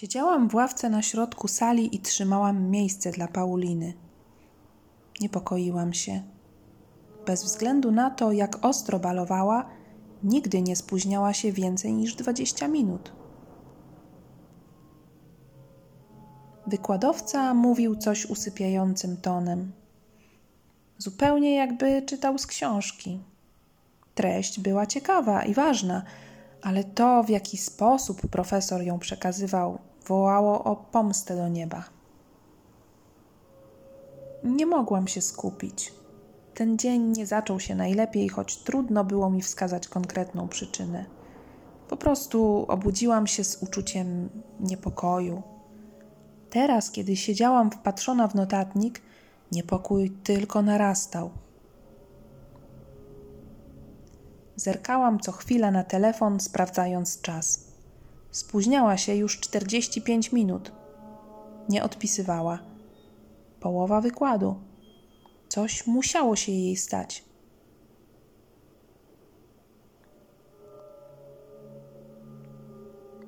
Siedziałam 0.00 0.48
w 0.48 0.54
ławce 0.54 0.90
na 0.90 1.02
środku 1.02 1.48
sali 1.48 1.96
i 1.96 1.98
trzymałam 1.98 2.70
miejsce 2.70 3.10
dla 3.10 3.28
Pauliny. 3.28 3.94
Niepokoiłam 5.20 5.92
się. 5.92 6.22
Bez 7.26 7.44
względu 7.44 7.90
na 7.90 8.10
to, 8.10 8.32
jak 8.32 8.64
ostro 8.64 8.98
balowała, 8.98 9.66
nigdy 10.22 10.62
nie 10.62 10.76
spóźniała 10.76 11.32
się 11.32 11.52
więcej 11.52 11.92
niż 11.92 12.14
dwadzieścia 12.14 12.68
minut. 12.68 13.12
Wykładowca 16.66 17.54
mówił 17.54 17.96
coś 17.96 18.26
usypiającym 18.26 19.16
tonem. 19.16 19.72
Zupełnie 20.98 21.54
jakby 21.54 22.02
czytał 22.02 22.38
z 22.38 22.46
książki. 22.46 23.20
Treść 24.14 24.60
była 24.60 24.86
ciekawa 24.86 25.44
i 25.44 25.54
ważna, 25.54 26.02
ale 26.62 26.84
to, 26.84 27.22
w 27.22 27.28
jaki 27.28 27.58
sposób 27.58 28.20
profesor 28.30 28.82
ją 28.82 28.98
przekazywał, 28.98 29.89
wołało 30.06 30.64
o 30.64 30.76
pomstę 30.76 31.36
do 31.36 31.48
nieba. 31.48 31.84
Nie 34.44 34.66
mogłam 34.66 35.08
się 35.08 35.20
skupić. 35.20 35.92
Ten 36.54 36.78
dzień 36.78 37.02
nie 37.02 37.26
zaczął 37.26 37.60
się 37.60 37.74
najlepiej, 37.74 38.28
choć 38.28 38.56
trudno 38.56 39.04
było 39.04 39.30
mi 39.30 39.42
wskazać 39.42 39.88
konkretną 39.88 40.48
przyczynę. 40.48 41.04
Po 41.88 41.96
prostu 41.96 42.66
obudziłam 42.68 43.26
się 43.26 43.44
z 43.44 43.62
uczuciem 43.62 44.28
niepokoju. 44.60 45.42
Teraz, 46.50 46.90
kiedy 46.90 47.16
siedziałam 47.16 47.70
wpatrzona 47.70 48.28
w 48.28 48.34
notatnik, 48.34 49.02
niepokój 49.52 50.10
tylko 50.10 50.62
narastał. 50.62 51.30
Zerkałam 54.56 55.20
co 55.20 55.32
chwila 55.32 55.70
na 55.70 55.84
telefon, 55.84 56.40
sprawdzając 56.40 57.20
czas. 57.20 57.69
Spóźniała 58.30 58.96
się 58.96 59.14
już 59.14 59.40
45 59.40 60.32
minut. 60.32 60.72
Nie 61.68 61.84
odpisywała. 61.84 62.58
Połowa 63.60 64.00
wykładu. 64.00 64.54
Coś 65.48 65.86
musiało 65.86 66.36
się 66.36 66.52
jej 66.52 66.76
stać. 66.76 67.24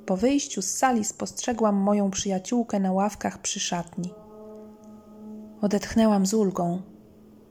Po 0.06 0.16
wyjściu 0.16 0.62
z 0.62 0.70
sali 0.70 1.04
spostrzegłam 1.04 1.76
moją 1.76 2.10
przyjaciółkę 2.10 2.80
na 2.80 2.92
ławkach 2.92 3.38
przy 3.38 3.60
szatni. 3.60 4.14
Odetchnęłam 5.60 6.26
z 6.26 6.34
ulgą. 6.34 6.82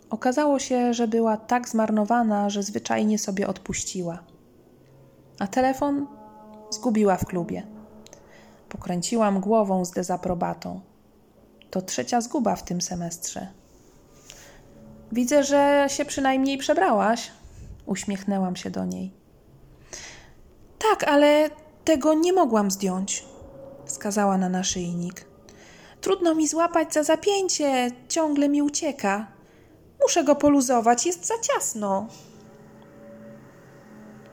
Okazało 0.09 0.59
się, 0.59 0.93
że 0.93 1.07
była 1.07 1.37
tak 1.37 1.69
zmarnowana, 1.69 2.49
że 2.49 2.63
zwyczajnie 2.63 3.19
sobie 3.19 3.47
odpuściła. 3.47 4.23
A 5.39 5.47
telefon 5.47 6.07
zgubiła 6.71 7.17
w 7.17 7.25
klubie. 7.25 7.63
Pokręciłam 8.69 9.39
głową 9.39 9.85
z 9.85 9.91
dezaprobatą. 9.91 10.81
To 11.71 11.81
trzecia 11.81 12.21
zguba 12.21 12.55
w 12.55 12.63
tym 12.63 12.81
semestrze. 12.81 13.47
Widzę, 15.11 15.43
że 15.43 15.85
się 15.89 16.05
przynajmniej 16.05 16.57
przebrałaś. 16.57 17.31
Uśmiechnęłam 17.85 18.55
się 18.55 18.69
do 18.69 18.85
niej. 18.85 19.11
Tak, 20.79 21.03
ale 21.03 21.49
tego 21.85 22.13
nie 22.13 22.33
mogłam 22.33 22.71
zdjąć, 22.71 23.25
wskazała 23.85 24.37
na 24.37 24.49
naszyjnik. 24.49 25.25
Trudno 26.01 26.35
mi 26.35 26.47
złapać 26.47 26.93
za 26.93 27.03
zapięcie, 27.03 27.91
ciągle 28.07 28.49
mi 28.49 28.61
ucieka. 28.61 29.27
Muszę 30.01 30.23
go 30.23 30.35
poluzować, 30.35 31.05
jest 31.05 31.25
za 31.25 31.33
ciasno. 31.41 32.07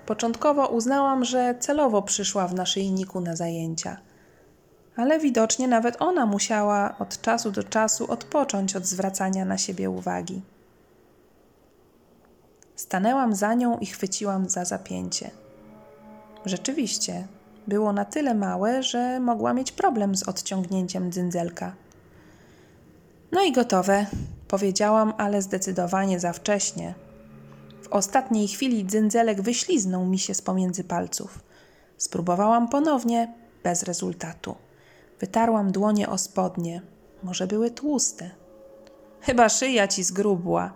Początkowo 0.08 0.66
uznałam, 0.66 1.24
że 1.24 1.54
celowo 1.60 2.02
przyszła 2.02 2.48
w 2.48 2.54
naszyjniku 2.54 3.20
na 3.20 3.36
zajęcia, 3.36 3.96
ale 4.96 5.18
widocznie 5.18 5.68
nawet 5.68 6.02
ona 6.02 6.26
musiała 6.26 6.94
od 6.98 7.20
czasu 7.20 7.50
do 7.50 7.64
czasu 7.64 8.12
odpocząć 8.12 8.76
od 8.76 8.86
zwracania 8.86 9.44
na 9.44 9.58
siebie 9.58 9.90
uwagi. 9.90 10.42
Stanęłam 12.76 13.34
za 13.34 13.54
nią 13.54 13.78
i 13.78 13.86
chwyciłam 13.86 14.48
za 14.48 14.64
zapięcie. 14.64 15.30
Rzeczywiście, 16.44 17.26
było 17.66 17.92
na 17.92 18.04
tyle 18.04 18.34
małe, 18.34 18.82
że 18.82 19.20
mogła 19.20 19.52
mieć 19.52 19.72
problem 19.72 20.16
z 20.16 20.22
odciągnięciem 20.22 21.10
dzyndzelka. 21.12 21.72
No 23.32 23.42
i 23.42 23.52
gotowe, 23.52 24.06
powiedziałam, 24.48 25.12
ale 25.18 25.42
zdecydowanie 25.42 26.20
za 26.20 26.32
wcześnie. 26.32 26.94
W 27.88 27.92
ostatniej 27.92 28.48
chwili 28.48 28.84
dzyndzelek 28.84 29.42
wyśliznął 29.42 30.06
mi 30.06 30.18
się 30.18 30.34
z 30.34 30.42
pomiędzy 30.42 30.84
palców. 30.84 31.38
Spróbowałam 31.96 32.68
ponownie, 32.68 33.34
bez 33.64 33.82
rezultatu. 33.82 34.54
Wytarłam 35.20 35.72
dłonie 35.72 36.08
o 36.08 36.18
spodnie. 36.18 36.82
Może 37.22 37.46
były 37.46 37.70
tłuste. 37.70 38.30
Chyba 39.20 39.48
szyja 39.48 39.88
ci 39.88 40.04
zgrubła, 40.04 40.72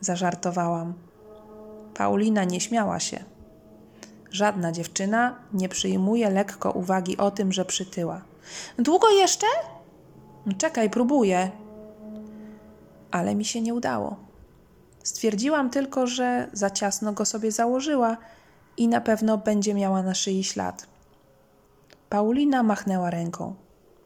zażartowałam. 0.00 0.94
Paulina 1.94 2.44
nie 2.44 2.60
śmiała 2.60 3.00
się. 3.00 3.24
Żadna 4.30 4.72
dziewczyna 4.72 5.38
nie 5.52 5.68
przyjmuje 5.68 6.30
lekko 6.30 6.70
uwagi 6.70 7.16
o 7.16 7.30
tym, 7.30 7.52
że 7.52 7.64
przytyła. 7.64 8.22
Długo 8.78 9.10
jeszcze? 9.10 9.46
Czekaj, 10.58 10.90
próbuję. 10.90 11.50
Ale 13.10 13.34
mi 13.34 13.44
się 13.44 13.60
nie 13.60 13.74
udało. 13.74 14.29
Stwierdziłam 15.04 15.70
tylko, 15.70 16.06
że 16.06 16.48
za 16.52 16.70
ciasno 16.70 17.12
go 17.12 17.24
sobie 17.24 17.52
założyła 17.52 18.16
i 18.76 18.88
na 18.88 19.00
pewno 19.00 19.38
będzie 19.38 19.74
miała 19.74 20.02
na 20.02 20.14
szyi 20.14 20.44
ślad. 20.44 20.86
Paulina 22.08 22.62
machnęła 22.62 23.10
ręką. 23.10 23.54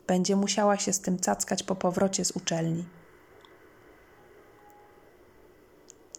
Będzie 0.07 0.37
musiała 0.37 0.77
się 0.77 0.93
z 0.93 1.01
tym 1.01 1.19
cackać 1.19 1.63
po 1.63 1.75
powrocie 1.75 2.25
z 2.25 2.31
uczelni. 2.37 2.85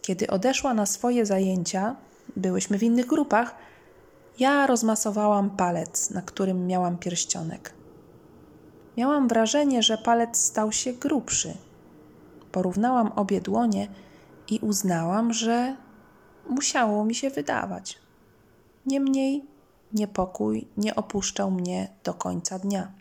Kiedy 0.02 0.26
odeszła 0.26 0.74
na 0.74 0.86
swoje 0.86 1.26
zajęcia, 1.26 1.96
byłyśmy 2.36 2.78
w 2.78 2.82
innych 2.82 3.06
grupach, 3.06 3.54
ja 4.38 4.66
rozmasowałam 4.66 5.50
palec, 5.50 6.10
na 6.10 6.22
którym 6.22 6.66
miałam 6.66 6.98
pierścionek. 6.98 7.72
Miałam 8.96 9.28
wrażenie, 9.28 9.82
że 9.82 9.98
palec 9.98 10.36
stał 10.36 10.72
się 10.72 10.92
grubszy. 10.92 11.54
Porównałam 12.52 13.12
obie 13.16 13.40
dłonie 13.40 13.88
i 14.48 14.58
uznałam, 14.58 15.32
że 15.32 15.76
musiało 16.48 17.04
mi 17.04 17.14
się 17.14 17.30
wydawać. 17.30 17.98
Niemniej 18.86 19.44
niepokój 19.92 20.68
nie 20.76 20.94
opuszczał 20.94 21.50
mnie 21.50 21.88
do 22.04 22.14
końca 22.14 22.58
dnia. 22.58 22.92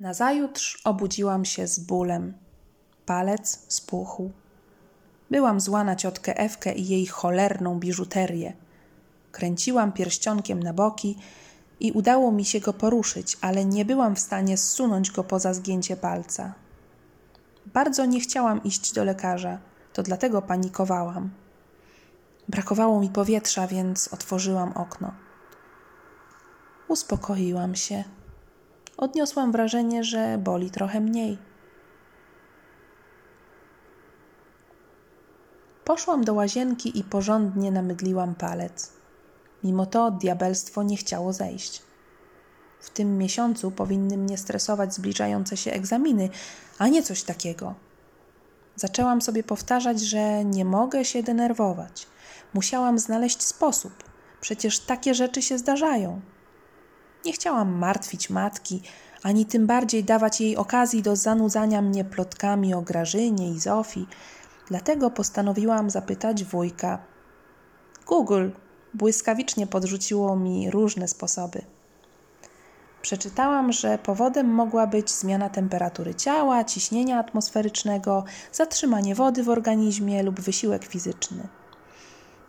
Nazajutrz 0.00 0.80
obudziłam 0.84 1.44
się 1.44 1.66
z 1.66 1.78
bólem. 1.78 2.34
Palec 3.06 3.64
spuchł. 3.68 4.30
Byłam 5.30 5.60
zła 5.60 5.84
na 5.84 5.96
ciotkę 5.96 6.38
Ewkę 6.38 6.74
i 6.74 6.88
jej 6.88 7.06
cholerną 7.06 7.78
biżuterię. 7.78 8.52
Kręciłam 9.38 9.92
pierścionkiem 9.92 10.62
na 10.62 10.72
boki 10.72 11.18
i 11.80 11.92
udało 11.92 12.32
mi 12.32 12.44
się 12.44 12.60
go 12.60 12.72
poruszyć, 12.72 13.38
ale 13.40 13.64
nie 13.64 13.84
byłam 13.84 14.16
w 14.16 14.20
stanie 14.20 14.56
zsunąć 14.56 15.10
go 15.10 15.24
poza 15.24 15.54
zgięcie 15.54 15.96
palca. 15.96 16.54
Bardzo 17.66 18.04
nie 18.04 18.20
chciałam 18.20 18.64
iść 18.64 18.92
do 18.92 19.04
lekarza, 19.04 19.58
to 19.92 20.02
dlatego 20.02 20.42
panikowałam. 20.42 21.30
Brakowało 22.48 23.00
mi 23.00 23.08
powietrza, 23.10 23.66
więc 23.66 24.08
otworzyłam 24.12 24.72
okno. 24.72 25.12
Uspokoiłam 26.88 27.74
się. 27.74 28.04
Odniosłam 28.96 29.52
wrażenie, 29.52 30.04
że 30.04 30.38
boli 30.38 30.70
trochę 30.70 31.00
mniej. 31.00 31.38
Poszłam 35.84 36.24
do 36.24 36.34
łazienki 36.34 36.98
i 36.98 37.04
porządnie 37.04 37.70
namydliłam 37.70 38.34
palec. 38.34 38.97
Mimo 39.64 39.86
to 39.86 40.10
diabelstwo 40.10 40.82
nie 40.82 40.96
chciało 40.96 41.32
zejść. 41.32 41.82
W 42.80 42.90
tym 42.90 43.18
miesiącu 43.18 43.70
powinny 43.70 44.16
mnie 44.16 44.38
stresować 44.38 44.94
zbliżające 44.94 45.56
się 45.56 45.72
egzaminy, 45.72 46.28
a 46.78 46.88
nie 46.88 47.02
coś 47.02 47.22
takiego. 47.22 47.74
Zaczęłam 48.76 49.22
sobie 49.22 49.42
powtarzać, 49.44 50.00
że 50.00 50.44
nie 50.44 50.64
mogę 50.64 51.04
się 51.04 51.22
denerwować. 51.22 52.06
Musiałam 52.54 52.98
znaleźć 52.98 53.42
sposób. 53.42 53.92
Przecież 54.40 54.80
takie 54.80 55.14
rzeczy 55.14 55.42
się 55.42 55.58
zdarzają. 55.58 56.20
Nie 57.24 57.32
chciałam 57.32 57.72
martwić 57.72 58.30
matki, 58.30 58.82
ani 59.22 59.46
tym 59.46 59.66
bardziej 59.66 60.04
dawać 60.04 60.40
jej 60.40 60.56
okazji 60.56 61.02
do 61.02 61.16
zanudzania 61.16 61.82
mnie 61.82 62.04
plotkami 62.04 62.74
o 62.74 62.82
Grażynie 62.82 63.50
i 63.52 63.60
Zofii. 63.60 64.06
Dlatego 64.68 65.10
postanowiłam 65.10 65.90
zapytać 65.90 66.44
wujka. 66.44 66.98
Google 68.06 68.48
błyskawicznie 68.94 69.66
podrzuciło 69.66 70.36
mi 70.36 70.70
różne 70.70 71.08
sposoby. 71.08 71.62
Przeczytałam, 73.02 73.72
że 73.72 73.98
powodem 73.98 74.46
mogła 74.46 74.86
być 74.86 75.10
zmiana 75.10 75.48
temperatury 75.48 76.14
ciała, 76.14 76.64
ciśnienia 76.64 77.18
atmosferycznego, 77.18 78.24
zatrzymanie 78.52 79.14
wody 79.14 79.42
w 79.42 79.48
organizmie 79.48 80.22
lub 80.22 80.40
wysiłek 80.40 80.84
fizyczny. 80.84 81.48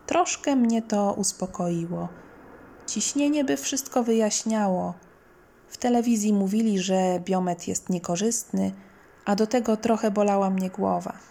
Troszkę 0.06 0.56
mnie 0.56 0.82
to 0.82 1.14
uspokoiło. 1.16 2.08
Ciśnienie 2.86 3.44
by 3.44 3.56
wszystko 3.56 4.02
wyjaśniało. 4.02 4.94
W 5.68 5.76
telewizji 5.76 6.32
mówili, 6.32 6.78
że 6.78 7.20
biomet 7.24 7.68
jest 7.68 7.90
niekorzystny, 7.90 8.72
a 9.24 9.36
do 9.36 9.46
tego 9.46 9.76
trochę 9.76 10.10
bolała 10.10 10.50
mnie 10.50 10.70
głowa. 10.70 11.29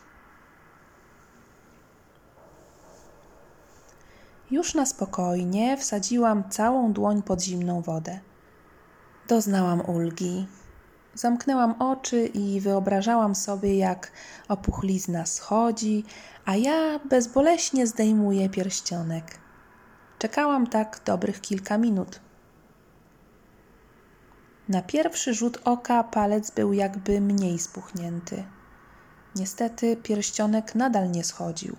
Już 4.51 4.75
na 4.75 4.85
spokojnie 4.85 5.77
wsadziłam 5.77 6.49
całą 6.49 6.93
dłoń 6.93 7.21
pod 7.23 7.43
zimną 7.43 7.81
wodę. 7.81 8.19
Doznałam 9.27 9.81
ulgi. 9.81 10.47
Zamknęłam 11.13 11.81
oczy 11.81 12.25
i 12.25 12.61
wyobrażałam 12.61 13.35
sobie, 13.35 13.77
jak 13.77 14.11
opuchlizna 14.47 15.25
schodzi, 15.25 16.03
a 16.45 16.55
ja 16.55 16.99
bezboleśnie 16.99 17.87
zdejmuję 17.87 18.49
pierścionek. 18.49 19.39
Czekałam 20.19 20.67
tak 20.67 21.01
dobrych 21.05 21.41
kilka 21.41 21.77
minut. 21.77 22.19
Na 24.69 24.81
pierwszy 24.81 25.33
rzut 25.33 25.57
oka 25.63 26.03
palec 26.03 26.51
był 26.51 26.73
jakby 26.73 27.21
mniej 27.21 27.59
spuchnięty. 27.59 28.43
Niestety 29.35 29.97
pierścionek 29.97 30.75
nadal 30.75 31.11
nie 31.11 31.23
schodził. 31.23 31.75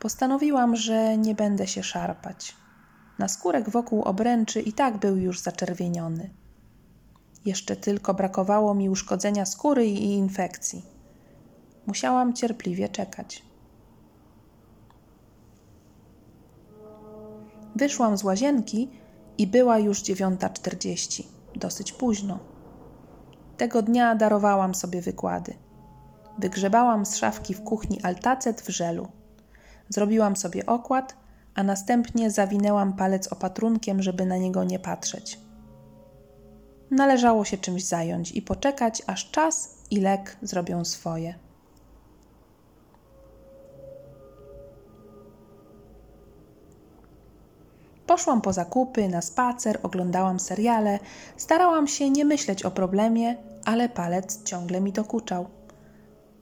Postanowiłam, 0.00 0.76
że 0.76 1.18
nie 1.18 1.34
będę 1.34 1.66
się 1.66 1.82
szarpać. 1.82 2.56
Naskórek 3.18 3.70
wokół 3.70 4.02
obręczy 4.02 4.60
i 4.60 4.72
tak 4.72 4.98
był 4.98 5.16
już 5.16 5.40
zaczerwieniony. 5.40 6.30
Jeszcze 7.44 7.76
tylko 7.76 8.14
brakowało 8.14 8.74
mi 8.74 8.90
uszkodzenia 8.90 9.46
skóry 9.46 9.86
i 9.86 10.12
infekcji. 10.12 10.84
Musiałam 11.86 12.32
cierpliwie 12.32 12.88
czekać. 12.88 13.42
Wyszłam 17.76 18.16
z 18.16 18.24
łazienki 18.24 18.90
i 19.38 19.46
była 19.46 19.78
już 19.78 20.02
dziewiąta 20.02 20.48
czterdzieści, 20.48 21.28
dosyć 21.54 21.92
późno. 21.92 22.38
Tego 23.56 23.82
dnia 23.82 24.14
darowałam 24.14 24.74
sobie 24.74 25.02
wykłady. 25.02 25.54
Wygrzebałam 26.38 27.06
z 27.06 27.16
szafki 27.16 27.54
w 27.54 27.62
kuchni 27.62 28.02
altacet 28.02 28.60
w 28.60 28.68
żelu. 28.68 29.19
Zrobiłam 29.90 30.36
sobie 30.36 30.66
okład, 30.66 31.16
a 31.54 31.62
następnie 31.62 32.30
zawinęłam 32.30 32.92
palec 32.92 33.28
opatrunkiem, 33.28 34.02
żeby 34.02 34.26
na 34.26 34.36
niego 34.36 34.64
nie 34.64 34.78
patrzeć. 34.78 35.38
Należało 36.90 37.44
się 37.44 37.58
czymś 37.58 37.84
zająć 37.84 38.32
i 38.32 38.42
poczekać, 38.42 39.02
aż 39.06 39.30
czas 39.30 39.74
i 39.90 40.00
lek 40.00 40.36
zrobią 40.42 40.84
swoje. 40.84 41.34
Poszłam 48.06 48.40
po 48.40 48.52
zakupy, 48.52 49.08
na 49.08 49.22
spacer, 49.22 49.78
oglądałam 49.82 50.40
seriale, 50.40 50.98
starałam 51.36 51.86
się 51.86 52.10
nie 52.10 52.24
myśleć 52.24 52.64
o 52.64 52.70
problemie, 52.70 53.36
ale 53.64 53.88
palec 53.88 54.42
ciągle 54.44 54.80
mi 54.80 54.92
dokuczał. 54.92 55.46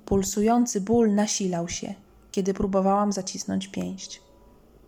Pulsujący 0.05 0.81
ból 0.81 1.15
nasilał 1.15 1.69
się, 1.69 1.95
kiedy 2.39 2.55
próbowałam 2.55 3.13
zacisnąć 3.13 3.69
pięść. 3.69 4.23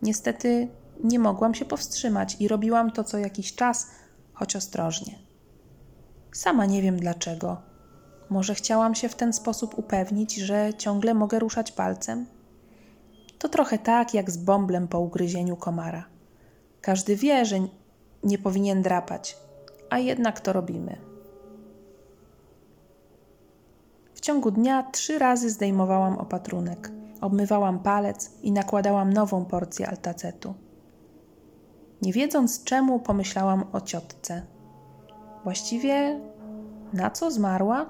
Niestety 0.02 0.68
nie 1.04 1.18
mogłam 1.18 1.54
się 1.54 1.64
powstrzymać 1.64 2.36
i 2.40 2.48
robiłam 2.48 2.90
to 2.90 3.04
co 3.04 3.18
jakiś 3.18 3.54
czas, 3.54 3.90
choć 4.32 4.56
ostrożnie. 4.56 5.18
Sama 6.32 6.66
nie 6.66 6.82
wiem 6.82 6.96
dlaczego. 6.96 7.62
Może 8.28 8.54
chciałam 8.54 8.94
się 8.94 9.08
w 9.08 9.14
ten 9.14 9.32
sposób 9.32 9.78
upewnić, 9.78 10.34
że 10.34 10.74
ciągle 10.78 11.14
mogę 11.14 11.38
ruszać 11.38 11.72
palcem? 11.72 12.26
To 13.38 13.48
trochę 13.48 13.78
tak 13.78 14.14
jak 14.14 14.30
z 14.30 14.36
bąblem 14.36 14.88
po 14.88 15.00
ugryzieniu 15.00 15.56
komara. 15.56 16.04
Każdy 16.80 17.16
wie, 17.16 17.44
że 17.44 17.56
nie 18.24 18.38
powinien 18.38 18.82
drapać, 18.82 19.36
a 19.90 19.98
jednak 19.98 20.40
to 20.40 20.52
robimy. 20.52 20.98
W 24.14 24.20
ciągu 24.20 24.50
dnia 24.50 24.82
trzy 24.82 25.18
razy 25.18 25.50
zdejmowałam 25.50 26.18
opatrunek, 26.18 26.99
obmywałam 27.20 27.78
palec 27.78 28.30
i 28.42 28.52
nakładałam 28.52 29.12
nową 29.12 29.44
porcję 29.44 29.88
altacetu. 29.88 30.54
Nie 32.02 32.12
wiedząc 32.12 32.64
czemu, 32.64 33.00
pomyślałam 33.00 33.64
o 33.72 33.80
ciotce. 33.80 34.42
Właściwie 35.44 36.20
na 36.92 37.10
co 37.10 37.30
zmarła? 37.30 37.86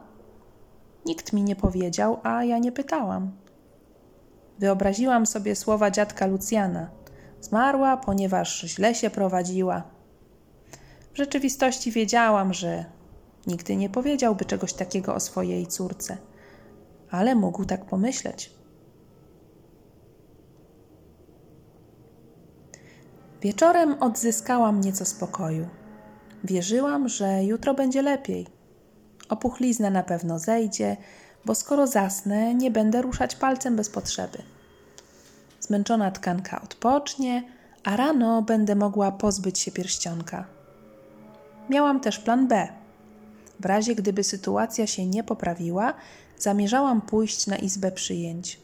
Nikt 1.07 1.33
mi 1.33 1.43
nie 1.43 1.57
powiedział, 1.57 2.21
a 2.23 2.45
ja 2.45 2.59
nie 2.59 2.73
pytałam. 2.73 3.31
Wyobraziłam 4.59 5.27
sobie 5.27 5.57
słowa 5.57 5.91
dziadka 5.91 6.27
Lucjana– 6.27 6.91
Zmarła, 7.41 7.97
ponieważ 7.97 8.61
źle 8.61 8.95
się 8.95 9.11
prowadziła. 9.11 9.83
W 11.13 11.17
rzeczywistości 11.17 11.93
wiedziałam, 11.93 12.55
że 12.55 12.85
nigdy 13.47 13.77
nie 13.77 13.91
powiedziałby 13.91 14.45
czegoś 14.45 14.73
takiego 14.73 15.15
o 15.15 15.21
swojej 15.21 15.67
córce, 15.67 16.17
ale 17.11 17.35
mógł 17.35 17.65
tak 17.65 17.85
pomyśleć. 17.85 18.60
Wieczorem 23.43 24.03
odzyskałam 24.03 24.81
nieco 24.81 25.05
spokoju. 25.05 25.69
Wierzyłam, 26.45 27.09
że 27.09 27.45
jutro 27.45 27.75
będzie 27.75 28.03
lepiej. 28.03 28.47
Opuchlizna 29.29 29.91
na 29.91 30.03
pewno 30.03 30.39
zejdzie, 30.39 30.97
bo 31.45 31.55
skoro 31.55 31.87
zasnę, 31.87 32.55
nie 32.55 32.71
będę 32.71 33.03
ruszać 33.03 33.37
palcem 33.37 33.77
bez 33.77 33.91
potrzeby 33.91 34.43
zmęczona 35.71 36.11
tkanka 36.11 36.63
odpocznie, 36.63 37.43
a 37.85 37.97
rano 37.97 38.43
będę 38.43 38.75
mogła 38.75 39.13
pozbyć 39.13 39.59
się 39.59 39.73
pierścionka. 39.73 40.45
Miałam 41.69 42.01
też 42.01 42.19
plan 42.19 42.49
B. 42.49 42.69
W 43.61 43.67
razie 43.67 43.95
gdyby 43.95 44.25
sytuacja 44.25 44.87
się 44.87 45.07
nie 45.07 45.25
poprawiła, 45.25 45.95
zamierzałam 46.39 47.01
pójść 47.01 47.47
na 47.47 47.57
izbę 47.57 47.93
przyjęć. 47.93 48.61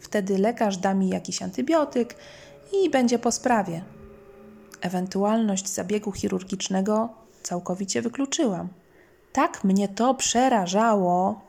Wtedy 0.00 0.38
lekarz 0.38 0.76
da 0.76 0.94
mi 0.94 1.08
jakiś 1.08 1.42
antybiotyk 1.42 2.14
i 2.72 2.90
będzie 2.90 3.18
po 3.18 3.32
sprawie. 3.32 3.82
Ewentualność 4.80 5.68
zabiegu 5.68 6.12
chirurgicznego 6.12 7.08
całkowicie 7.42 8.02
wykluczyłam. 8.02 8.68
Tak 9.32 9.64
mnie 9.64 9.88
to 9.88 10.14
przerażało, 10.14 11.48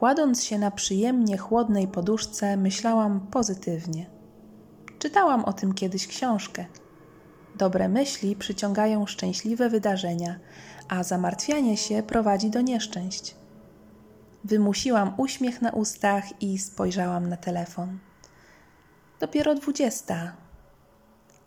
Kładąc 0.00 0.44
się 0.44 0.58
na 0.58 0.70
przyjemnie 0.70 1.38
chłodnej 1.38 1.88
poduszce, 1.88 2.56
myślałam 2.56 3.20
pozytywnie. 3.20 4.06
Czytałam 4.98 5.44
o 5.44 5.52
tym 5.52 5.74
kiedyś 5.74 6.06
książkę. 6.06 6.64
Dobre 7.58 7.88
myśli 7.88 8.36
przyciągają 8.36 9.06
szczęśliwe 9.06 9.68
wydarzenia, 9.68 10.38
a 10.88 11.02
zamartwianie 11.02 11.76
się 11.76 12.02
prowadzi 12.02 12.50
do 12.50 12.60
nieszczęść. 12.60 13.34
Wymusiłam 14.44 15.14
uśmiech 15.16 15.62
na 15.62 15.70
ustach 15.70 16.42
i 16.42 16.58
spojrzałam 16.58 17.28
na 17.28 17.36
telefon. 17.36 17.98
Dopiero 19.20 19.54
dwudziesta. 19.54 20.32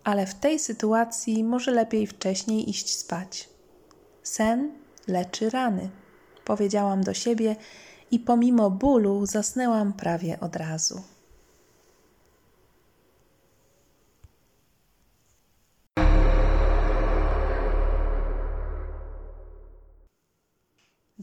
Ale 0.04 0.26
w 0.26 0.36
tej 0.36 0.60
sytuacji 0.60 1.44
może 1.44 1.72
lepiej 1.72 2.08
wcześniej 2.08 2.70
iść 2.70 2.98
spać. 2.98 3.50
Sen 4.24 4.72
leczy 5.08 5.50
rany, 5.50 5.90
powiedziałam 6.46 7.04
do 7.04 7.14
siebie 7.14 7.56
i 8.12 8.20
pomimo 8.20 8.72
bólu 8.72 9.26
zasnęłam 9.26 9.94
prawie 9.94 10.40
od 10.40 10.56
razu. 10.56 11.13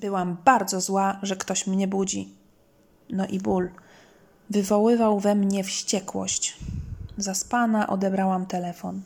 Byłam 0.01 0.37
bardzo 0.45 0.81
zła, 0.81 1.19
że 1.23 1.37
ktoś 1.37 1.67
mnie 1.67 1.89
budzi. 1.89 2.35
No 3.11 3.27
i 3.27 3.39
ból 3.39 3.71
wywoływał 4.51 5.21
we 5.21 5.35
mnie 5.35 5.65
wściekłość. 5.65 6.59
Zaspana 7.17 7.87
odebrałam 7.87 8.47
telefon. 8.47 9.03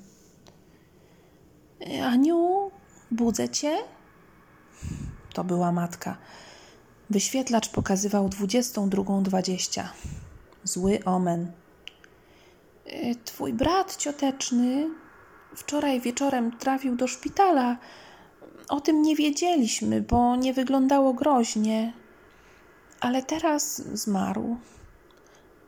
Aniu, 2.03 2.71
budzę 3.11 3.49
cię? 3.49 3.77
To 5.33 5.45
była 5.45 5.73
matka. 5.73 6.17
Wyświetlacz 7.11 7.69
pokazywał 7.69 8.29
22.20. 8.29 9.85
Zły 10.65 11.05
omen. 11.05 11.53
Twój 13.25 13.53
brat 13.53 13.97
cioteczny 13.97 14.91
wczoraj 15.57 16.01
wieczorem 16.01 16.59
trafił 16.59 16.97
do 16.97 17.07
szpitala. 17.07 17.77
O 18.69 18.81
tym 18.81 19.03
nie 19.03 19.17
wiedzieliśmy, 19.17 20.01
bo 20.01 20.37
nie 20.37 20.53
wyglądało 20.53 21.15
groźnie. 21.15 21.93
Ale 23.01 23.23
teraz 23.23 23.77
zmarł. 23.77 24.57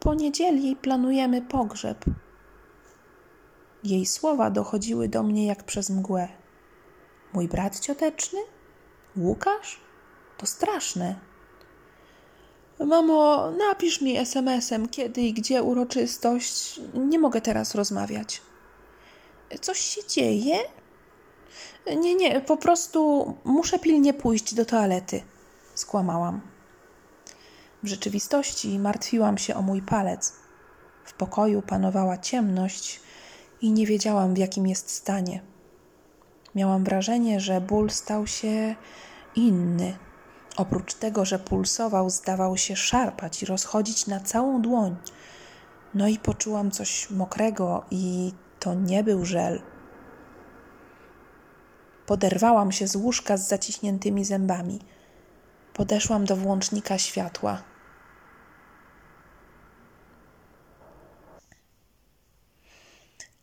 Po 0.01 0.14
niedzieli 0.14 0.76
planujemy 0.76 1.42
pogrzeb. 1.42 2.05
Jej 3.84 4.07
słowa 4.07 4.51
dochodziły 4.51 5.09
do 5.09 5.22
mnie 5.22 5.47
jak 5.47 5.64
przez 5.64 5.90
mgłę. 5.90 6.28
Mój 7.32 7.49
brat 7.49 7.80
cioteczny? 7.80 8.38
Łukasz? 9.16 9.80
To 10.38 10.47
straszne. 10.47 11.14
Mamo, 12.78 13.51
napisz 13.51 14.01
mi 14.01 14.16
SMS-em, 14.16 14.88
kiedy 14.88 15.20
i 15.20 15.32
gdzie 15.32 15.62
uroczystość. 15.62 16.80
Nie 16.94 17.18
mogę 17.18 17.40
teraz 17.40 17.74
rozmawiać. 17.74 18.42
Coś 19.61 19.78
się 19.80 20.07
dzieje? 20.09 20.59
Nie, 21.95 22.14
nie, 22.14 22.41
po 22.41 22.57
prostu 22.57 23.34
muszę 23.45 23.78
pilnie 23.78 24.14
pójść 24.14 24.55
do 24.55 24.64
toalety. 24.64 25.22
Skłamałam. 25.74 26.41
W 27.82 27.87
rzeczywistości 27.87 28.78
martwiłam 28.78 29.39
się 29.39 29.55
o 29.55 29.62
mój 29.62 29.82
palec. 29.82 30.32
W 31.05 31.14
pokoju 31.14 31.62
panowała 31.62 32.18
ciemność 32.18 33.01
i 33.61 33.72
nie 33.72 33.87
wiedziałam, 33.87 34.34
w 34.34 34.39
jakim 34.39 34.66
jest 34.66 34.91
stanie. 34.91 35.43
Miałam 36.55 36.84
wrażenie, 36.84 37.41
że 37.41 37.61
ból 37.61 37.91
stał 37.91 38.26
się 38.26 38.74
inny. 39.34 39.97
Oprócz 40.57 40.95
tego, 40.95 41.24
że 41.24 41.39
pulsował, 41.39 42.11
zdawał 42.11 42.57
się 42.57 42.76
szarpać 42.76 43.43
i 43.43 43.47
rozchodzić 43.47 44.07
na 44.07 44.20
całą 44.20 44.62
dłoń. 44.62 44.97
No 45.95 46.09
i 46.09 46.18
poczułam 46.18 46.70
coś 46.70 47.11
mokrego, 47.11 47.84
i 47.91 48.32
to 48.61 48.74
nie 48.74 49.05
był 49.05 49.24
żel. 49.24 49.62
Poderwałam 52.07 52.72
się 52.72 52.88
z 52.88 52.96
łóżka 52.96 53.36
z 53.36 53.48
zaciśniętymi 53.48 54.24
zębami. 54.24 54.80
Podeszłam 55.74 56.24
do 56.24 56.36
włącznika 56.36 56.98
światła. 56.98 57.62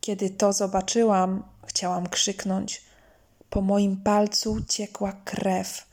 Kiedy 0.00 0.30
to 0.30 0.52
zobaczyłam, 0.52 1.42
chciałam 1.66 2.06
krzyknąć. 2.06 2.82
Po 3.50 3.60
moim 3.60 3.96
palcu 3.96 4.64
ciekła 4.68 5.12
krew. 5.24 5.86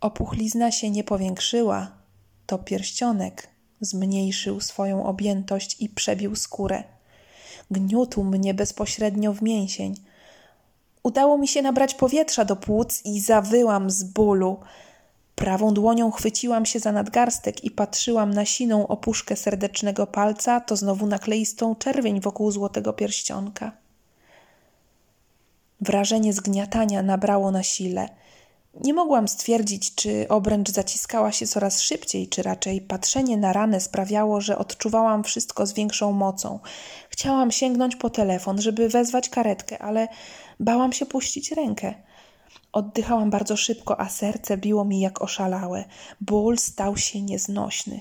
Opuchlizna 0.00 0.70
się 0.70 0.90
nie 0.90 1.04
powiększyła. 1.04 1.90
To 2.46 2.58
pierścionek 2.58 3.48
zmniejszył 3.80 4.60
swoją 4.60 5.06
objętość 5.06 5.76
i 5.80 5.88
przebił 5.88 6.36
skórę. 6.36 6.84
Gniótł 7.70 8.24
mnie 8.24 8.54
bezpośrednio 8.54 9.32
w 9.32 9.42
mięsień. 9.42 9.94
Udało 11.02 11.38
mi 11.38 11.48
się 11.48 11.62
nabrać 11.62 11.94
powietrza 11.94 12.44
do 12.44 12.56
płuc 12.56 13.02
i 13.04 13.20
zawyłam 13.20 13.90
z 13.90 14.04
bólu. 14.04 14.60
Prawą 15.34 15.74
dłonią 15.74 16.10
chwyciłam 16.10 16.66
się 16.66 16.78
za 16.78 16.92
nadgarstek 16.92 17.64
i 17.64 17.70
patrzyłam 17.70 18.34
na 18.34 18.44
siną 18.44 18.86
opuszkę 18.86 19.36
serdecznego 19.36 20.06
palca, 20.06 20.60
to 20.60 20.76
znowu 20.76 21.06
na 21.06 21.18
kleistą 21.18 21.74
czerwień 21.74 22.20
wokół 22.20 22.50
złotego 22.50 22.92
pierścionka. 22.92 23.72
Wrażenie 25.80 26.32
zgniatania 26.32 27.02
nabrało 27.02 27.50
na 27.50 27.62
sile. 27.62 28.08
Nie 28.80 28.94
mogłam 28.94 29.28
stwierdzić, 29.28 29.94
czy 29.94 30.26
obręcz 30.28 30.70
zaciskała 30.70 31.32
się 31.32 31.46
coraz 31.46 31.80
szybciej, 31.80 32.28
czy 32.28 32.42
raczej 32.42 32.80
patrzenie 32.80 33.36
na 33.36 33.52
ranę 33.52 33.80
sprawiało, 33.80 34.40
że 34.40 34.58
odczuwałam 34.58 35.24
wszystko 35.24 35.66
z 35.66 35.72
większą 35.72 36.12
mocą. 36.12 36.58
Chciałam 37.08 37.50
sięgnąć 37.50 37.96
po 37.96 38.10
telefon, 38.10 38.60
żeby 38.60 38.88
wezwać 38.88 39.28
karetkę, 39.28 39.78
ale 39.78 40.08
bałam 40.60 40.92
się 40.92 41.06
puścić 41.06 41.52
rękę. 41.52 41.94
Oddychałam 42.72 43.30
bardzo 43.30 43.56
szybko, 43.56 44.00
a 44.00 44.08
serce 44.08 44.56
biło 44.56 44.84
mi 44.84 45.00
jak 45.00 45.22
oszalałe. 45.22 45.84
Ból 46.20 46.58
stał 46.58 46.96
się 46.96 47.22
nieznośny. 47.22 48.00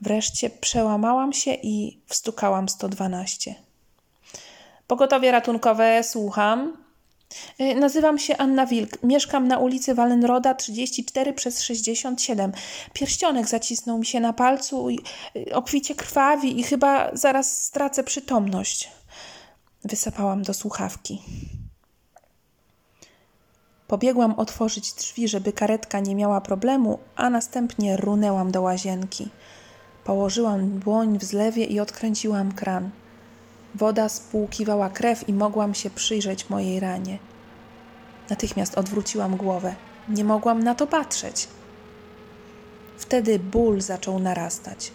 Wreszcie 0.00 0.50
przełamałam 0.50 1.32
się 1.32 1.54
i 1.62 2.00
wstukałam 2.06 2.68
112. 2.68 3.54
Pogotowie 4.86 5.30
ratunkowe, 5.30 6.02
słucham. 6.02 6.83
Y, 7.60 7.74
Nazywam 7.74 8.18
się 8.18 8.36
Anna 8.36 8.66
Wilk. 8.66 9.02
Mieszkam 9.02 9.48
na 9.48 9.58
ulicy 9.58 9.94
Wallenroda 9.94 10.54
34 10.54 11.32
przez 11.32 11.62
67. 11.62 12.52
Pierścionek 12.92 13.48
zacisnął 13.48 13.98
mi 13.98 14.06
się 14.06 14.20
na 14.20 14.32
palcu 14.32 14.90
i 14.90 14.98
y, 15.36 15.54
obficie 15.54 15.94
krwawi 15.94 16.60
i 16.60 16.62
chyba 16.62 17.10
zaraz 17.12 17.62
stracę 17.62 18.04
przytomność. 18.04 18.90
Wysapałam 19.84 20.42
do 20.42 20.54
słuchawki. 20.54 21.22
Pobiegłam 23.86 24.34
otworzyć 24.34 24.92
drzwi, 24.92 25.28
żeby 25.28 25.52
karetka 25.52 26.00
nie 26.00 26.14
miała 26.14 26.40
problemu, 26.40 26.98
a 27.16 27.30
następnie 27.30 27.96
runęłam 27.96 28.50
do 28.50 28.62
łazienki. 28.62 29.28
Położyłam 30.04 30.78
dłoń 30.78 31.18
w 31.18 31.24
zlewie 31.24 31.64
i 31.64 31.80
odkręciłam 31.80 32.52
kran. 32.52 32.90
Woda 33.74 34.08
spłukiwała 34.08 34.88
krew 34.90 35.28
i 35.28 35.32
mogłam 35.32 35.74
się 35.74 35.90
przyjrzeć 35.90 36.50
mojej 36.50 36.80
ranie. 36.80 37.18
Natychmiast 38.30 38.78
odwróciłam 38.78 39.36
głowę. 39.36 39.74
Nie 40.08 40.24
mogłam 40.24 40.62
na 40.62 40.74
to 40.74 40.86
patrzeć. 40.86 41.48
Wtedy 42.98 43.38
ból 43.38 43.80
zaczął 43.80 44.18
narastać. 44.18 44.92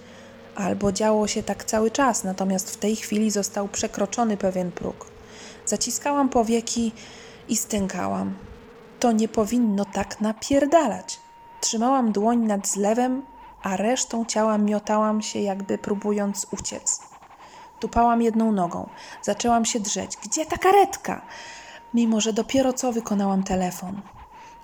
Albo 0.56 0.92
działo 0.92 1.28
się 1.28 1.44
tak 1.44 1.64
cały 1.64 1.92
czas, 1.92 2.24
natomiast 2.24 2.72
w 2.72 2.78
tej 2.78 2.96
chwili 2.96 3.32
został 3.32 3.68
przekroczony 3.68 4.38
pewien 4.38 4.72
próg. 4.72 5.06
Zaciskałam 5.66 6.30
powieki 6.30 6.92
i 7.50 7.58
stękałam. 7.58 8.34
To 9.00 9.12
nie 9.12 9.28
powinno 9.28 9.86
tak 9.86 10.22
napierdalać. 10.22 11.20
Trzymałam 11.62 12.12
dłoń 12.12 12.40
nad 12.40 12.68
zlewem, 12.68 13.22
a 13.64 13.78
resztą 13.78 14.26
ciała 14.26 14.58
miotałam 14.58 15.22
się, 15.22 15.40
jakby 15.40 15.78
próbując 15.78 16.48
uciec. 16.52 17.09
Tupałam 17.80 18.22
jedną 18.22 18.52
nogą. 18.52 18.90
Zaczęłam 19.22 19.66
się 19.66 19.80
drzeć. 19.80 20.18
Gdzie 20.24 20.46
ta 20.46 20.58
karetka? 20.58 21.22
Mimo, 21.94 22.22
że 22.22 22.34
dopiero 22.34 22.74
co 22.74 22.92
wykonałam 22.92 23.44
telefon. 23.44 24.02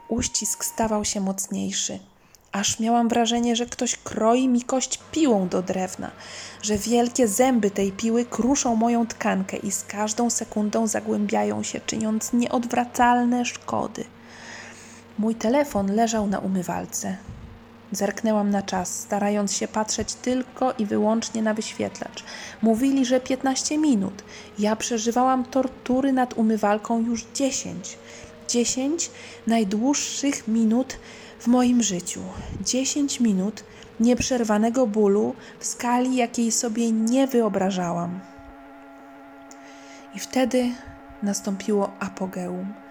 Uścisk 0.08 0.66
stawał 0.66 1.06
się 1.06 1.22
mocniejszy. 1.22 2.00
Aż 2.52 2.80
miałam 2.80 3.08
wrażenie, 3.08 3.56
że 3.56 3.66
ktoś 3.66 3.96
kroi 3.96 4.48
mi 4.48 4.62
kość 4.62 5.00
piłą 5.12 5.48
do 5.48 5.62
drewna, 5.62 6.12
że 6.62 6.78
wielkie 6.78 7.28
zęby 7.28 7.72
tej 7.72 7.92
piły 7.92 8.26
kruszą 8.26 8.76
moją 8.76 9.08
tkankę 9.08 9.58
i 9.58 9.72
z 9.72 9.84
każdą 9.84 10.30
sekundą 10.30 10.88
zagłębiają 10.88 11.64
się, 11.64 11.80
czyniąc 11.80 12.34
nieodwracalne 12.34 13.46
szkody. 13.46 14.06
Mój 15.20 15.36
telefon 15.36 15.96
leżał 15.96 16.28
na 16.28 16.40
umywalce. 16.40 17.18
Zerknęłam 17.92 18.50
na 18.50 18.62
czas, 18.62 19.00
starając 19.00 19.54
się 19.54 19.68
patrzeć 19.68 20.14
tylko 20.14 20.74
i 20.78 20.86
wyłącznie 20.86 21.42
na 21.42 21.54
wyświetlacz. 21.54 22.24
Mówili, 22.62 23.06
że 23.06 23.20
15 23.20 23.78
minut. 23.78 24.24
Ja 24.60 24.76
przeżywałam 24.76 25.46
tortury 25.46 26.14
nad 26.14 26.34
umywalką 26.34 27.02
już 27.02 27.26
10. 27.34 27.98
10 28.48 29.12
najdłuższych 29.48 30.48
minut 30.48 30.98
w 31.40 31.48
moim 31.48 31.84
życiu. 31.84 32.22
10 32.62 33.20
minut 33.20 33.64
nieprzerwanego 34.00 34.88
bólu 34.88 35.36
w 35.60 35.66
skali, 35.66 36.16
jakiej 36.16 36.52
sobie 36.52 36.92
nie 36.92 37.28
wyobrażałam. 37.28 38.20
I 40.16 40.20
wtedy 40.20 40.72
nastąpiło 41.24 41.92
apogeum. 42.00 42.85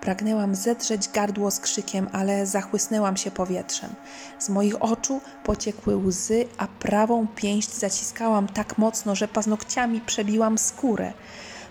Pragnęłam 0.00 0.54
zedrzeć 0.54 1.08
gardło 1.08 1.50
z 1.50 1.60
krzykiem, 1.60 2.08
ale 2.12 2.46
zachłysnęłam 2.46 3.16
się 3.16 3.30
powietrzem. 3.30 3.90
Z 4.38 4.48
moich 4.48 4.82
oczu 4.82 5.20
pociekły 5.44 5.96
łzy, 5.96 6.44
a 6.58 6.66
prawą 6.66 7.26
pięść 7.36 7.74
zaciskałam 7.74 8.48
tak 8.48 8.78
mocno, 8.78 9.14
że 9.14 9.28
paznokciami 9.28 10.00
przebiłam 10.00 10.58
skórę. 10.58 11.12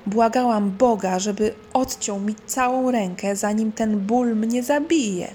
Błagałam 0.05 0.71
Boga, 0.71 1.19
żeby 1.19 1.53
odciął 1.73 2.19
mi 2.19 2.35
całą 2.45 2.91
rękę, 2.91 3.35
zanim 3.35 3.71
ten 3.71 3.99
ból 3.99 4.35
mnie 4.35 4.63
zabije. 4.63 5.33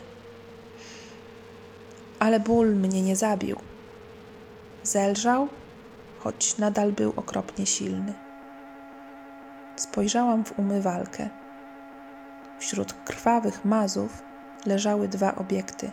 Ale 2.19 2.41
ból 2.41 2.75
mnie 2.75 3.03
nie 3.03 3.17
zabił. 3.17 3.57
Zelżał, 4.83 5.49
choć 6.19 6.59
nadal 6.59 6.93
był 6.93 7.13
okropnie 7.17 7.67
silny. 7.67 8.13
Spojrzałam 9.77 10.45
w 10.45 10.59
umywalkę. 10.59 11.44
Wśród 12.65 12.93
krwawych 12.93 13.65
mazów 13.65 14.23
leżały 14.67 15.09
dwa 15.09 15.35
obiekty. 15.35 15.93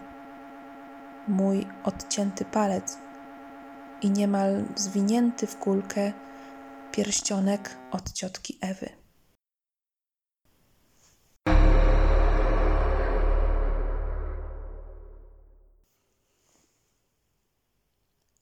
Mój 1.27 1.67
odcięty 1.83 2.45
palec 2.45 2.97
i 4.01 4.11
niemal 4.11 4.65
zwinięty 4.75 5.47
w 5.47 5.57
kulkę 5.57 6.13
Pierścionek 6.91 7.77
od 7.91 8.11
ciotki 8.11 8.57
Ewy. 8.61 8.89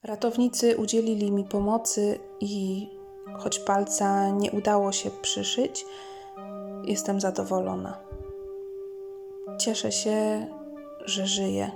Ratownicy 0.04 0.78
udzielili 0.78 1.32
mi 1.32 1.44
pomocy 1.44 2.20
i 2.40 2.88
choć 3.40 3.60
palca 3.60 4.30
nie 4.30 4.52
udało 4.52 4.92
się 4.92 5.12
przyszyć, 5.12 5.86
jestem 6.84 7.22
zadowolona. 7.22 8.09
Cieszę 9.60 9.92
się, 9.92 10.48
że 11.06 11.28
żyję. 11.28 11.72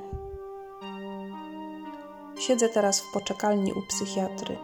Siedzę 2.40 2.70
teraz 2.70 3.02
w 3.02 3.12
poczekalni 3.14 3.74
u 3.74 3.82
psychiatry. 3.82 4.58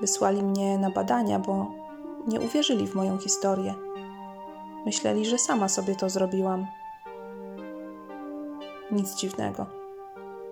Wysłali 0.00 0.42
mnie 0.42 0.78
na 0.78 0.90
badania, 0.90 1.38
bo 1.38 1.70
nie 2.26 2.40
uwierzyli 2.40 2.86
w 2.86 2.94
moją 2.94 3.18
historię. 3.18 3.74
Myśleli, 4.84 5.26
że 5.26 5.38
sama 5.38 5.68
sobie 5.68 5.96
to 5.96 6.10
zrobiłam. 6.10 6.66
Nic 8.90 9.14
dziwnego. 9.14 9.66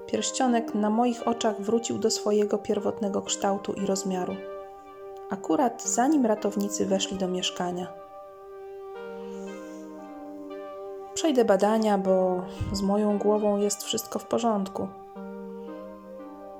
Pierścionek 0.06 0.74
na 0.74 0.90
moich 0.90 1.28
oczach 1.28 1.60
wrócił 1.60 1.98
do 1.98 2.10
swojego 2.10 2.58
pierwotnego 2.58 3.22
kształtu 3.22 3.72
i 3.72 3.86
rozmiaru. 3.86 4.36
Akurat 5.30 5.82
zanim 5.82 6.26
ratownicy 6.26 6.86
weszli 6.86 7.18
do 7.18 7.28
mieszkania. 7.28 8.03
Przejdę 11.24 11.44
badania, 11.44 11.98
bo 11.98 12.42
z 12.72 12.82
moją 12.82 13.18
głową 13.18 13.58
jest 13.58 13.82
wszystko 13.82 14.18
w 14.18 14.26
porządku. 14.26 14.88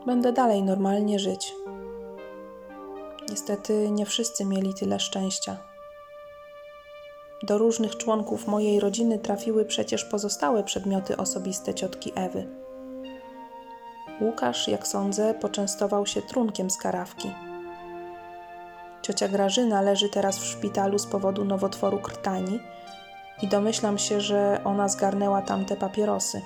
Będę 0.07 0.33
dalej 0.33 0.63
normalnie 0.63 1.19
żyć. 1.19 1.55
Niestety 3.31 3.91
nie 3.91 4.07
wszyscy 4.07 4.45
mieli 4.45 4.75
tyle 4.75 5.01
szczęścia. 5.01 5.57
Do 7.43 7.59
różnych 7.59 7.97
członków 7.97 8.47
mojej 8.47 8.81
rodziny 8.81 9.19
trafiły 9.19 9.65
przecież 9.65 10.05
pozostałe 10.05 10.63
przedmioty 10.63 11.17
osobiste 11.17 11.75
ciotki 11.75 12.13
Ewy. 12.15 12.47
Łukasz, 14.21 14.69
jak 14.69 14.87
sądzę, 14.87 15.35
poczęstował 15.35 16.07
się 16.07 16.23
trunkiem 16.23 16.71
z 16.71 16.77
karawki. 16.77 17.31
Ciocia 19.03 19.29
Grażyna 19.29 19.83
leży 19.83 20.09
teraz 20.09 20.39
w 20.39 20.45
szpitalu 20.45 20.99
z 20.99 21.07
powodu 21.07 21.45
nowotworu 21.45 21.99
krtani 21.99 22.61
i 23.43 23.49
domyślam 23.49 23.99
się, 23.99 24.21
że 24.21 24.61
ona 24.65 24.89
zgarnęła 24.89 25.43
tamte 25.43 25.77
papierosy. 25.77 26.43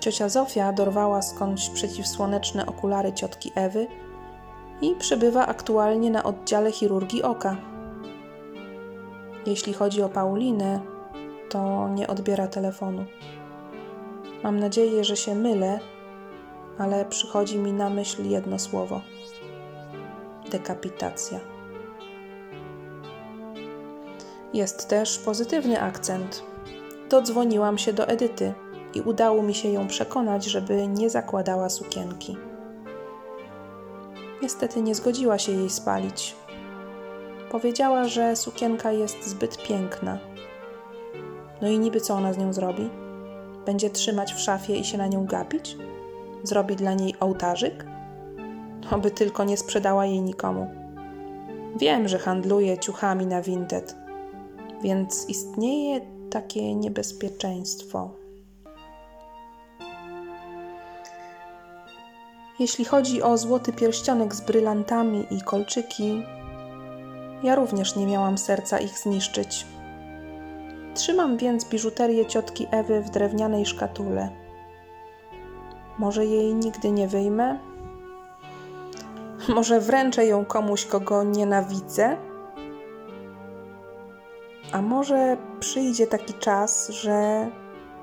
Ciocia 0.00 0.28
Zofia 0.28 0.72
dorwała 0.72 1.22
skądś 1.22 1.70
przeciwsłoneczne 1.70 2.66
okulary 2.66 3.12
ciotki 3.12 3.52
Ewy 3.54 3.86
i 4.80 4.94
przebywa 4.94 5.46
aktualnie 5.46 6.10
na 6.10 6.22
oddziale 6.22 6.72
chirurgii 6.72 7.22
oka. 7.22 7.56
Jeśli 9.46 9.72
chodzi 9.72 10.02
o 10.02 10.08
Paulinę, 10.08 10.80
to 11.50 11.88
nie 11.88 12.06
odbiera 12.06 12.46
telefonu. 12.46 13.04
Mam 14.42 14.60
nadzieję, 14.60 15.04
że 15.04 15.16
się 15.16 15.34
mylę, 15.34 15.80
ale 16.78 17.04
przychodzi 17.04 17.58
mi 17.58 17.72
na 17.72 17.90
myśl 17.90 18.24
jedno 18.24 18.58
słowo: 18.58 19.00
dekapitacja. 20.50 21.53
Jest 24.54 24.88
też 24.88 25.18
pozytywny 25.18 25.82
akcent. 25.82 26.42
Dodzwoniłam 27.10 27.78
się 27.78 27.92
do 27.92 28.08
Edyty 28.08 28.54
i 28.94 29.00
udało 29.00 29.42
mi 29.42 29.54
się 29.54 29.68
ją 29.68 29.88
przekonać, 29.88 30.44
żeby 30.44 30.88
nie 30.88 31.10
zakładała 31.10 31.68
sukienki. 31.68 32.36
Niestety 34.42 34.82
nie 34.82 34.94
zgodziła 34.94 35.38
się 35.38 35.52
jej 35.52 35.70
spalić. 35.70 36.34
Powiedziała, 37.50 38.08
że 38.08 38.36
sukienka 38.36 38.92
jest 38.92 39.28
zbyt 39.28 39.62
piękna. 39.62 40.18
No 41.62 41.68
i 41.68 41.78
niby 41.78 42.00
co 42.00 42.14
ona 42.14 42.32
z 42.32 42.38
nią 42.38 42.52
zrobi? 42.52 42.90
Będzie 43.66 43.90
trzymać 43.90 44.34
w 44.34 44.40
szafie 44.40 44.76
i 44.76 44.84
się 44.84 44.98
na 44.98 45.06
nią 45.06 45.26
gapić? 45.26 45.76
Zrobi 46.42 46.76
dla 46.76 46.94
niej 46.94 47.14
ołtarzyk? 47.20 47.86
Oby 48.90 49.10
tylko 49.10 49.44
nie 49.44 49.56
sprzedała 49.56 50.06
jej 50.06 50.22
nikomu. 50.22 50.70
Wiem, 51.76 52.08
że 52.08 52.18
handluje 52.18 52.78
ciuchami 52.78 53.26
na 53.26 53.42
Vinted, 53.42 54.03
więc 54.82 55.28
istnieje 55.28 56.00
takie 56.30 56.74
niebezpieczeństwo. 56.74 58.10
Jeśli 62.58 62.84
chodzi 62.84 63.22
o 63.22 63.38
złoty 63.38 63.72
pierścionek 63.72 64.34
z 64.34 64.40
brylantami 64.40 65.26
i 65.30 65.42
kolczyki, 65.42 66.22
ja 67.42 67.54
również 67.54 67.96
nie 67.96 68.06
miałam 68.06 68.38
serca 68.38 68.78
ich 68.78 68.98
zniszczyć. 68.98 69.66
Trzymam 70.94 71.36
więc 71.36 71.64
biżuterię 71.64 72.26
ciotki 72.26 72.66
Ewy 72.70 73.00
w 73.00 73.10
drewnianej 73.10 73.66
szkatule. 73.66 74.28
Może 75.98 76.26
jej 76.26 76.54
nigdy 76.54 76.90
nie 76.90 77.08
wyjmę? 77.08 77.58
Może 79.54 79.80
wręczę 79.80 80.26
ją 80.26 80.44
komuś, 80.44 80.86
kogo 80.86 81.22
nienawidzę? 81.22 82.16
A 84.74 84.82
może 84.82 85.36
przyjdzie 85.60 86.06
taki 86.06 86.34
czas, 86.34 86.88
że 86.88 87.50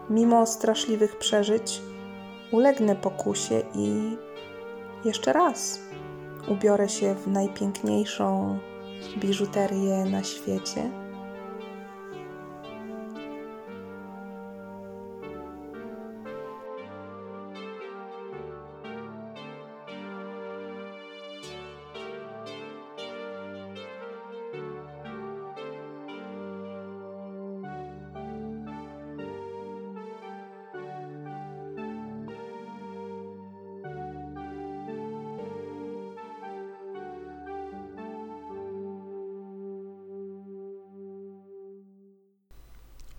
mimo 0.09 0.45
straszliwych 0.45 1.17
przeżyć 1.17 1.82
ulegnę 2.51 2.95
pokusie 2.95 3.61
i 3.76 4.17
jeszcze 5.05 5.34
raz 5.34 5.80
ubiorę 6.47 6.89
się 6.89 7.15
w 7.15 7.28
najpiękniejszą 7.28 8.57
biżuterię 9.17 10.05
na 10.05 10.24
świecie? 10.24 11.00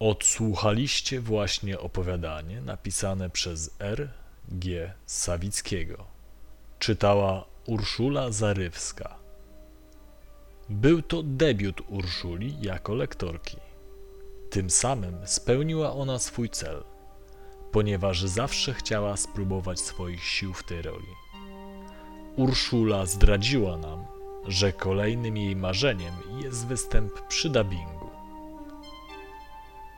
Odsłuchaliście 0.03 1.21
właśnie 1.21 1.79
opowiadanie 1.81 2.61
napisane 2.61 3.31
przez 3.31 3.71
R. 3.79 4.09
G. 4.49 4.93
Sawickiego. 5.07 6.05
Czytała 6.79 7.45
Urszula 7.67 8.31
Zarywska. 8.31 9.19
Był 10.69 11.03
to 11.03 11.23
debiut 11.23 11.81
Urszuli 11.89 12.57
jako 12.63 12.95
lektorki. 12.95 13.57
Tym 14.51 14.71
samym 14.71 15.15
spełniła 15.25 15.93
ona 15.93 16.19
swój 16.19 16.51
cel, 16.51 16.83
ponieważ 17.73 18.23
zawsze 18.23 18.75
chciała 18.75 19.17
spróbować 19.17 19.81
swoich 19.81 20.25
sił 20.25 20.53
w 20.55 20.65
tej 20.65 20.83
roli. 20.83 21.15
Urszula 22.37 23.07
zdradziła 23.07 23.77
nam, 23.77 24.05
że 24.49 24.73
kolejnym 24.73 25.37
jej 25.37 25.57
marzeniem 25.57 26.15
jest 26.45 26.67
występ 26.67 27.27
przy 27.29 27.51
dubbingu. 27.51 28.02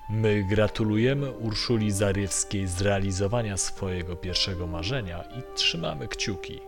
My 0.09 0.45
gratulujemy 0.45 1.31
Urszuli 1.31 1.91
Zarywskiej 1.91 2.67
zrealizowania 2.67 3.57
swojego 3.57 4.17
pierwszego 4.17 4.67
marzenia 4.67 5.23
i 5.23 5.57
trzymamy 5.57 6.09
kciuki, 6.09 6.61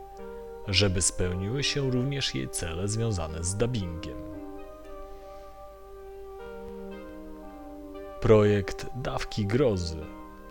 żeby 0.69 1.03
spełniły 1.03 1.65
się 1.65 1.91
również 1.91 2.35
jej 2.35 2.49
cele 2.49 2.89
związane 2.89 3.45
z 3.45 3.57
dubbingiem. 3.57 4.17
Projekt 8.21 8.87
Dawki 8.95 9.47
Grozy 9.47 10.07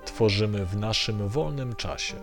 tworzymy 0.06 0.66
w 0.66 0.78
naszym 0.78 1.28
wolnym 1.28 1.76
czasie. 1.76 2.16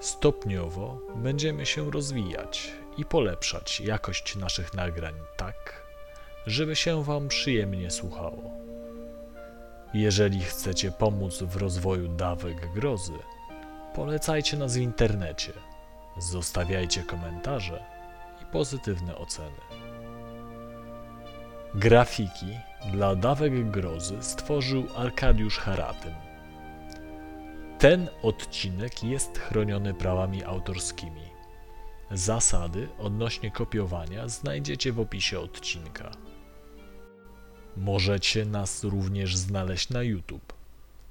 Stopniowo 0.00 0.98
będziemy 1.16 1.66
się 1.66 1.90
rozwijać 1.90 2.72
i 2.96 3.04
polepszać 3.04 3.80
jakość 3.80 4.36
naszych 4.36 4.74
nagrań 4.74 5.14
tak, 5.36 5.86
żeby 6.46 6.76
się 6.76 7.04
Wam 7.04 7.28
przyjemnie 7.28 7.90
słuchało. 7.90 8.63
Jeżeli 9.94 10.40
chcecie 10.40 10.92
pomóc 10.92 11.42
w 11.42 11.56
rozwoju 11.56 12.08
dawek 12.08 12.72
grozy, 12.72 13.18
polecajcie 13.94 14.56
nas 14.56 14.74
w 14.74 14.80
internecie, 14.80 15.52
zostawiajcie 16.18 17.02
komentarze 17.02 17.84
i 18.42 18.52
pozytywne 18.52 19.16
oceny. 19.16 19.60
Grafiki 21.74 22.46
dla 22.92 23.16
dawek 23.16 23.70
grozy 23.70 24.16
stworzył 24.20 24.86
Arkadiusz 24.96 25.58
Haratyn. 25.58 26.14
Ten 27.78 28.08
odcinek 28.22 29.04
jest 29.04 29.38
chroniony 29.38 29.94
prawami 29.94 30.44
autorskimi. 30.44 31.24
Zasady 32.10 32.88
odnośnie 32.98 33.50
kopiowania 33.50 34.28
znajdziecie 34.28 34.92
w 34.92 35.00
opisie 35.00 35.40
odcinka. 35.40 36.23
Możecie 37.76 38.44
nas 38.44 38.84
również 38.84 39.36
znaleźć 39.36 39.88
na 39.88 40.02
YouTube, 40.02 40.52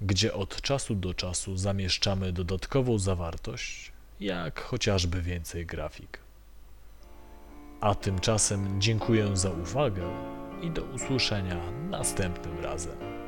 gdzie 0.01 0.33
od 0.33 0.61
czasu 0.61 0.95
do 0.95 1.13
czasu 1.13 1.57
zamieszczamy 1.57 2.31
dodatkową 2.31 2.99
zawartość, 2.99 3.91
jak 4.19 4.61
chociażby 4.61 5.21
więcej 5.21 5.65
grafik. 5.65 6.19
A 7.81 7.95
tymczasem 7.95 8.81
dziękuję 8.81 9.37
za 9.37 9.49
uwagę 9.49 10.03
i 10.61 10.71
do 10.71 10.83
usłyszenia 10.83 11.71
następnym 11.89 12.59
razem. 12.59 13.22